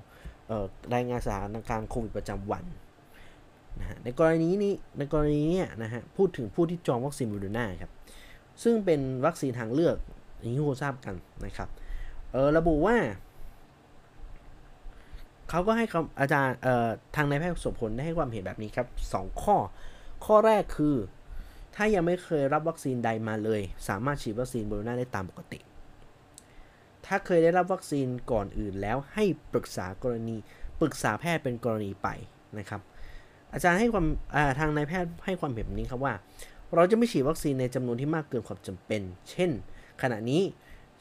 [0.95, 2.65] รายงานสถานการณ์โควิดประจำวัน
[3.81, 7.93] นะฮะในกรณีนี้ในกรณีนี้นะฮะพูดถึงผู้ที่จองวัคซีนบูดูน่าครับ
[8.63, 9.97] ซึ่งเป็นวัคซีนทางเลือก
[10.41, 11.15] อย่างที่ทุกคนทราบกัน
[11.47, 11.69] นะครับ
[12.33, 12.97] เออระบุว่า
[15.51, 15.87] เขาก็ให้
[16.21, 19.57] อาจารย์เอ่อทางนายแพทย์สมผลได้ให้ความเห็นแบบนี้ครับ 2 ข้อ
[20.25, 20.97] ข้อแรกคือ
[21.75, 25.59] ถ้ายังไม่เคยรับวัคซีนใดมาเลย สามารถฉีดวัคซีนโบโรนาได้ตามปกติ
[27.07, 30.37] ถ้าเคยได้รับวัคซีนก่อนอื่นแล้วให้ปรึกษากรณี
[30.81, 32.09] ปรึกษาแพทย์เป็นกรณีไป
[32.59, 32.81] นะครับ
[33.53, 34.07] อาจารย์ให้ความ
[34.59, 36.15] ทางนายแพทย์ให้ความเห็นนี้ครับว่า
[36.75, 39.51] เราจะไม่ฉีดวัคซีนในจำนวนที่มากเกินความจำเป็น เช่น
[40.03, 40.43] ขณะนี้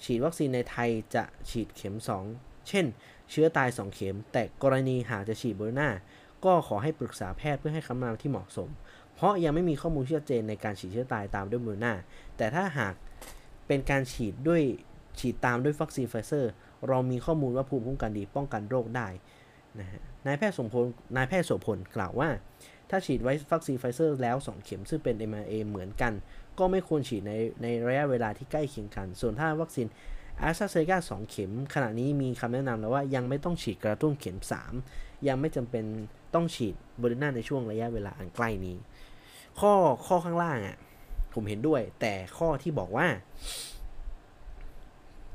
[0.04, 1.96] ฉีดวัคซีนในไทยจะฉีดเข็ม
[2.32, 2.86] 2 เช่น
[3.32, 5.90] เชื้อตาย 2 เข็ม แต่กรณีหากจะฉีดโมเดอร์นา
[6.46, 8.70] ก็ขอให้ปรึกษาแพทย์เพื่อให้คำแนะนำที่เหมาะสม
[9.16, 11.94] เพราะยังไม่มีข้อมูลชัดเจนในการฉีดเชื้อตายตามด้วยโมเดอร์นา
[12.38, 12.94] แต่ถ้าหาก
[13.68, 14.62] เป็นการฉีดด้วย
[15.22, 16.52] ฉีดตามด้วยวัคซีนไฟเซอร์
[16.88, 19.08] เรามีข้อมูลว่าภูมิคุ้มกันดีป้องกันโรคได้
[19.80, 22.30] นะฮะนายแพทย์สมพลนายแพทย์โสภณกล่าวว่า
[22.90, 26.14] ถ้าฉีดไว้วัคซีนไฟเซอร์แล้ว 2 เข็มซึ่งเป็น mRNA เหมือนกัน
[26.60, 29.88] ก็ไม่ควรฉีดในในระยะเวลาที่ใกล้เคียงกัน ส่วนถ้าวัคซีน
[30.40, 34.38] แอสตราเซเนกา2เข็ม ขณะนี้มีคำแนะนำแล้วว่ายังไม่ต้องฉีดกระตุ้นเข็ม
[34.82, 35.84] 3 ยังไม่จำเป็น
[36.34, 38.78] ต้องฉีดโมเดอร์นาในช่วงระยะเวลาอันใกล้นี้
[39.60, 39.74] ข้อ
[40.08, 40.78] ข้อข้างล่างอะ
[41.34, 43.08] ผมเห็นด้วย แต่ข้อที่บอกว่า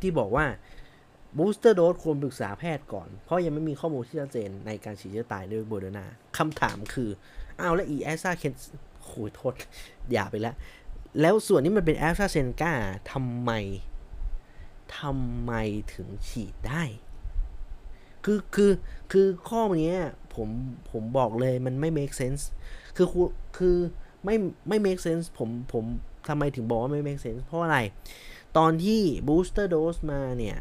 [0.00, 0.46] ที่บอกว่า
[1.36, 6.06] บูสเตอร์โดสควรปรึกษาแพทย์ก่อน เพราะยังไม่มีข้อมูลที่ชัดเจนในการฉีดเชื้อตายด้วยโบเดนา
[6.38, 7.10] คำถามคือ
[7.58, 8.54] เอาแล้วอีแอสซาเคน
[9.04, 9.54] โหโทษ
[10.12, 10.54] อย่าไปแล้ว
[11.20, 12.72] แล้วส่วนนี้มันเป็นแอสซาเซนกา
[13.12, 13.50] ทำไม
[14.98, 15.52] ทำไม
[15.94, 16.82] ถึงฉีดได้
[18.24, 18.72] คือคือ
[19.12, 19.96] คือข้อนี้
[20.34, 20.48] ผม
[20.90, 22.42] ผมบอกเลยมันไม่ make sense
[22.96, 23.06] คือ
[23.58, 23.76] คือ
[24.24, 24.36] ไม่
[24.68, 25.84] ไม่ make sense ผมผม
[26.28, 27.78] ทำไมถึงบอกว่าไม่ make sense เพราะอะไร
[28.58, 30.58] ตอนที่ booster dose มาเนี่ย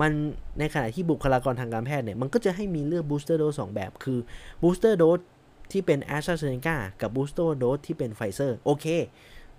[0.00, 0.12] มัน
[0.58, 4.18] ในขณะที่บุคลากรทางการแพทย์เนี่ย มันก็จะให้มีเลือก booster dose 2 แบบ คือ
[4.62, 5.22] booster dose
[5.72, 7.82] ที่เป็น a s t r a z e ซ e c a กับ booster dose
[7.86, 8.86] ที่เป็น Pfizer โอเค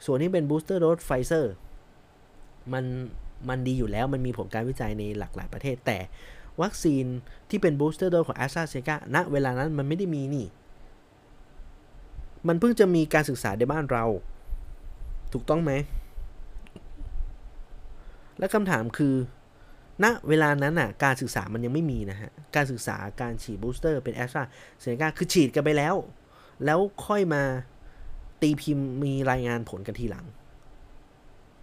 [0.05, 1.45] ส่วนที่เป็น booster dose Pfizer
[2.73, 2.85] มัน
[3.49, 5.97] มันดีอยู่แล้วมันมีผลการวิจัยในหลากหลายประเทศ แต่
[6.61, 7.05] วัคซีน
[7.49, 10.47] ที่เป็นบูสเตอร์โดสของแอสตราเซเนกาณเวลานั้นมันไม่ได้มีนี่
[12.47, 14.05] มันเพิ่งจะมีการศึกษาในบ้านเรา
[15.33, 15.71] ถูกต้องไหม
[18.39, 19.15] และคำถามคือ
[20.03, 24.43] ณเวลานั้นน่ะการศึกษามันยังไม่มีนะฮะ การศึกษาการฉีดบูสเตอร์เป็นแอสตรา
[24.79, 25.95] เซเนกาคือฉีดกันไปแล้ว
[26.65, 27.43] แล้วค่อยมา
[28.41, 30.25] ตีพิมพ์มีรายงานผลกันทีหลัง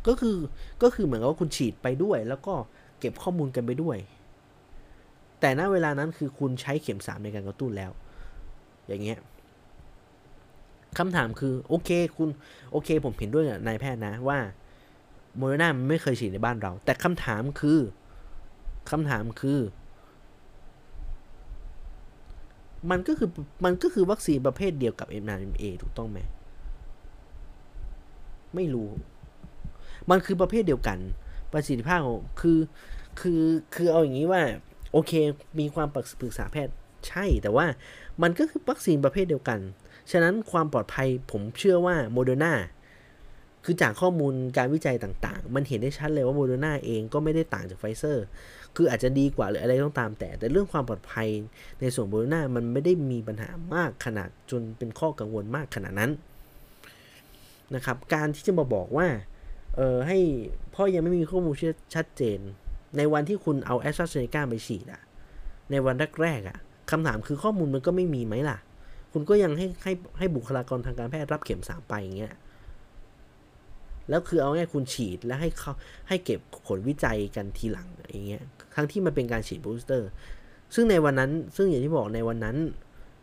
[0.07, 0.37] ก็คือ
[0.83, 2.55] ก็คือเหมือนกับว่าคุณฉีดไปด้วย แล้วก็
[2.99, 3.99] เก็บข้อมูลกันไปด้วย
[5.41, 7.91] แต่ณเวลานั้นคือคุณใช้เข็มสามในการกระตุ้นแล้ว
[8.89, 9.19] อย่างเงี้ย
[10.99, 12.29] คำถามคือ โอเคคุณ
[12.73, 14.39] โอเค ผมเห็นด้วยกับนายแพทย์นะว่า
[15.37, 17.81] โมเดอร์นาไม่เคยฉีดในบ้านเรา แต่คำถามคือ
[18.91, 19.61] คำถามคือ
[22.91, 23.29] มันก็คือ
[23.65, 26.19] มันก็คือวัคซีนประเภทเดียวกับ mRNA ถูกต้องไหม
[28.55, 28.89] ไม่รู้
[30.11, 30.99] มันคือประเภทเดียวกัน
[31.53, 32.59] ประสิทธิภาพของคือ
[33.21, 33.43] คือ
[33.75, 34.43] คือเอาอย่างนี้ว่า
[34.93, 35.13] โอเค
[35.59, 36.75] มีความปรึกษาแพทย์
[37.09, 37.67] ใช่ แต่ว่า
[38.23, 39.59] มันก็คือวัคซีนประเภทเดียวกัน
[40.11, 42.53] ฉะนั้นความปลอดภัยผมเชื่อว่าโมเดอร์นา
[43.65, 48.25] คือจากข้อมูลการวิจัยต่างๆ มันเห็นได้ชัดเลยว่าโมเดอร์นาเองก็ไม่ได้ต่างจากไฟเซอร์
[48.77, 51.29] คืออาจจะดีกว่าหรืออะไรต้องตามแต่ แต่เรื่องความปลอดภัย
[51.81, 56.11] ในส่วนโมเดอร์นามันไม่ได้มีปัญหามากขนาดจนเป็นข้อกังวลมากขนาดนั้น
[57.75, 59.07] นะครับ การที่จะมาบอกว่า
[59.77, 60.19] เออให้
[60.75, 61.55] เพราะยังไม่มีข้อมูล
[61.95, 62.39] ชัดเจน
[62.97, 65.03] ในวันที่คุณเอาแอสตราเซเนกาไปฉีดอะ
[65.71, 66.59] ในวันแรกๆอะ
[66.91, 68.59] คำถามคือข้อมูลมันก็ไม่มีไหมล่ะ
[69.13, 72.35] คุณก็ยังให้ให้ให้บุคลากรทางการแพทย์รับเข็มสามไปอย่างเงี้ย
[74.09, 75.73] แล้วคือเอาง่ายคุณฉีดแล้วให้เขา
[76.09, 78.43] ให้เก็บผลวิจัยกันทีหลังอย่างเงี้ย
[78.75, 80.09] ทั้งที่มันเป็นการฉีด booster
[80.75, 82.57] ซึ่งในวันนั้นซึ่งอย่างที่บอกในวันนั้น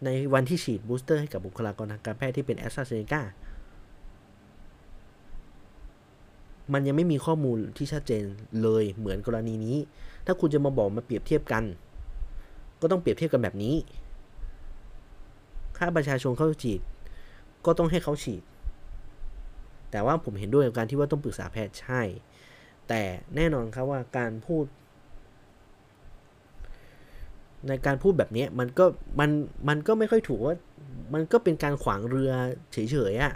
[0.05, 3.21] ในวันที่ฉีด booster ให้กับบุคลากรทางการแพทย์ที่เป็นแอสตราเซเนกา
[6.73, 8.23] มันยังไม่มีข้อมูลที่ชัดเจน
[8.61, 9.77] เลยเหมือนกรณีนี้
[10.25, 11.63] ถ้าคุณจะมาบอกมาเปรียบเทียบกัน
[12.81, 13.75] ก็ต้องเปรียบเทียบกันแบบนี้
[15.77, 16.81] ถ้าประชาชนเขาฉีด
[17.65, 18.41] ก็ต้องให้เขาฉีด
[19.91, 22.01] แต่ว่าผมเห็นด้วยกับการที่ว่าต้องปรึกษาแพทย์ใช่
[22.87, 23.01] แต่
[23.35, 24.65] แน่นอนครับว่าการพูด
[27.67, 28.85] ในการพูดแบบนี้มันก็
[29.19, 29.29] มัน
[29.69, 30.55] มันก็ไม่ค่อยถูกว่า
[31.13, 32.31] มันก็เป็นการขวางเรือ
[32.71, 32.77] เฉ
[33.11, 33.33] ยๆอะ่ะ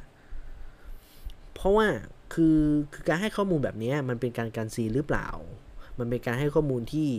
[1.53, 1.87] เพราะว่า
[2.33, 2.59] คคือ
[2.93, 5.27] คือการให้ข้อมูลแบบนี้มันเป็นการการซีหรือเปล่า
[5.99, 7.09] มันเป็นการให้ข้อมูลที่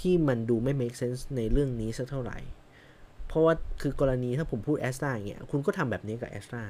[0.00, 2.38] ที่มันดูไม่ make sense ในเรื่องนี้สักเท่าไหร่
[3.26, 6.64] เพราะว่าคือกรณีถ้าผมพูดแอสตราอย่างเงี้ยคุณก็ทำแบบนี้กับแอสตรา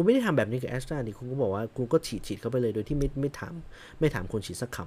[0.00, 3.54] คุณไม่ได้ทำแบบนี้กับแอสตราดิคุณก็บอกว่าคุณก็ฉีดฉีดเข้าไปเลยโดยที่ไม่ไม่ถาม
[4.00, 4.78] ไม่ถามคนฉีดสักค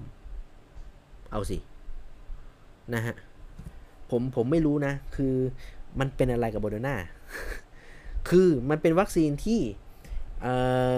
[0.61, 1.57] ำเอาสิ
[2.93, 3.15] นะฮะ
[4.09, 5.33] ผมผมไม่รู้นะ คือ
[5.99, 6.95] มันเป็นอะไรกับโมเดอร์นา
[8.29, 9.59] คือมันเป็นวัคซีนที่
[10.41, 10.53] เอ่
[10.95, 10.97] อ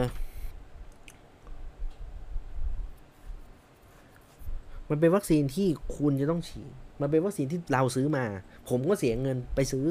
[4.89, 8.25] มันเป็นวัคซีนที่คุณจะต้องฉีด มันเป็นวัคซีนที่เราซื้อมา
[8.69, 9.85] ผมก็เสียเงินไปซื้อ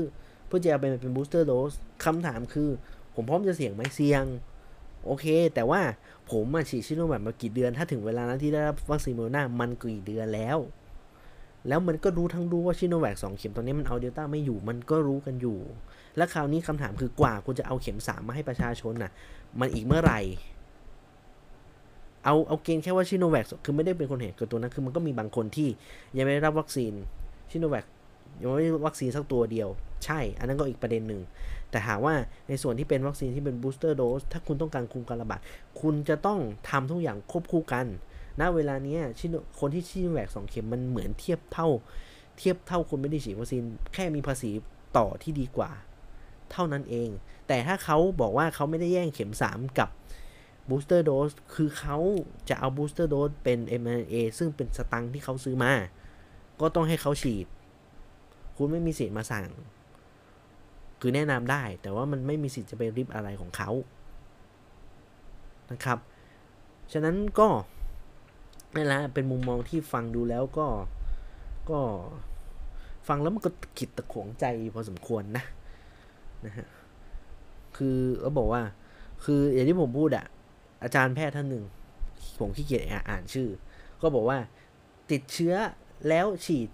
[0.46, 1.72] เพื่อจะเอาไปเป็น booster dose
[2.04, 2.68] คำถามคือ
[3.14, 4.24] ผมพร้อมจะเสี่ยงไหมเสี่ยง
[5.06, 5.80] โอเค แต่ว่า
[6.30, 10.58] ผมมาฉีดซิโนแวคมากี่เดือน ถ้าถึงเวลานั้นที่ได้รับวัคซีนโมเดอร์นามันกี่เดือนแล้ว
[11.68, 15.58] แล้วมันก็รู้ทั้งรู้ว่าซิโนแวคสองเข็มตอนนี้มันเอาเดลต้าไม่อยู่ มันก็รู้กันอยู่
[16.16, 19.10] และคราวนี้คำถามคือกว่าคุณจะเอาเข็มสามมาให้ประชาชนน่ะ
[19.60, 20.20] มันอีกเมื่อไหร่
[22.24, 25.68] เอาเอาเกณฑ์แค่ว่าซิโนแวคคือไม่ได้เป็นคนเห็นแก่ตัวนั้นคือมันก็มีบางคนที่
[26.16, 26.92] ยังไม่ได้รับวัคซีน
[27.50, 27.84] ซิโนแวค
[28.40, 29.68] ยังไม่ได้วัคซีนสักตัวเดียว
[30.04, 31.22] ใช่ อันนั้นก็อีกประเด็นหนึ่ง
[31.70, 32.14] แต่หากว่า
[32.48, 35.40] ในส่วนที่เป็นวัคซีนที่เป็น booster dose ถ้าคุณต้องการคุมการระบาด
[35.80, 37.86] คุณจะต้องทำทุกอย่างควบคู่กัน
[38.40, 38.98] ณ เวลานี้
[39.60, 41.68] คนที่ชิโนแวคสองเข็มมันเหมือนเทียบเท่า
[42.38, 43.62] เทียบเท่าคนไม่ได้ฉีดวัคซีน
[43.94, 44.50] แค่มีภาษี
[44.96, 45.70] ต่อที่ดีกว่า
[46.52, 47.08] เท่านั้นเอง
[47.48, 49.88] แต่ถ้าเขาบอกว่าเขาไม่ได้แย่งเข็ม 3 กับ
[50.68, 51.98] booster dose คือเขา
[52.48, 55.72] จะเอา booster dose เป็น mRNA ซึ่งเป็นสตังที่เขาซื้อมา
[56.60, 57.46] ก็ต้องให้เขาฉีด
[58.62, 59.46] คุณไม่มีสิทธิ์มาสั่ง
[61.00, 63.70] คือแนะนำได้ แต่ว่ามันไม่มีสิทธิ์จะไปริบอะไรของเขา
[65.72, 65.98] นะครับ
[66.92, 67.48] ฉะนั้นก็
[68.74, 70.66] นั่นแหละเป็นมุมมองที่ฟังดูแล้วก็
[71.70, 71.80] ก็
[73.08, 74.44] ฟังแล้วมันก็ขิดตะขวงใจ
[74.74, 75.44] พอสมควรนะ
[76.46, 76.66] นะฮะ
[77.76, 78.62] คือเขาบอกว่า
[79.24, 80.26] คืออย่างที่ผมพูดอะ
[80.82, 81.64] อาจารย์แพทย์ท่านหนึ่ง
[82.40, 83.48] ผมขี้เกียจอ่านชื่อ
[84.02, 84.38] ก็บอกว่า
[85.10, 85.54] ติดเชื้อ
[86.08, 86.68] แล้วฉีด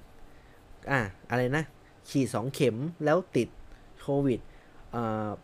[0.91, 1.65] อะอะไรนะ
[2.11, 3.49] ฉีดสองเข็มแล้วติด
[4.03, 4.41] โควิด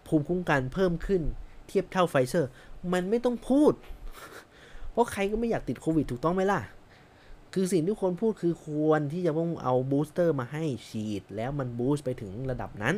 [0.06, 1.22] ภูมิคุ้มกันเพิ่มขึ้น
[1.66, 2.50] เทียบเท่าไฟเซอร์
[2.92, 3.72] มันไม่ต้องพูด
[4.90, 6.60] เพราะใครก็ไม่อยากติดโควิดถูกต้องไหมล่ะ
[7.54, 12.94] คือสิ่งที่คนพูดคือควรที่จะต้องเอา booster มาให้ฉีด แล้วมัน boost ไปถึงระดับนั้น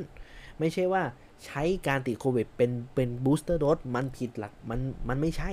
[0.59, 1.03] ไม่ใช่ว่า
[1.45, 5.51] ใช้การติดโควิดเป็นเป็น booster dose มันผิดหลักมันมันไม่ใช่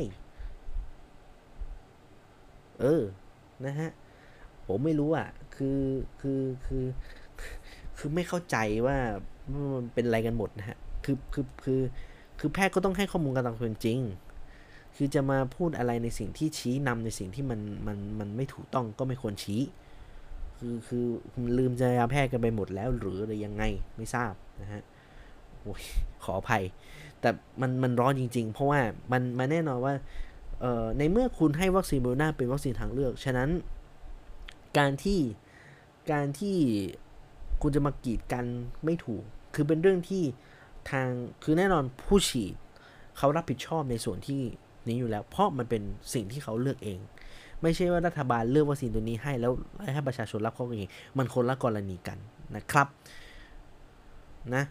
[2.79, 3.03] เออ
[3.65, 3.91] นะฮะ
[4.67, 5.81] ผมไม่รู้อะ คือ
[6.21, 8.97] คือคือคือือไม่เข้าใจว่า
[9.75, 11.81] มันเป็นอะไรกันหมดนะฮะ คือคือคือ
[12.39, 13.99] คือแพทย์ก็ต้องให้ข้อมูลกันตามเป็นจริง
[14.95, 19.61] คือจะมาพูดอะไรในสิ่งที่ชี้นำในสิ่งที่มันมันมันไม่ถูกต้องก็ไม่ควรชี้
[20.57, 21.05] คือคือ
[21.57, 23.63] ลืมจยาแพทย์กันไปหมดแล้ว หรืออะไรยังไง
[23.97, 24.83] ไม่ทราบนะฮะ
[25.59, 25.83] โอ้ย
[26.23, 26.63] ขออภัย
[27.19, 27.29] แต่
[27.61, 28.79] มันมันร้อนจริง ๆ เพราะว่า
[29.11, 29.93] มันมันแน่นอนว่า
[30.61, 33.49] เอ่อในเมื่อคุณให้วัคซีนโบนาเป็นวัคซีนทางเลือก ฉะนั้น
[34.77, 35.19] การที่
[36.11, 36.57] การที่
[37.63, 38.45] คุณจะมากีดกัน
[38.85, 39.23] ไม่ถูก
[39.55, 40.23] คือเป็นเรื่องที่
[40.89, 41.07] ทาง
[41.43, 42.53] คือแน่นอนผู้ฉีด
[43.17, 44.41] เขารับผิดชอบในส่วนที่
[44.87, 45.81] นี้อยู่แล้ว เพราะมันเป็น
[46.13, 46.99] สิ่งที่เขาเลือกเอง
[47.61, 49.51] ไม่ใช่ว่ารัฐบาลเลือกวัคซีนตัวนี้ให้แล้ว
[49.93, 50.87] ให้ประชาชนรับเข้าเอง
[51.17, 52.17] มันคนละกรณีกัน
[52.55, 52.87] นะครับ
[54.55, 54.63] นะ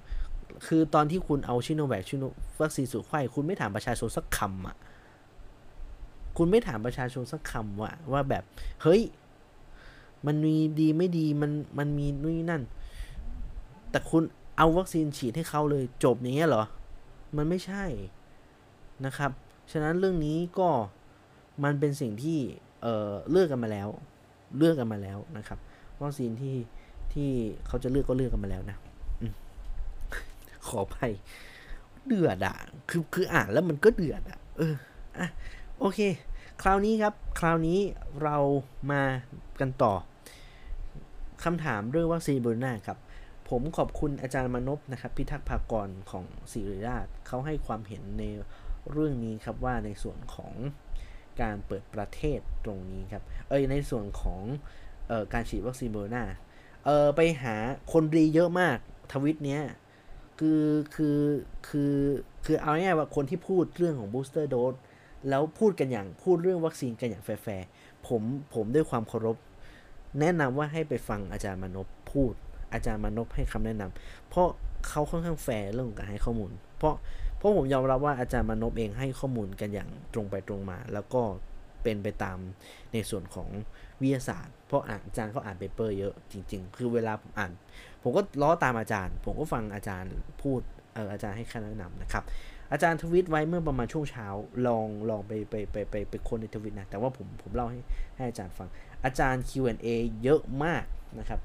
[0.66, 2.24] คือตอนที่คุณเอาชิโนแวคชิโน
[2.60, 4.76] วัคซีนสูตรไข้คุณไม่ถามประชาชนสักคำอะ
[6.36, 8.42] คุณไม่ถามประชาชนสักคำว่าว่าแบบ
[8.82, 9.02] เฮ้ย
[10.26, 12.62] มันมีดีไม่ดีมันมันมีนู่นนั่น
[13.92, 14.22] แต่คุณ
[14.56, 16.64] เอาวัคซีนฉีดให้เขาเลยจบอย่างเงี้ยเหรอ
[17.36, 17.84] มันไม่ใช่
[19.06, 19.30] นะครับ
[19.72, 20.68] ฉะนั้นเรื่องนี้ก็
[21.64, 22.38] มันเป็นสิ่งที่
[22.82, 23.88] เเลือกกันมาแล้ว
[24.58, 25.58] เลือกกันมาแล้วนะครับ
[26.02, 26.56] วัคซีนที่
[27.12, 27.30] ที่
[27.66, 28.76] เขาจะเลือกก็เลือกกันมาแล้วนะ
[30.68, 30.96] ขอไป
[32.06, 32.56] เดือดอะ
[32.90, 34.74] คือคืออ่านแล้วมันก็เดือดอะเออ
[35.18, 35.28] อะ
[35.80, 36.00] โอเค
[36.62, 37.78] คราวนี้ครับ คราวนี้
[38.22, 38.36] เรา
[38.92, 39.02] มา
[39.60, 39.92] กันต่อ
[41.44, 42.98] คำถามเรื่องวัคซีนบโรนาครับ
[43.56, 48.24] ผมขอบคุณอาจารย์มนพนะครับพิทักษ์ภากรของศิริราชเขาให้ความเห็นใน
[48.90, 50.54] เรื่องนี้ครับว่าในส่วนของ
[51.42, 54.40] การเปิดประเทศตรงนี้ครับ เอ้ยในส่วนของ
[55.10, 56.24] ออการฉีดวัคซีนโมเดอร์นา
[56.84, 57.54] เออไปหา
[57.92, 58.78] คน re เยอะมาก
[59.12, 59.62] ทวิตเนี้ย
[60.38, 60.64] คือ
[60.94, 61.20] คือ
[61.68, 61.96] คือ
[62.44, 64.74] คือเอาง่ายว่าคนที่พูดเรื่องของ booster dose
[65.28, 67.66] แล้วพูดกันอย่างพูดเรื่องวัคซีนกันอย่างแฟร์
[68.06, 68.22] ผม
[68.54, 69.36] ผมด้วยความเคารพ
[70.20, 72.34] แนะนำว่าให้ไปฟังอาจารย์มานพพูด
[72.72, 74.48] อาจารย์มานพให้คำแนะนำเพราะ
[74.88, 76.94] เขาค่อนข้างแฟร์เรื่องการให้ข้อมูล เพราะ
[77.38, 81.22] เพราะผมยอมรับว่าอาจารย์มานพเองให้ข้อมูลกันอย่างตรงไปตรงมา แล้วก็
[81.82, 82.38] เป็นไปตาม
[82.92, 83.48] ในส่วนของ
[84.00, 87.52] วิทยาศาสตร์ เพราะอาจารย์เขาอ่าน paper เยอะจริง ๆ คือเวลาผมอ่าน
[88.02, 90.12] ผมก็ล้อตามอาจารย์ ผมก็ฟังอาจารย์
[90.42, 90.60] พูด
[90.94, 92.24] เอออาจารย์ให้คำแนะนำนะครับ
[92.72, 94.26] อาจารย์ทวิตไว้เมื่อประมาณช่วงเช้า
[94.66, 97.80] ลองลองไปไปไปไปไปค้นในทวิตนะแต่ว่าผมผมเล่าให้
[98.16, 98.68] ให้อาจารย์ฟัง
[99.04, 99.88] อาจารย์ Q&A
[100.22, 100.84] เยอะมาก
[101.18, 101.40] นะครับ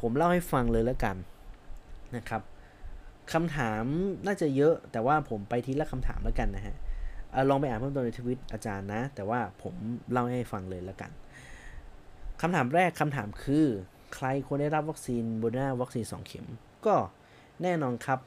[0.00, 1.16] ผมเล่าให้ฟังเลยแล้วกัน
[2.16, 2.42] นะครับ
[3.32, 3.84] คำถาม
[4.26, 6.76] น่าจะเยอะแต่ว่าผมไปทีละคำถามแล้วกันนะฮะ
[7.48, 9.74] ลองไปอ่านเพิ่มเติมในทวิตอาจารย์นะ แต่ว่าผม
[10.12, 11.10] เล่าให้ฟังเลยแล้วกัน
[12.40, 13.66] คำถามแรกคำถามคือ
[14.14, 16.46] ใครควรได้รับวัคซีนโบนาวัคซีน 2 เข็ม
[16.86, 16.94] ก็
[17.62, 18.20] แน่นอนครับ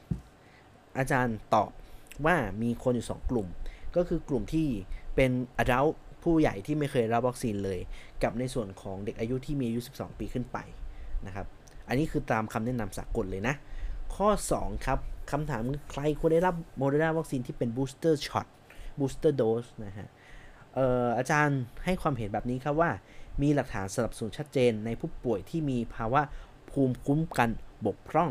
[0.98, 1.70] อาจารย์ตอบ
[2.26, 3.48] ว่ามีคนอยู่ 2 กลุ่ม
[3.96, 4.68] ก็คือกลุ่มที่
[5.16, 5.30] เป็น
[5.62, 5.92] adult
[6.22, 7.80] ผู้ใหญ่ที่ไม่เคยรับวัคซีนเลย
[8.22, 10.58] กับในส่วนของเด็กอายุที่มีอายุ 12 ปีขึ้นไป
[11.26, 11.46] นะครับ
[11.88, 13.54] อันนี้คือตามคำแนะนำสากลเลยนะ
[14.14, 14.28] ข้อ
[14.58, 14.98] 2 ครับ
[15.30, 18.46] คำถามคือใครควรได้รับโมเดอร์นาวัคซีนที่เป็น booster shot
[18.98, 20.08] booster dose นะฮะ
[21.18, 22.90] อาจารย์ให้ความเห็นแบบนี้ครับว่า
[23.42, 26.22] มีหลักฐานสนับสนุนชัดเจนในผู้ป่วยที่มีภาวะ
[26.70, 27.50] ภูมิคุ้มกัน
[27.86, 28.30] บกพร่อง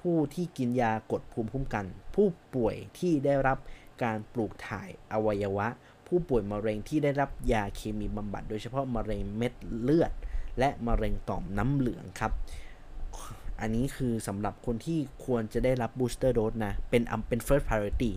[0.00, 3.58] ผู้ที่กินยากดภูมิคุ้มกัน ผู้ป่วยที่ได้รับ
[4.02, 5.68] การปลูกถ่ายอวัยวะ
[6.06, 10.12] ผู้ป่วยมะเร็งที่ได้รับยาเคมีบำบัด โดยเฉพาะมะเร็งเม็ดเลือด
[10.58, 12.32] และมะเร็งต่อมน้ำเหลืองครับ
[13.64, 18.12] อันนี้คือสำหรับคนที่ควรจะได้รับ booster dose นะ เป็นเป็น first priority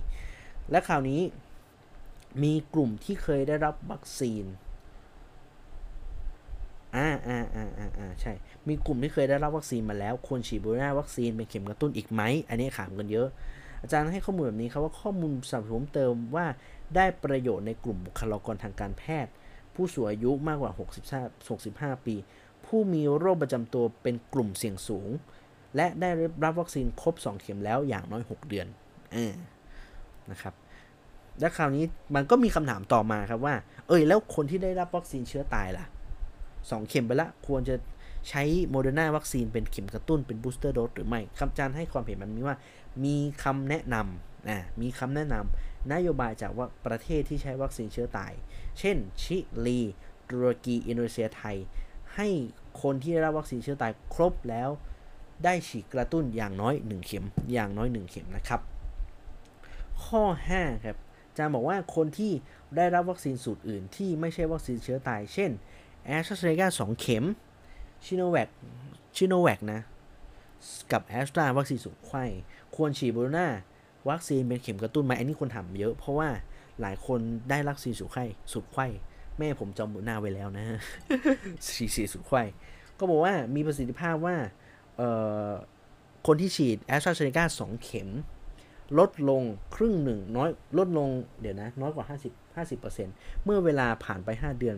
[0.71, 1.21] และคราวนี้
[2.43, 4.45] มีกลุ่มที่เคยได้รับวัคซีน
[6.95, 8.33] อ่าอ่าอ่าอ่าอ่าใช่
[8.67, 13.27] มีกลุ่มที่เคยได้รับวัคซีนมาแล้ว ควรฉีดบูราวัคซีนเป็นเข็มกระตุ้นอีกไหม อันนี้ถามกันเยอะ
[13.81, 16.45] อาจารย์ให้ข้อมูลแบบนี้ครับว่าข้อมูลสับสนเติมว่า
[16.95, 19.31] ได้ประโยชน์ในกลุ่มบุคลากรทางการแพทย์
[19.73, 20.71] ผู้สูงอายุมากกว่า
[21.19, 22.15] 65 65 ปี
[22.65, 25.09] ผู้มีโรคประจำตัวเป็นกลุ่มเสี่ยงสูง
[25.75, 26.09] และได้
[26.43, 28.67] รับวัคซีนครบ 2 เข็มแล้วอย่างน้อย 6 เดือน
[29.15, 29.17] อ
[30.31, 30.53] นะครับ
[31.39, 31.85] และคราวนี้
[32.15, 33.55] มันก็มีคำถามต่อมาครับว่า
[33.87, 35.85] เอ้ยแล้วคนที่ได้รับวัคซีนเชื้อตายล่ะ
[36.69, 37.75] สองเข็มไปละควรจะ
[38.29, 42.57] ใช้โมเดอร์นาวัคซีนเป็นเข็มกระตุ้นเป็น booster dose หรือไม่คำอาจารย์ให้ความเห็นมันมีว่า
[43.05, 48.31] มีคำแนะนำนะมีคำแนะนำนโยบายจากว่าประเทศที่ใช้วัคซีนเชื้อตาย
[48.79, 49.79] เช่น ชิลี
[50.29, 51.57] ตุรกีอินโดนีเซียไทย
[52.15, 52.27] ให้
[52.81, 54.69] คนที่ได้รับวัคซีนเชื้อตายครบแล้ว
[55.43, 58.61] ได้ฉีดกระตุ้นอย่างน้อย 1 เข็ม อย่างน้อย 1 เข็มนะครับ
[60.05, 60.23] ข้อ
[60.57, 60.97] 5 ครับ
[61.37, 62.31] จารย์บอกว่าคนที่
[62.75, 65.51] ได้รับวัคซีนสูตรอื่นที่ไม่ใช่วัคซีนเชื้อตาย เช่น
[66.05, 67.23] แอสตราเซเนกาสองเข็ม
[68.05, 68.49] ชิโนแวค
[69.15, 69.79] ชิโนแวคนะ
[70.91, 72.23] กับแอสตราวัคซีนสูตรไขว้
[72.75, 73.47] ควรฉีดโมเดอร์นา
[74.09, 76.29] วัคซีนเป็นเข็มกระตุ้นไหมอันนี้คนถามเยอะ เพราะว่า
[76.81, 77.19] หลายคน
[77.49, 78.85] ได้วัคซีนสูตรไข้สูตรไข้
[79.37, 80.65] แม่ผมจองบูรณาไว้แล้วนะ
[81.65, 82.43] ฉีดสูตรไข้
[82.97, 84.35] ก็บอกว่ามีประสิทธิภาพว่า
[86.27, 88.09] คนที่ฉีดแอสตราเซเนกาสองเข็ม
[88.99, 89.43] ลดลง
[89.75, 91.09] ครึ่งหนึ่งน้อยลดลง
[91.41, 94.77] เดี๋ยวนะ น้อยกว่า 50 50%เมื่อเวลาผ่านไป 5 เดือน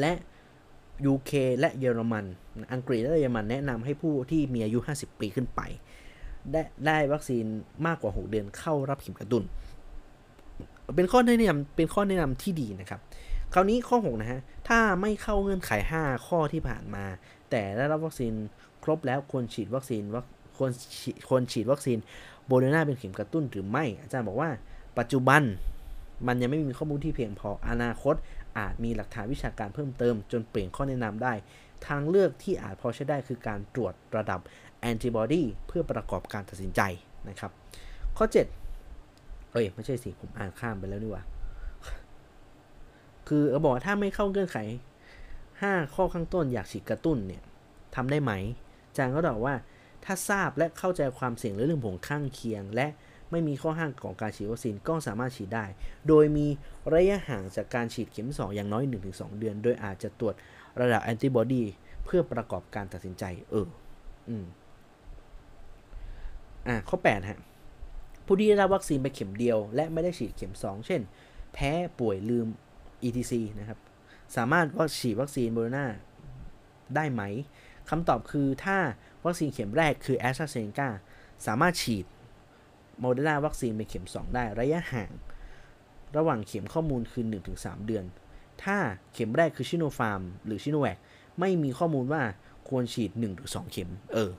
[0.00, 0.12] และ
[1.12, 2.24] UK และเยอรมัน
[2.72, 5.60] อังกฤษและเยอรมันแนะนำให้ผู้ที่มีอายุ 50 ปีขึ้นไป
[6.52, 7.44] ได้ได้วัคซีน
[7.86, 9.42] มากกว่า 6 เดือนเข้ารับเข็มกระตุ้น
[10.96, 13.00] เป็นข้อแนะนำเป็นข้อแนะนำที่ดีนะครับ
[13.52, 15.70] คราวนี้ข้อ 6 นะฮะ ถ้าไม่เข้าเงื่อนไข
[16.00, 17.04] 5 ข้อที่ผ่านมา
[17.50, 18.34] แต่ได้รับวัคซีน
[18.84, 20.02] ครบแล้วควรฉีดวัคซีน
[20.56, 20.70] ควร
[21.28, 21.98] ควรฉีดวัคซีน
[22.46, 24.50] โบเดนาเป็นเข็มกระตุ้นหรือไม่ อาจารย์บอกว่า
[24.98, 25.42] ปัจจุบัน
[26.26, 28.14] มันยังไม่มีข้อมูลที่เพียงพออนาคต
[28.58, 31.32] อาจมีหลักฐานวิชาการเพิ่มเติม จนเปลี่ยนข้อแนะนำได้
[31.86, 34.40] ทางเลือกที่อาจพอใช้ได้คือการตรวจระดับ
[34.80, 36.80] แอนติบอดีเพื่อประกอบการตัดสินใจ
[37.28, 37.50] นะครับ
[38.16, 38.26] ข้อ
[38.88, 41.24] 7 เอ้ย ไม่ใช่สิ ผมอ่านข้ามไปแล้วนี่ว่า
[43.28, 44.58] คือเขาบอกถ้าไม่เข้าเงื่อนไข
[45.26, 47.42] 5 ข้อข้างต้นอยากฉีดกระตุ้นเนี่ย
[47.94, 48.32] ทำได้ไหม
[48.98, 49.54] จารย์ก็ตอบว่า
[50.04, 52.86] ถ้าทราบและเข้าใจความเสี่ยงเรื่องผลข้างเคียง และ
[53.30, 55.64] ไม่มีข้อห้ามของการฉีดวัคซีนก็สามารถฉีดได้
[56.08, 56.46] โดยมี
[56.94, 60.34] ระยะห่างจากการฉีดเข็ม 2 อย่างน้อย 1-2 เดือน โดยอาจจะตรวจ
[60.80, 61.64] ระดับแอนติบอดี
[62.04, 63.68] เพื่อประกอบการตัดสินใจ เออ
[64.28, 64.44] อืม
[66.68, 67.38] อ่า ข้อ 8 ฮะ
[68.26, 71.00] ผู้ที่ได้รับวัคซีนไปเข็มเดียว และไม่ได้ฉีดเข็ม 2 เช่น
[71.54, 72.46] แพ้ป่วยลืม
[73.04, 73.78] etc นะครับ
[74.36, 75.86] สามารถว่าฉีดวัคซีนโบโรนา
[76.94, 77.22] ได้ไหม
[77.90, 78.76] คำตอบคือถ้า
[79.24, 80.88] วัคซีนเข็มแรกคือแอสตราเซเนกา
[81.46, 82.06] สามารถฉีด
[83.00, 85.10] โมเดอร์นาวัคซีนเป็นเข็ม 2 ได้ระยะห่าง
[86.16, 87.24] ระหว่างเข็มข้อมูลคือ
[87.56, 88.04] 1-3 เดือน
[88.62, 88.76] ถ้า
[89.12, 90.98] เข็มแรกคือชิโนฟาร์ม หรือชิโนแวค
[91.40, 92.22] ไม่มีข้อมูลว่า
[92.68, 94.32] ควรฉีด1-2เข็ม เออ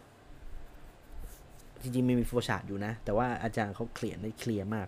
[1.81, 4.87] จริงๆไม่มี flow chart อยู่นะ แต่ว่าอาจารย์เขา clear ได้ clear มาก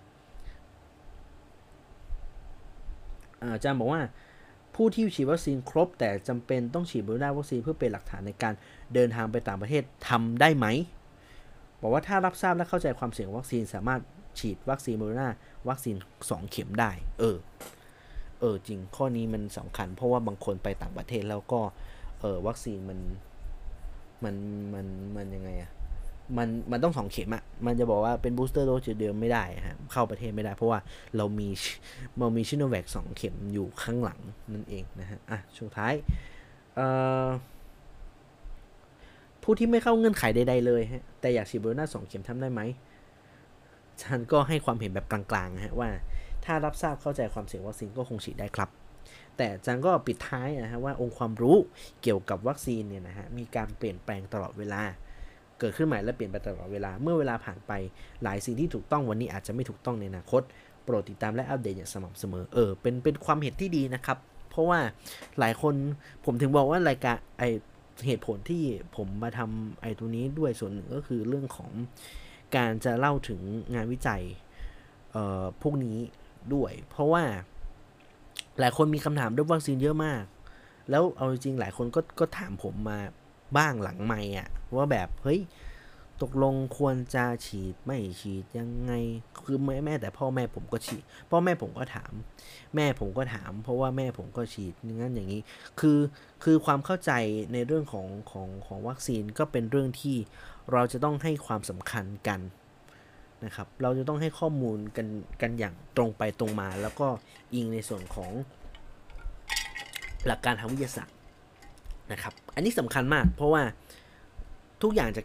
[3.56, 4.02] อาจารย์บอกว่า
[4.82, 8.54] ผู้ที่ฉีดวัคซีนครบ แต่จำเป็นต้องฉีดโมเดอร์นาวัคซีนเพื่อเป็นหลักฐานในการ
[8.94, 10.66] เดินทางไปต่างประเทศทำได้ไหม
[11.82, 14.02] บอกว่าถ้ารับทราบและเข้าใจความเสี่ยงวัคซีนสามารถ
[14.40, 15.30] ฉีดวัคซีนโมเดอร์นา
[15.70, 17.38] วัคซีน 2 เข็มได้ เออ
[18.40, 21.60] เออจริงข้อนี้มันสำคัญ เพราะว่าบางคนไปต่างประเทศแล้วก็
[22.22, 23.00] เออวัคซีนมัน
[24.24, 24.36] มัน
[24.74, 25.72] มันมันยังไงอะ
[26.38, 30.80] มันมันต้องสองเข็มอะมันจะบอกว่าเป็น booster dose เดิมไม่ได้ฮะเข้าประเทศไม่ได้เพราะว่า
[31.18, 31.50] เรามี
[32.20, 34.20] เรามีชิโนแวคสองเข็มอยู่ข้างหลัง
[34.54, 35.94] นั่นเองนะฮะ อะช่วงท้าย
[39.44, 42.62] ผู้ที่ไม่เข้าเงื่อนไขใดๆเลยฮะ แต่อยากฉีดโบนาสองเข็มทำได้ไหม
[44.04, 45.90] ฉันก็ให้ความเห็นแบบกลางๆฮะว่า
[46.46, 48.70] ถ้ารับทราบเข้าใจความเสี่ยงวัคซีนก็คงฉีดได้ครับ
[49.38, 51.58] แต่จังก็ปิดท้ายนะฮะว่าองค์ความรู้
[52.02, 54.82] เกี่ยวกับวัคซีนเนี่ยนะฮะมีการเปลี่ยนแปลงตลอดเวลา
[55.60, 57.72] เกิดขึ้นใหม่และเปลี่ยนไปตลอดเวลา เมื่อเวลาผ่านไป
[58.24, 60.42] หลายสิ่งที่ถูกต้องวันนี้อาจจะไม่ถูกต้องในอนาคต
[60.84, 64.18] โปรดติดตามและอัปเดตอย่างสม่ำเสมอ เออ เป็น เป็นความเห็นที่ดีนะครับ
[64.50, 64.80] เพราะว่า
[65.40, 65.74] หลายคน
[66.26, 67.44] ผมถึงบอกว่ารายการไอ
[68.06, 68.64] เหตุผลที่
[68.96, 71.72] ผมมาทำไอ้ตัวนี้ด้วยส่วนหนึ่งก็คือเรื่องของ
[72.56, 73.42] การจะเล่าถึง
[73.76, 74.24] งานวิจัย
[75.12, 75.98] เอ่อ พวกนี้
[76.54, 77.24] ด้วย เพราะว่า
[78.60, 80.24] หลายคนมีคำถามเรื่องวัคซีนเยอะมาก
[80.90, 83.00] แล้วเอาจริงหลายคนก็ก็ถามผมมา
[83.58, 85.42] บ้างหลังไม่อะว่าแบบเฮ้ย
[86.22, 88.94] ตกลงควรจะฉีดไม่ฉีดยังไง
[89.46, 92.12] คือแม่แม่แต่พ่อแม่ผมก็ฉีดพ่อแม่ผมก็ถาม
[92.76, 95.42] แม่ผมก็ถาม เพราะว่าแม่ผมก็ฉีดงั้นอย่างนี้
[95.80, 96.00] คือ
[96.44, 97.12] คือความเข้าใจ
[97.54, 100.18] ในเรื่องของของของวัคซีนก็เป็นเรื่องที่
[100.72, 102.40] เราจะต้องให้ความสำคัญกัน
[103.46, 105.08] นะครับ เราจะต้องให้ข้อมูลกัน
[105.42, 107.08] กันอย่างตรงไปตรงมา แล้วก็
[107.54, 108.32] อิงในส่วนของ
[110.26, 111.17] หลักการทางวิทยาศาสตร์
[112.12, 113.64] นะครับ อันนี้สำคัญมาก เพราะว่า
[114.84, 115.22] ทุกอย่างจะ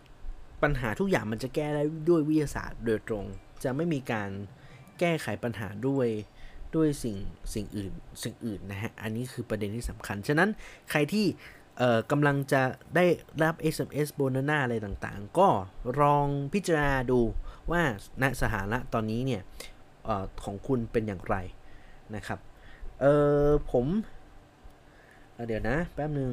[0.63, 3.25] ปัญหาทุกอย่างมันจะแก้ได้ด้วยวิทยาศาสตร์โดยตรง
[3.65, 4.31] จะไม่มีการ
[5.01, 6.09] แก้ไขปัญหาด้วย
[6.75, 7.17] ด้วยสิ่ง
[7.55, 7.93] สิ่งอื่น
[8.23, 10.49] สิ่งอื่นนะฮะ อันนี้คือประเด็นที่สำคัญ ฉะนั้น
[10.91, 11.27] ใครที่
[12.11, 12.63] กำลังจะ
[12.97, 13.05] ได้
[13.43, 15.49] รับ SMS โบนาน่าอะไรต่างๆ ก็
[16.01, 17.21] ลองพิจารณาดู
[17.71, 17.83] ว่า
[18.23, 19.43] ณสถานะตอนนี้เนี่ย
[20.09, 21.37] ออของคุณเป็นอย่างไร
[22.15, 22.39] นะครับ
[23.01, 23.07] เอ
[23.47, 23.87] อผม
[25.35, 26.31] เเดี๋ยวนะ แป๊บหนึ่ง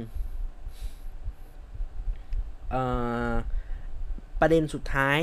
[4.39, 5.19] ประเด็นสุดท้าย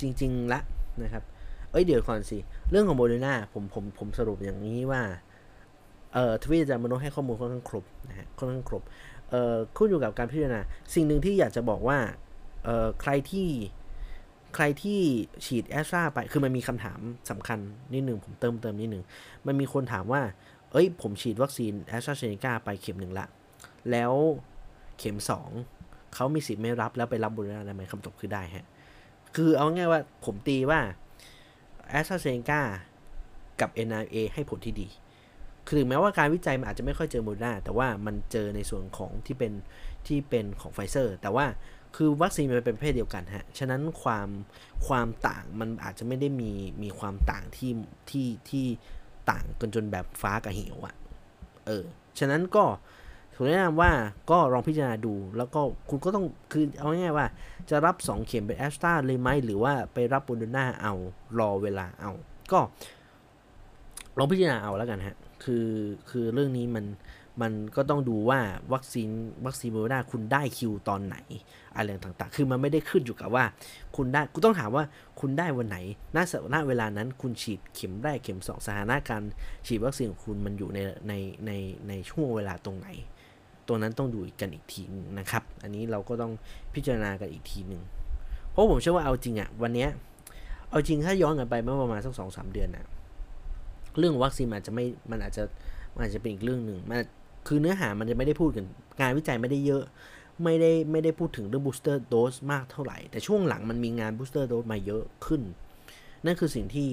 [0.00, 0.60] จริง ๆ ละ
[1.02, 1.24] นะครับ
[1.70, 2.38] เอ้ยเดี๋ยวก่อนสิ
[2.70, 5.02] เรื่องของโมเดนาผมผมผมสรุปอย่างนี้ว่า
[6.12, 8.82] เอ่อทวีตอาจารย์มโนให้ข้อมูลค่อนข้างครบนะฮะค่อนข้างครบ
[9.30, 10.60] เอ่อขึ้นอยู่กับการพิจารณา
[10.94, 11.98] สิ่งหนึ่งที่อยากจะบอกว่า
[12.64, 13.48] เอ่อใครที่
[14.54, 15.00] ใครที่
[15.44, 17.00] ฉีดแอสตราไป คือมันมีคำถาม
[17.30, 17.58] สำคัญ
[17.94, 19.04] นิดหนึ่งผมเติมเติมนิดหนึ่ง
[19.46, 20.22] มันมีคนถามว่า
[20.72, 23.26] เอ้ย ผมฉีดวัคซีนแอสตราเซเนกาไปเข็มหนึ่งละ
[23.90, 24.12] แล้ว
[24.98, 25.50] เข็มสอง
[26.14, 28.66] เขามีสิทธิ์ไม่รับแล้วไปรับโมเดอร์นาได้ไหมคำตอบคือได้ฮะ
[29.36, 30.80] คือเอาง่ายว่าผมตีว่า
[31.90, 32.60] แอสตราเซเนกา
[33.60, 34.88] กับ NIA ให้ผลที่ดี
[35.66, 39.52] คือถึงแม้ว่าการวิจัยมันอาจจะไม่ค่อยเจอโมเดอร์นาแต่ว่ามันเจอในส่วนของที่เป็น
[40.06, 41.46] ที่เป็นของไฟเซอร์ แต่ว่า
[41.96, 44.28] คือวัคซีนมันเป็นประเภทเดียวกันฮะ ฉะนั้นความ
[44.86, 47.72] ความต่างมันอาจจะไม่ได้มีมีความต่างที่
[48.10, 48.66] ที่ที่
[49.30, 50.94] ต่างกันจนแบบฟ้ากับเหวอะ
[51.66, 51.84] เออ
[52.18, 52.64] ฉะนั้นก็
[53.40, 53.92] ถูกแนะนำว่า
[54.30, 55.60] ก็ลองพิจารณาดู แล้วก็
[55.90, 57.26] คุณก็ต้องคือเอาง่ายๆว่า
[57.70, 60.94] จะรับ 2 เข็มเป็นแอสตราเลยไหมหรือว่าไปรับบูนดนาเอา
[61.38, 62.12] รอเวลาเอา
[62.52, 62.60] ก็
[64.18, 65.68] ลองพิจารณาเอาแล้วกันฮะ คือ
[66.10, 66.84] คือเรื่องนี้มัน
[67.40, 68.40] มันก็ต้องดูว่า
[68.72, 69.08] วัคซีน
[69.46, 71.16] วัคซีนโมเดอร์นาคุณได้คิวตอนไหน
[71.76, 73.44] อะไรต่างๆ คือมันไม่ได้ขึ้นอยู่กับว่า
[73.96, 74.84] คุณได้คุณต้องถามว่า
[75.20, 75.76] คุณได้วันไหน
[76.16, 76.18] ณ
[76.54, 79.30] ณเวลานั้นคุณฉีดเข็มแรกเข็มสองสถานการณ์
[79.66, 81.12] ฉีดวัคซีนของคุณมันอยู่ในใน
[81.46, 81.52] ใน
[81.88, 82.88] ในช่วงเวลาตรงไหน
[83.70, 86.32] ตรงนั้นต้องดูกันอีกทีนึงนะครับ อันนี้เราก็ต้อง
[86.74, 87.82] พิจารณากันอีกทีหนึ่ง
[88.50, 89.86] เพราะผมเชื่อว่าเอาจริงอะวันนี้
[90.70, 92.84] เอาจริงถ้าย้อนกันไปเมื่อประมาณสักสองสามเดือนอะ
[93.98, 95.42] เรื่องวัคซีนอาจจะไม่มันอาจจะ
[95.94, 96.98] มันอาจจะเป็นอีกเรื่องหนึ่งมัน
[97.46, 98.64] คือเนื้อหามันจะไม่ได้พูดกัน
[99.00, 99.84] งานวิจัยไม่ได้เยอะ
[100.44, 105.42] ไม่ได้ไม่ได้พูดถึงเรื่อง booster dose มากเท่าไหร่ แต่ช่วงหลังมันมีงาน booster dose มาเยอะขึ้น
[106.26, 106.88] นั่นคือสิ่งที่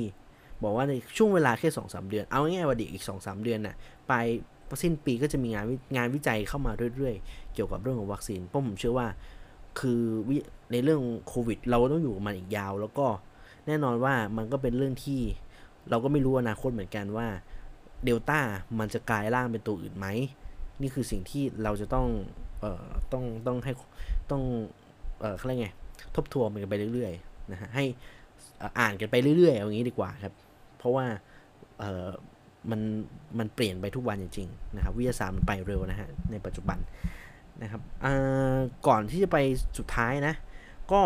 [0.64, 3.76] บอกว่าในช่วงเวลาแค่สองสามเดือน เอาง่ายๆว่าเด็กอีกสองสามเดือนน่ะ
[4.08, 4.14] ไป
[4.84, 5.66] สิ้นปีก็จะมีงาน
[5.98, 9.08] งานวิจัยเข้ามาเรื่อยๆ เกี่ยวกับเรื่องของวัคซีนเพราะผมเชื่อว่า
[9.80, 10.02] คือ
[10.72, 13.08] ในเรื่องโควิด เราต้องอยู่มันอีกยาว แล้วก็
[13.68, 15.22] แน่นอนว่ามันก็เป็นเรื่องที่
[15.90, 17.28] เราก็ไม่รู้อนาคตเหมือนกันว่า
[18.06, 18.40] เดลต้า
[18.80, 20.08] มันจะกลายร่างเป็นตัวอื่นไหม
[20.82, 22.08] นี่คือสิ่งที่เราจะต้อง
[22.60, 23.72] เอ่อต้องต้องให้
[24.32, 24.44] ต้อง
[25.20, 25.70] เอ่อเขาเรียกไง
[26.16, 27.86] ทบทวนกันไปเรื่อยๆนะฮะให้
[28.80, 30.34] อ่านกันไปเรื่อยๆอย่างนี้ดีกว่าครับ
[30.78, 31.06] เพราะว่า
[31.80, 32.08] เอ่อ
[32.72, 32.82] มัน
[33.40, 36.80] มันเปลี่ยนไปทุกวันจริงๆนะครับวิทยาศาสตร์มันไปเร็วนะฮะในปัจจุบัน
[37.64, 37.82] นะครับ
[38.88, 39.38] ก่อนที่จะไป
[39.78, 40.34] สุดท้ายนะ
[40.92, 41.02] ก็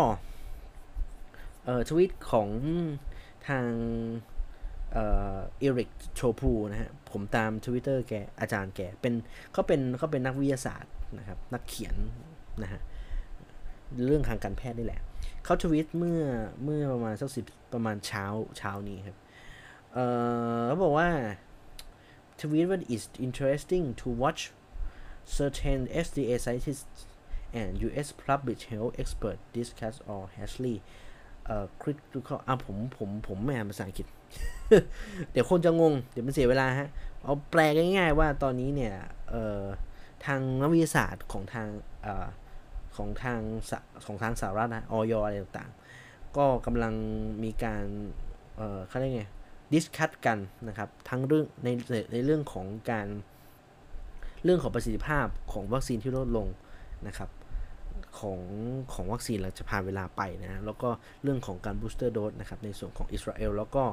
[1.64, 2.48] เอ่อทวิตของ
[3.48, 3.66] ทาง
[4.92, 9.14] เอริกโชพูนะฮะผมตาม Twitter แกอาจารย์แกเป็น
[9.52, 11.94] เขาเป็นเขาเป็นนักวิทยาศาสตร์นะครับนักเขียน
[12.62, 12.80] นะฮะ
[14.06, 15.00] เรื่องทางการแพทย์นี่แหละ
[15.44, 16.22] เขาทวิตเมื่อ
[16.64, 17.44] เมื่อประมาณสักสิบ
[17.74, 18.24] ประมาณเช้า
[18.58, 19.16] เช้านี้ครับ
[19.92, 19.98] เอ
[20.56, 21.08] อเขาบอกว่า
[22.42, 24.40] ทวิตว่า is interesting to watch
[25.38, 27.00] certain FDA scientists
[27.60, 28.08] and U.S.
[28.26, 30.76] Public Health expert discuss all hastily
[31.46, 34.06] เอ่อ critical อะผมผมผมไม่อ่านภาษาอังกฤษ
[35.32, 36.88] เดี๋ยวคนจะงง เดี๋ยวมันเสียเวลาฮะ
[37.22, 38.94] เอาแปลง่ายๆว่าตอนนี้เนี่ย
[39.30, 39.62] เอ่อ
[40.26, 41.68] ทางนักวิทยาศาสตร์ของทาง
[42.02, 42.26] เอ่อ
[42.96, 43.40] ของทาง
[43.70, 43.72] ส
[44.06, 46.94] ของทางสหรัฐนะออยอะไรต่างๆ ก็กำลัง
[47.44, 47.84] มีการ
[48.56, 49.24] เอ่อเขาเรียกไง
[49.72, 50.38] ดิสคัตกัน
[50.68, 51.68] นะครับทั้งเรื่องใน
[52.12, 53.06] ในเรื่องของการ
[54.44, 56.48] เรื่องของประสิทธิภาพของวัคซีนที่ลดลง
[57.06, 57.30] นะครับ
[58.18, 58.40] ของ
[58.92, 60.88] ของวัคซีนหลังจากผ่านเวลาไปนะแล้วก็
[61.22, 63.84] เรื่องของการ booster dose นะครับในส่วนของอิสราเอลแล้วก็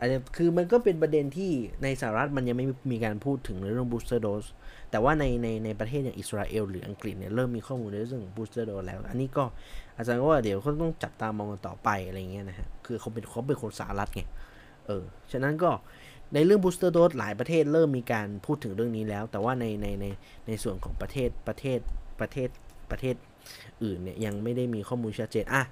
[0.00, 1.50] อันนี้คือมันก็เป็นประเด็นที่
[1.82, 4.44] ในสหรัฐมันยังไม่มีการพูดถึงในเรื่อง booster dose
[4.90, 9.44] แต่ว่าในในในประเทศอย่างอิสราเอลหรืออังกฤษเนี่ยเริ่มมีข้อมูลในเรื่อง booster dose แล้ว อันนี้ก็
[9.96, 14.22] อาจารย์ก็ว่าเดี๋ยวเขาต้องจับตามองกันต่อไปอะไรเงี้ยนะฮะคือเขาเป็นเขาเป็นคนสหรัฐไง
[14.86, 15.70] เออ ฉะนั้นก็
[16.34, 20.06] ในเรื่องบูสเตอร์โดสหลายประเทศเริ่มมีการพูดถึงเรื่องนี้แล้ว แต่ว่าในในใน
[20.46, 21.78] ในส่วนของประเทศประเทศ
[22.20, 22.48] ประเทศ
[22.90, 23.14] ประเทศ
[23.82, 25.62] อื่นเนี่ยยังไม่ได้มีข้อมูลชัดเจน อะ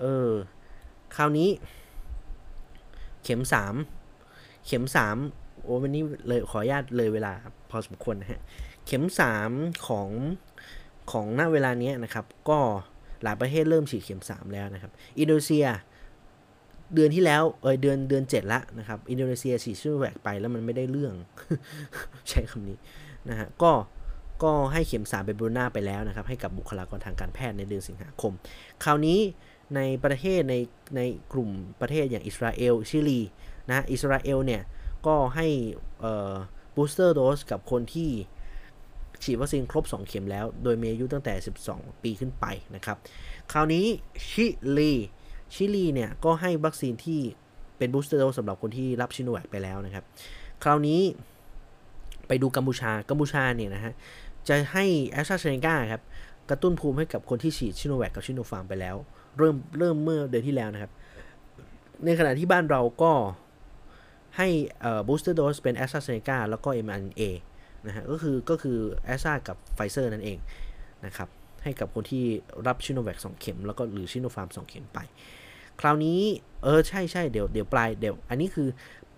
[0.00, 0.30] เออ
[1.16, 1.48] คราวนี้
[3.24, 3.74] เข็มสาม
[4.66, 5.16] เข็มสาม
[5.62, 7.32] โอ้วันนี้เลยขออนุญาตเลยเวลา
[7.70, 8.40] พอสมควรนะฮะ
[8.86, 9.50] เข็มสาม
[9.86, 10.10] ของ
[11.12, 12.58] ของณเวลานี้นะครับ ก็
[13.22, 15.66] หลายประเทศเริ่มฉีดเข็มสามแล้วนะครับ อินโดนีเซีย
[16.94, 21.14] เดือนที่แล้วเออเดือนเดือนเจ็ดละนะครับ อินโดนีเซียฉีดซิโนแวคไปแล้วมันไม่ได้เรื่อง
[22.28, 22.78] ใช้คำนี้
[23.30, 23.72] นะฮะก็
[24.42, 28.32] ก็ให้เข็มสามเป็นโมเดอร์นาไปแล้วนะครับ ให้กับบุคลากรทางการแพทย์ในเดือนสิงหาคม
[28.84, 29.20] คราวนี้
[29.76, 30.54] ในประเทศใน
[30.96, 31.00] ใน
[31.32, 31.50] กลุ่ม
[31.80, 33.20] ประเทศอย่างอิสราเอลชิลี
[33.70, 34.62] นะอิสราเอลเนี่ย
[35.06, 35.46] ก็ให้
[36.74, 38.10] booster dose กับคนที่
[39.22, 41.34] ฉีดวัคซีนครบ 2 เข็มแล้ว โดยมีอายุตั้งแต่
[41.68, 42.96] 12 ปีขึ้นไปนะครับ
[43.52, 43.84] คราวนี้
[44.30, 44.46] ชิ
[44.78, 44.92] ลี
[45.54, 47.20] ชิลีเนี่ยก็ให้วัคซีนที่
[47.78, 50.04] เป็น booster dose สำหรับคนที่รับซิโนแวคไปแล้วนะครับ
[50.62, 51.00] คราวนี้
[52.28, 53.92] ไปดูกัมพูชา กัมพูชาเนี่ยนะฮะ
[54.48, 56.02] จะให้แอสตราเซเนกาครับ
[56.50, 58.96] กระตุ้นภูมิให้กับคนที่ฉีดซิโนแวคกับซิโนฟาร์มไปแล้ว
[59.38, 60.92] เริ่มเริ่มเมื่อเดือนที่แล้วนะครับ
[62.04, 63.12] ในขณะที่บ้านเราก็
[64.36, 64.48] ให้
[65.06, 67.22] booster dose เป็นแอสตราเซเนกาแล้วก็ mRNA
[67.86, 70.38] นะฮะ ก็คือก็คือแอสตรากับไฟเซอร์นั่นเอง
[71.06, 71.28] นะครับ
[71.64, 72.24] ให้กับคนที่
[72.66, 74.98] รับซิโนแวค 2 เข็ม แล้วก็หรือซิโนฟาร์ม2เข็มไป
[75.80, 76.20] คราวนี้
[76.64, 78.68] เออใช่ใช่เดี๋ยวเดี๋ยวปลายเดี๋ยว อันนี้คือ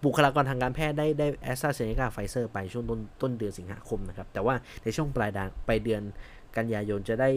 [0.04, 6.02] บุคลากรทางการแพทย์ได้ได้แอสตราเซเนกาไฟเซอร์ไปช่วงต้นต้นเดือนสิงหาคมนะครับ แต่ว่าในช่วงปลายเดือนไปเดือน
[6.56, 7.30] กันยายนจะได้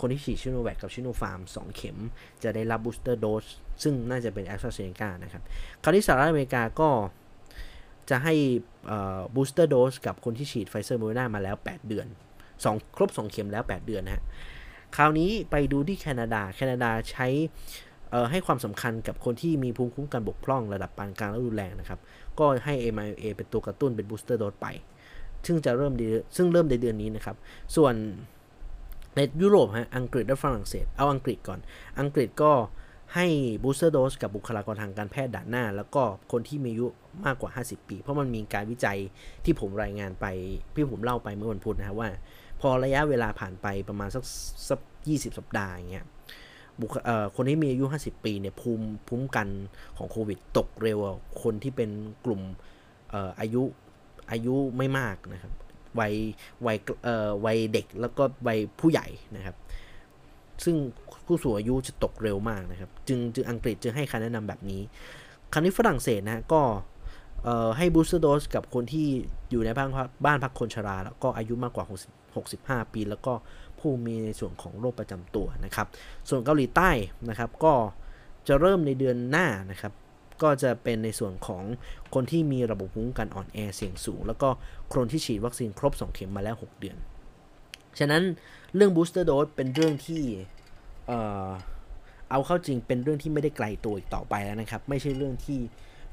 [0.00, 1.98] คนที่ฉีดซิโนแวคกับซิโนฟาร์ม 2 เข็ม
[2.42, 3.46] จะได้รับ booster dose
[3.82, 5.42] ซึ่งน่าจะเป็นแอสตราเซเนกานะครับ
[5.82, 6.90] คราวนี้สหรัฐอเมริกาก็
[8.10, 8.34] จะให้
[9.34, 12.06] booster dose กับคนที่ฉีดไฟเซอร์โมเดอร์นามาแล้ว 8 เดือน
[12.52, 14.22] 2 ครบ 2 เข็มแล้ว 8 เดือนนะฮะ
[14.96, 17.26] คราวนี้ไปดูที่แคนาดา แคนาดาใช้
[18.30, 22.00] ให้ความสำคัญกับคนที่มีภูมิคุ้มกันบกพร่องระดับปานกลางและรุนแรงนะครับ
[22.38, 24.66] ก็ให้ mRNA เป็นตัวกระตุ้นเป็น booster dose ไป
[25.46, 25.92] ซึ่งจะเริ่ม
[26.36, 27.36] ซึ่งเริ่มในเดือนนี้นะครับ
[27.76, 27.94] ส่วน
[29.16, 31.60] ในยุโรปฮะอังกฤษและฝรั่งเศส เอาอังกฤษก่อน
[32.00, 32.52] อังกฤษก็
[33.14, 33.26] ให้
[33.62, 36.02] บูสเตอร์โดสกับบุคลากรทางการแพทย์ด่านหน้า แล้วก็
[36.32, 36.86] คนที่มีอายุ
[37.24, 38.98] มากกว่า 50 ปี เพราะมันมีการวิจัย
[39.44, 40.26] ที่ผมรายงานไป
[40.74, 42.10] พี่ผมเล่าไปเมื่อวันพุธนะครับว่า
[42.60, 44.24] พอระยะเวลาผ่านไปประมาณสัก
[44.68, 46.06] สักยีสัปดาห์อย่างเงี้ย
[46.80, 46.90] บุค
[47.36, 49.48] คนที่มีอายุ 50 ปีเนี่ยภูมิภูมิกัน
[49.96, 50.98] ของโควิด ตกเร็ว
[51.42, 51.90] คนที่เป็น
[52.24, 52.40] กลุ่ม
[53.40, 53.62] อายุ
[54.30, 55.52] อายุไม่มากนะครับ
[56.00, 56.14] วัย
[56.66, 59.56] วัยเอ่อวัยเด็กแล้วก็วัยผู้ใหญ่นะครับ
[60.64, 60.76] ซึ่ง
[61.26, 64.82] ผู้สูงอายุจะตกเร็วมากนะครับ จึงจึงอังกฤษจึงให้คำแนะนำแบบนี้
[65.52, 66.62] คราวนี้ฝรั่งเศสนะก็
[67.78, 69.06] ให้บูสเตอร์โดสกับคนที่
[69.50, 69.88] อยู่ในบ้าน
[70.26, 71.92] บ้านพักคนชรา แล้วก็อายุมากกว่า6
[72.34, 73.32] 65 ปี แล้วก็
[73.82, 75.86] ผู้มีในส่วนของโรคประจำตัวนะครับ
[76.28, 76.90] ส่วนเกาหลีใต้
[77.28, 77.74] นะครับก็
[78.48, 79.92] จะเริ่มในเดือนหน้านะครับ
[80.42, 81.62] ก็จะเป็นในส่วนของ
[82.14, 84.48] คนที่มีระบบภูมิคุ้มกันอ่อนแอเสี่ยงสูง แล้วก็
[84.92, 86.96] คนที่ฉีดวัคซีนครบ 2 เข็มมาแล้ว 6 เดือน
[87.98, 88.22] ฉะนั้น
[88.74, 90.22] เรื่องบูสเตอร์โดสเป็นเรื่องที่
[91.06, 91.12] เอ
[91.46, 91.48] อ
[92.30, 95.60] เอาเข้าจริงเป็นเรื่องที่ไม่ได้ไกลตัวอีกต่อไปแล้วนะครับ ไม่ใช่เรื่องที่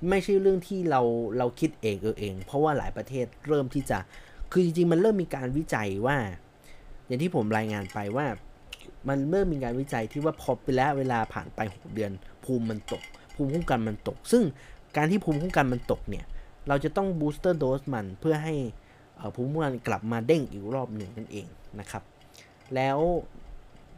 [0.09, 1.01] ไม่ใช่เรื่องที่เรา
[1.37, 3.97] เราคิดเองเออเอง เพราะว่าหลายประเทศเริ่มที่จะ
[4.51, 6.17] คือจริงๆมันเริ่มมีการวิจัยว่า
[7.09, 8.27] อย่างที่ผมรายงานไปว่า
[9.09, 12.11] มันเริ่มมีการวิจัยที่ว่าพอไปแล้วเวลาผ่านไป6เดือน
[12.43, 13.01] ภูมิมันตก
[13.35, 14.43] ภูมิคุ้มกันมันตก ซึ่ง
[14.97, 16.25] การที่ภูมิคุ้มกันมันตกเนี่ย
[16.67, 18.55] เราจะต้องบูสเตอร์โดสมันเพื่อให้
[19.35, 21.47] ภูมิคุ้มกันกลับมาเด้งอีกรอบหนึ่งนั่นเอง
[21.79, 22.03] นะครับ
[22.75, 22.97] แล้ว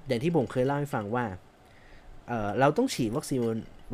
[0.07, 1.25] อย่างที่ผมเคยเล่าให้ฟังว่า
[2.27, 3.41] เเราต้องฉีดวัคซีน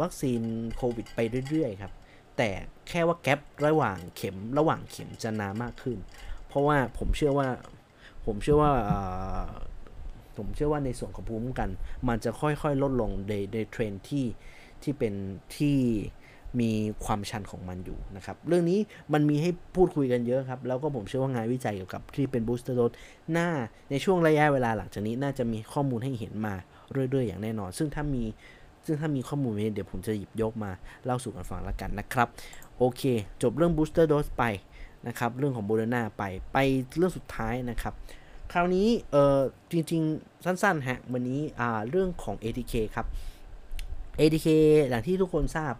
[0.01, 0.41] วัคซีน
[0.77, 1.19] โควิดไป
[1.49, 1.93] เรื่อยๆครับ
[2.37, 2.49] แต่
[2.89, 5.97] แค่ว่าแกลบระหว่างเข็มระหว่างเข็มจะนานมากขึ้น
[6.47, 7.49] เพราะว่าผมเชื่อว่า
[8.27, 8.71] ผมเชื่อว่า
[10.37, 11.69] ผมเชื่อว่าในส่วนของภูมิคุ้มกัน
[12.07, 14.25] มันจะค่อยๆ ลดลงในในเทรนที่
[14.83, 15.13] ที่เป็น
[15.57, 15.77] ที่
[16.59, 16.71] มี
[17.05, 18.79] ความชันของมันอยู่นะครับ เรื่องนี้
[19.13, 22.91] มันมีให้พูดคุยกันเยอะครับ แล้วก็ผมเชื่อว่างานวิจัยเกี่ยวกับที่เป็น booster dose
[23.31, 23.47] หน้า
[23.89, 26.53] ในช่วงระยะเวลาหลังจากนี้น่าจะมีข้อมูลให้เห็นมา
[26.91, 28.23] เรื่อยๆ อย่างแน่นอน ซึ่งถ้ามี
[28.85, 30.71] ซึ่งถ้ามีข้อมูลนี้เดี๋ยวผมจะหยิบยกมา
[31.05, 32.27] เล่าสู่กันฟังแล้วกันนะครับ
[32.77, 33.01] โอเค
[33.41, 34.43] จบเรื่อง booster dose ไป
[35.07, 36.23] นะครับเรื่องของโมเดอร์นาไป
[36.53, 36.57] ไป
[36.97, 37.93] เรื่องสุดท้ายนะครับ
[38.51, 39.37] คราวนี้เออ
[39.71, 43.05] จริงๆ สั้นๆฮะวันนี้อ่าเรื่องของ ATK ครับ
[44.19, 44.47] ATK
[44.89, 45.73] อย่างที่ทุกคนทราบ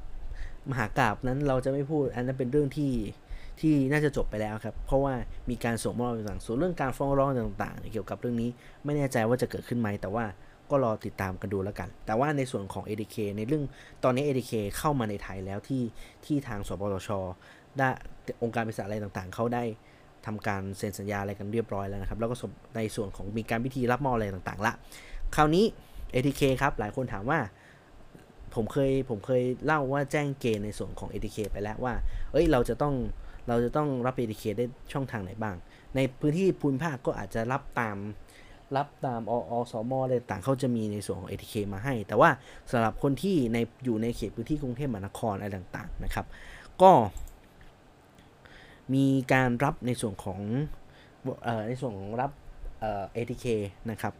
[0.69, 2.91] มหากราบนั้นเราจะไม่พูดอันนั้นเป็นเรื่องที่
[3.59, 5.13] ที่น่าจะจบไปแล้วครับ เพราะว่า
[5.49, 8.49] มีการส่งมอบต่างๆส่วนเรื่องการฟ้องร้องต่างๆ เกี่ยวกับเรื่องนี้
[8.83, 10.25] ไม่แน่ใจว่าจะเกิดขึ้นไหมแต่ว่า
[10.69, 13.63] ก็รอติดตามกันดูแล้วกัน แต่ว่าในส่วนของ ADK ในเรื่อง
[14.03, 15.83] ตอนนี้ ADK เข้ามาในไทยแล้วที่
[16.25, 17.09] ที่ทางสปตช
[17.79, 17.89] ได้
[18.43, 19.63] องค์การบริษัทอะไรต่างๆ เขาได้
[20.25, 22.35] ทำการเซ็นสัญญาอะไรกันเรียบร้อยแล้วนะครับ แล้วก็
[22.75, 24.73] ในส่วนของมีการพิธีรับมอบอะไรต่างๆละ
[25.35, 25.65] คราวนี้
[26.13, 27.39] ATK ครับ หลายคนถามว่า
[28.55, 31.93] ผมเคยผมเคยเล่าว่าแจ้งเกณฑ์ในส่วนของ ATK ไปแล้วว่า
[32.31, 32.93] เอ้ยเราจะต้อง
[33.47, 35.55] เราจะต้องรับ ATK ได้ช่องทางไหนบ้าง
[35.95, 37.97] ในพื้นที่ภูมิภาคก็อาจจะรับตาม
[38.75, 42.29] รับตามออสมอะไรต่างเขาจะมีในส่วนของ ATK มาให้ แต่ว่า
[42.71, 46.25] สำหรับคนที่ในอยู่ในเขตพื้นที่กรุงเทพมหานครอะไรต่างๆนะครับ
[46.81, 46.91] ก็
[48.93, 50.39] มีการรับในส่วนของ
[51.47, 52.31] ออในส่วนของรับ
[52.79, 53.45] เอ่อ ATK
[53.91, 54.13] นะครับ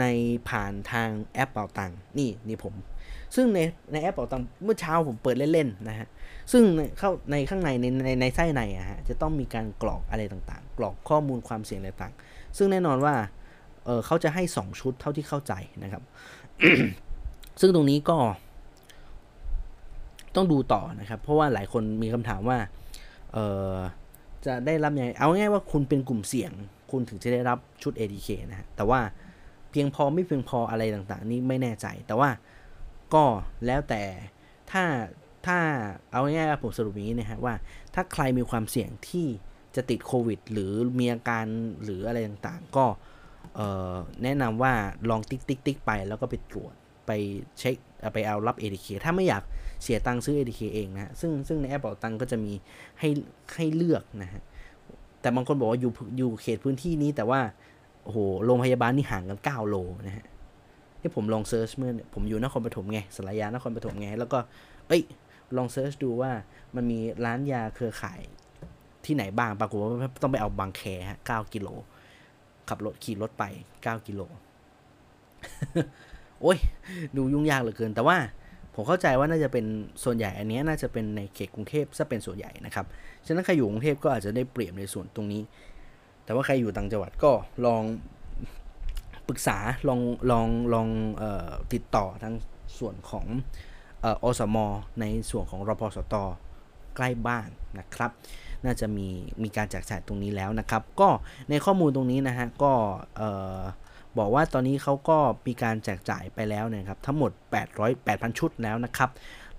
[0.00, 0.04] ใน
[0.48, 2.74] ผ่านทางแอปเป่าตังนี่นี่ผม
[3.34, 3.58] ซึ่งใน
[3.92, 6.08] ในแอปเป่าตังเมื่อเช้าผมเปิดเล่นๆนะฮะ
[6.52, 6.62] ซึ่ง
[6.98, 12.14] เข้าในข้างในในในในไส้ในอะฮะจะต้องมีการกรอกอะไรต่างๆ กรอกข้อมูลความเสี่ยงอะไรต่าง
[12.56, 13.14] ซึ่งแน่นอนว่า
[13.84, 15.52] เออเขาจะให้ 2 ชุดเท่าที่เข้าใจ
[15.82, 16.02] นะครับ
[17.60, 18.18] ซึ่งตรงนี้ก็
[20.36, 22.58] ต้องดูต่อนะครับ เพราะว่าหลายคนมีคำถามว่า
[23.32, 23.38] เอ
[23.72, 23.74] อ
[24.46, 26.52] จะได้รับยังไงเอาง่ายว่าคุณเป็นกลุ่มเสี่ยง
[26.90, 29.00] คุณถึงจะได้รับชุด ADK นะฮะแต่ว่า
[29.70, 32.30] เพียงพอไม่เพียงพออะไรต่างๆ นี่ไม่แน่ใจ แต่ว่า
[33.14, 33.24] ก็
[33.66, 34.02] แล้วแต่
[34.70, 34.84] ถ้า
[35.46, 35.58] ถ้า
[36.10, 37.54] เอาง่ายๆผมสรุปอย่างนี้นะฮะว่า
[37.94, 39.26] ถ้าใครมีความเสี่ยงที่
[39.76, 41.44] จะติดโควิด หรือมีอาการ
[41.84, 42.86] หรืออะไรต่างๆ ก็
[44.22, 44.72] แนะนำว่า
[45.10, 46.74] ลองติ๊กติ๊กติ๊กไปแล้วก็ไปตรวจ
[47.06, 47.10] ไป
[47.58, 47.76] เช็ค
[48.14, 49.42] ไปเอารับ ATK ถ้าไม่อยาก
[49.82, 52.52] เสียตังค์ซื้อ ATK เองนะซึ่งซึ่งในแอปเป๋าตังก็จะมี
[52.98, 53.08] ให้
[53.54, 54.42] ให้เลือกนะฮะ
[55.20, 57.40] แต่บางคนบอกว่าอยู่อยู่เขตพื้นที่นี้แต่ว่า
[58.04, 59.76] โอ้โหโรงพยาบาลนี่ห่างกัน9โล
[60.06, 60.26] นะฮะ
[61.00, 64.38] ที่ผมลอง search เมื่อผมอยู่นครปฐมไงศาลายานครปฐมไง แล้วก็
[64.88, 65.02] เอ้ย
[65.56, 66.30] ลอง search ดูว่า
[66.74, 68.20] มันมีร้านยาเครือข่าย
[69.04, 69.90] ที่ไหนบ้างปรากฏว่า
[70.22, 71.68] ต้องไปเอาบางแคฮะ9กิโล
[72.68, 73.44] ขับรถขี่รถไป
[73.76, 74.20] 9กิโล
[76.42, 76.58] โอ้ย
[77.16, 78.16] ดูยุ่งยากเหลือเกิน แต่ว่า
[78.80, 79.66] ผมเข้าใจว่าน่าจะเป็น
[80.04, 82.86] ส่วนใหญ่อันนี้น่าจะเป็นในเขตกรุงเทพซะเป็นส่วนใหญ่นะครับ
[83.26, 85.42] ฉะนั้นใครอยู่กรุงเทพก็อาจจะได้เปรียบในส่วนตรงนี้
[86.24, 87.32] แต่ว่าใครอยู่ต่างจังหวัดก็
[87.66, 87.82] ลอง
[89.28, 90.00] ปรึกษาลอง
[90.30, 90.88] ลองลอง
[91.22, 92.34] ออติดต่อทาง
[92.78, 93.26] ส่วนของ
[94.22, 94.56] อสม
[95.00, 96.14] ในส่วนของรพสต
[96.96, 97.48] ใกล้บ้าน
[97.78, 98.10] นะครับ
[98.64, 99.08] น่าจะมี
[99.42, 101.08] มีการแจกจ่ายตรงนี้แล้วนะครับ ก็
[101.50, 102.72] ในข้อมูลตรงนี้นะฮะก็
[104.18, 107.30] บอกว่าตอนนี้เขาก็มีการแจกจ่ายไปแล้วนะครับทั้งหมด
[107.68, 109.10] 800 8,000 ชุดแล้วนะครับ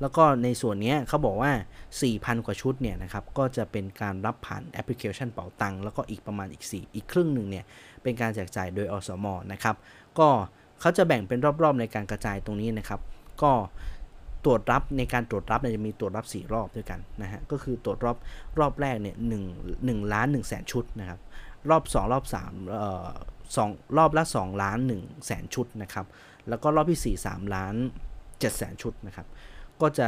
[0.02, 1.52] แล้วก็ในส่วนนี้เขาบอกว่า
[2.00, 7.66] 4,000 กว่าชุดเนี่ยนะครับก็จะเป็นการรับผ่านแอปพลิเคชันเป๋าตังแล้วก็อีกประมาณอีก 4 อีกครึ่งหนึ่งเนี่ย
[8.04, 9.76] เป็นการแจกจ่ายโดยอสมนะครับ
[10.20, 10.30] ก็
[10.80, 13.00] เขาจะแบ่งเป็นรอบๆในการกระจายตรงนี้นะครับ
[13.42, 13.52] ก็
[14.46, 18.18] ตรวจรับในการตรวจรับเนี่ยจะมีตรวจรับ 4 รอบด้วยกันนะฮะก็คือตรวจรอบ
[18.60, 19.44] รอบแรกเนี่ยหนึ่ง
[19.86, 21.20] หนึ่งล้านหนึ่งแสนชุดนะครับ
[21.70, 23.10] รอบ 2 รอบ3เอ่อ
[23.56, 26.06] สองรอบละ 2 ล้าน1แสนชุดนะครับ
[26.50, 27.76] แล้วก็รอบที่ 4 3 ล้าน
[28.18, 29.28] 7แสนชุดนะครับ
[29.82, 30.08] ก็จะ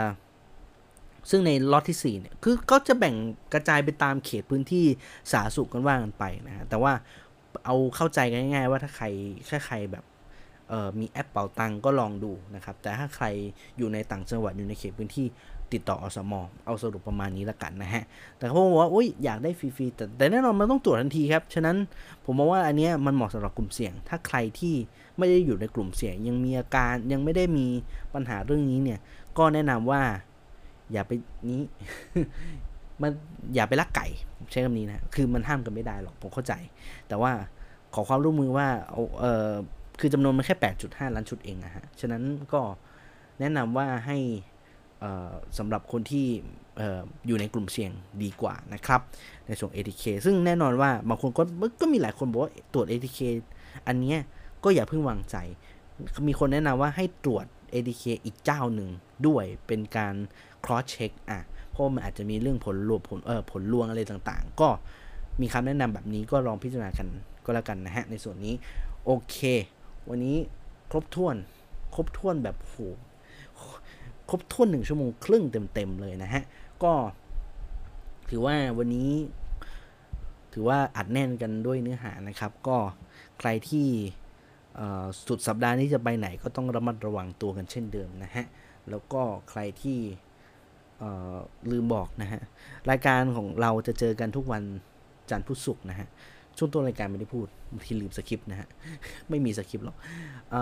[1.30, 3.16] ซึ่งในล็อตที่4เนี่ยคือก็จะแบ่ง
[3.54, 4.86] กระจายไปตามเขตพื้นที่
[5.32, 6.94] สาธารณสุขกันว่ากันไปนะฮะแต่ว่า
[7.66, 9.06] เอาเข้าใจกันง่ายๆว่าถ้าใคร
[9.50, 10.04] ถ้าใครแบบ
[11.00, 13.26] มีแอปเป่าตังก็ลองดูนะครับ แต่ถ้าใคร
[13.78, 15.28] อยู่ในต่างจังหวัดอยู่ในเขตพื้นที่
[15.74, 16.34] ติดต่ออสม
[16.66, 18.04] เอาสรุปประมาณนี้ละกันนะฮะ
[18.38, 21.76] แต่เขาบอกว่าอุ้ยอยากได้ฟรีๆแต่แต่แน่นอนมันต้องตรวจทันทีครับ ฉะนั้น
[22.26, 24.76] ผมมองว่าอันนี้มันเหมาะสำหรับกลุ่มเสี่ยง ถ้าใครที่
[25.18, 27.68] ไม่ได้อยู่ในกลุ่มเสี่ยง ยังมีอาการยังไม่ได้มี
[28.14, 29.00] ปัญหาเรื่องนี้เนี่ย
[29.38, 30.02] ก็แนะนำว่า
[30.92, 31.12] อย่าไป
[31.50, 31.62] นี้
[33.02, 33.12] มัน
[33.56, 34.08] อย่าไปลักไก่
[34.52, 36.54] ใช้คำนี้นะคือมันห้ามกันไม่ได้หรอกผมเข้าใจ
[37.08, 37.32] แต่ว่า
[37.94, 38.68] ขอความร่วมมือว่า
[39.20, 39.50] เออ
[40.00, 42.24] คือจำนวนมันแค่ 8.5 ล้านชุดเองนะฮะ ฉะนั้น
[42.54, 42.62] ก็
[43.40, 44.18] แนะนำว่าให้
[45.58, 46.28] สำหรับคนที่
[47.28, 47.92] อยู่ในกลุ่มเสี่ยง
[48.24, 49.02] ดีกว่านะครับ
[49.48, 51.44] ในส่วน ATK ซึ่งแน่นอนว่าบางคนก็
[51.82, 53.20] ก็มีหลายคนบอกว่าตรวจ ATK
[53.88, 54.16] อันนี้
[54.64, 55.36] ก็อย่าเพิ่งวางใจ
[56.28, 58.90] มีคนแนะนำว่าให้ตรวจ ATK อีกเจ้าหนึ่ง
[59.28, 60.16] ด้วยเป็นการ
[60.66, 61.40] cross check อะ
[61.72, 64.70] เพราะมันอาจจะมีเรื่องผลลวงผลเออผลลวงอะไรต่างๆ ก็
[65.42, 67.08] มีคำแนะนำแบบนี้ก็ลองพิจารณากัน
[67.46, 68.54] ก็แล้วกันนะฮะ ในส่วนนี้
[69.06, 69.38] โอเค
[70.10, 70.38] วันนี้
[70.92, 71.36] ครบถ้วน
[71.96, 72.76] ครบถ้วนแบบโห
[74.32, 75.44] ครบถ้วนหนึ่งชั่วโมงครึ่ง
[75.74, 76.44] เต็มๆเลยนะฮะ
[76.84, 76.94] ก็
[78.30, 79.12] ถือว่าวันนี้
[80.54, 82.78] ถือว่าอัดแน่นกันด้วยเนื้อหานะครับ ก็
[83.40, 83.88] ใครที่
[85.28, 88.46] สุดสัปดาห์นี้จะไปไหนก็ต้องระมัดระวังตัวกันเช่นเดิมนะฮะ
[88.90, 89.98] แล้วก็ใครที่
[91.72, 92.42] ลืมบอกนะฮะ
[92.90, 94.64] รายการของเราจะเจอกันทุกวัน
[95.30, 96.08] จันทร์พุธศุกร์นะฮะ
[96.58, 97.48] ช่วงต้นรายการไม่ได้พูด
[97.86, 98.68] ที่ลืมสคริปต์นะฮะ
[99.30, 99.98] ไม่มีสคริปต์หรอก
[100.52, 100.54] เ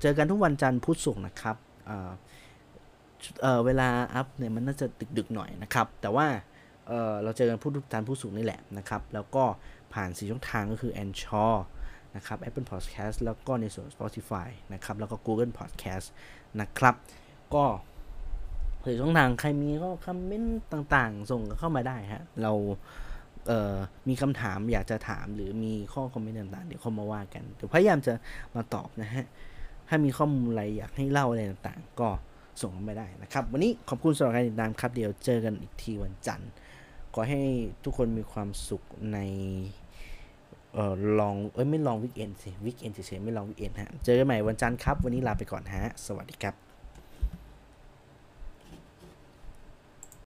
[0.00, 1.56] เจอกันทุกวันจันทร์พุธศุกร์นะครับ
[3.42, 4.86] เเวลาอัพเนี่ยมันน่าจะ
[5.18, 6.26] ดึกๆหน่อยนะครับ แต่ว่า
[6.88, 9.44] เเราเจอกันพูดทุกจันทร์พุธศุกร์นี่แหละนะครับ แล้วก็
[9.92, 11.54] ผ่านสีช่องทางก็คือ a n c h o r
[12.16, 16.06] นะครับ Apple Podcast แล้วก็ในส่วน Spotify นะครับ แล้วก็ Google Podcast
[16.60, 16.94] นะครับ
[17.54, 17.64] ก็
[18.82, 22.52] หรือช่องทางใครมีก็คอมเมนต์ต่างๆ ส่งเข้ามาได้ฮะ เรา
[23.46, 28.14] เมีคำถามอยากจะถามหรือมีข้อคอมเมนต์ต่างๆ เดี๋ยวเข้ามาว่ากันเดี๋ยวพยายามจะ
[28.54, 29.26] มาตอบนะฮะ
[29.88, 32.08] ถ้ามีข้อมูลอะไรอยากให้เล่าอะไรต่างๆ ก็
[32.62, 36.50] ส่งมาได้นะครับ วันนี้ขอบคุณสำหรับการติดตามครับ เดี๋ยวเจอกันอีกทีวันจันทร์
[37.14, 37.40] ขอให้
[37.84, 38.82] ทุกคนมีความสุข
[39.12, 39.18] ใน
[40.74, 46.69] เอ่อลองเอ้ยไม่ long weekend สิ weekend เฉยๆไม่ long weekend ฮะ เจอกันใหม่วันจันทร์ครับ วันนี้ลาไปก่อนฮะ สวัสดีครับ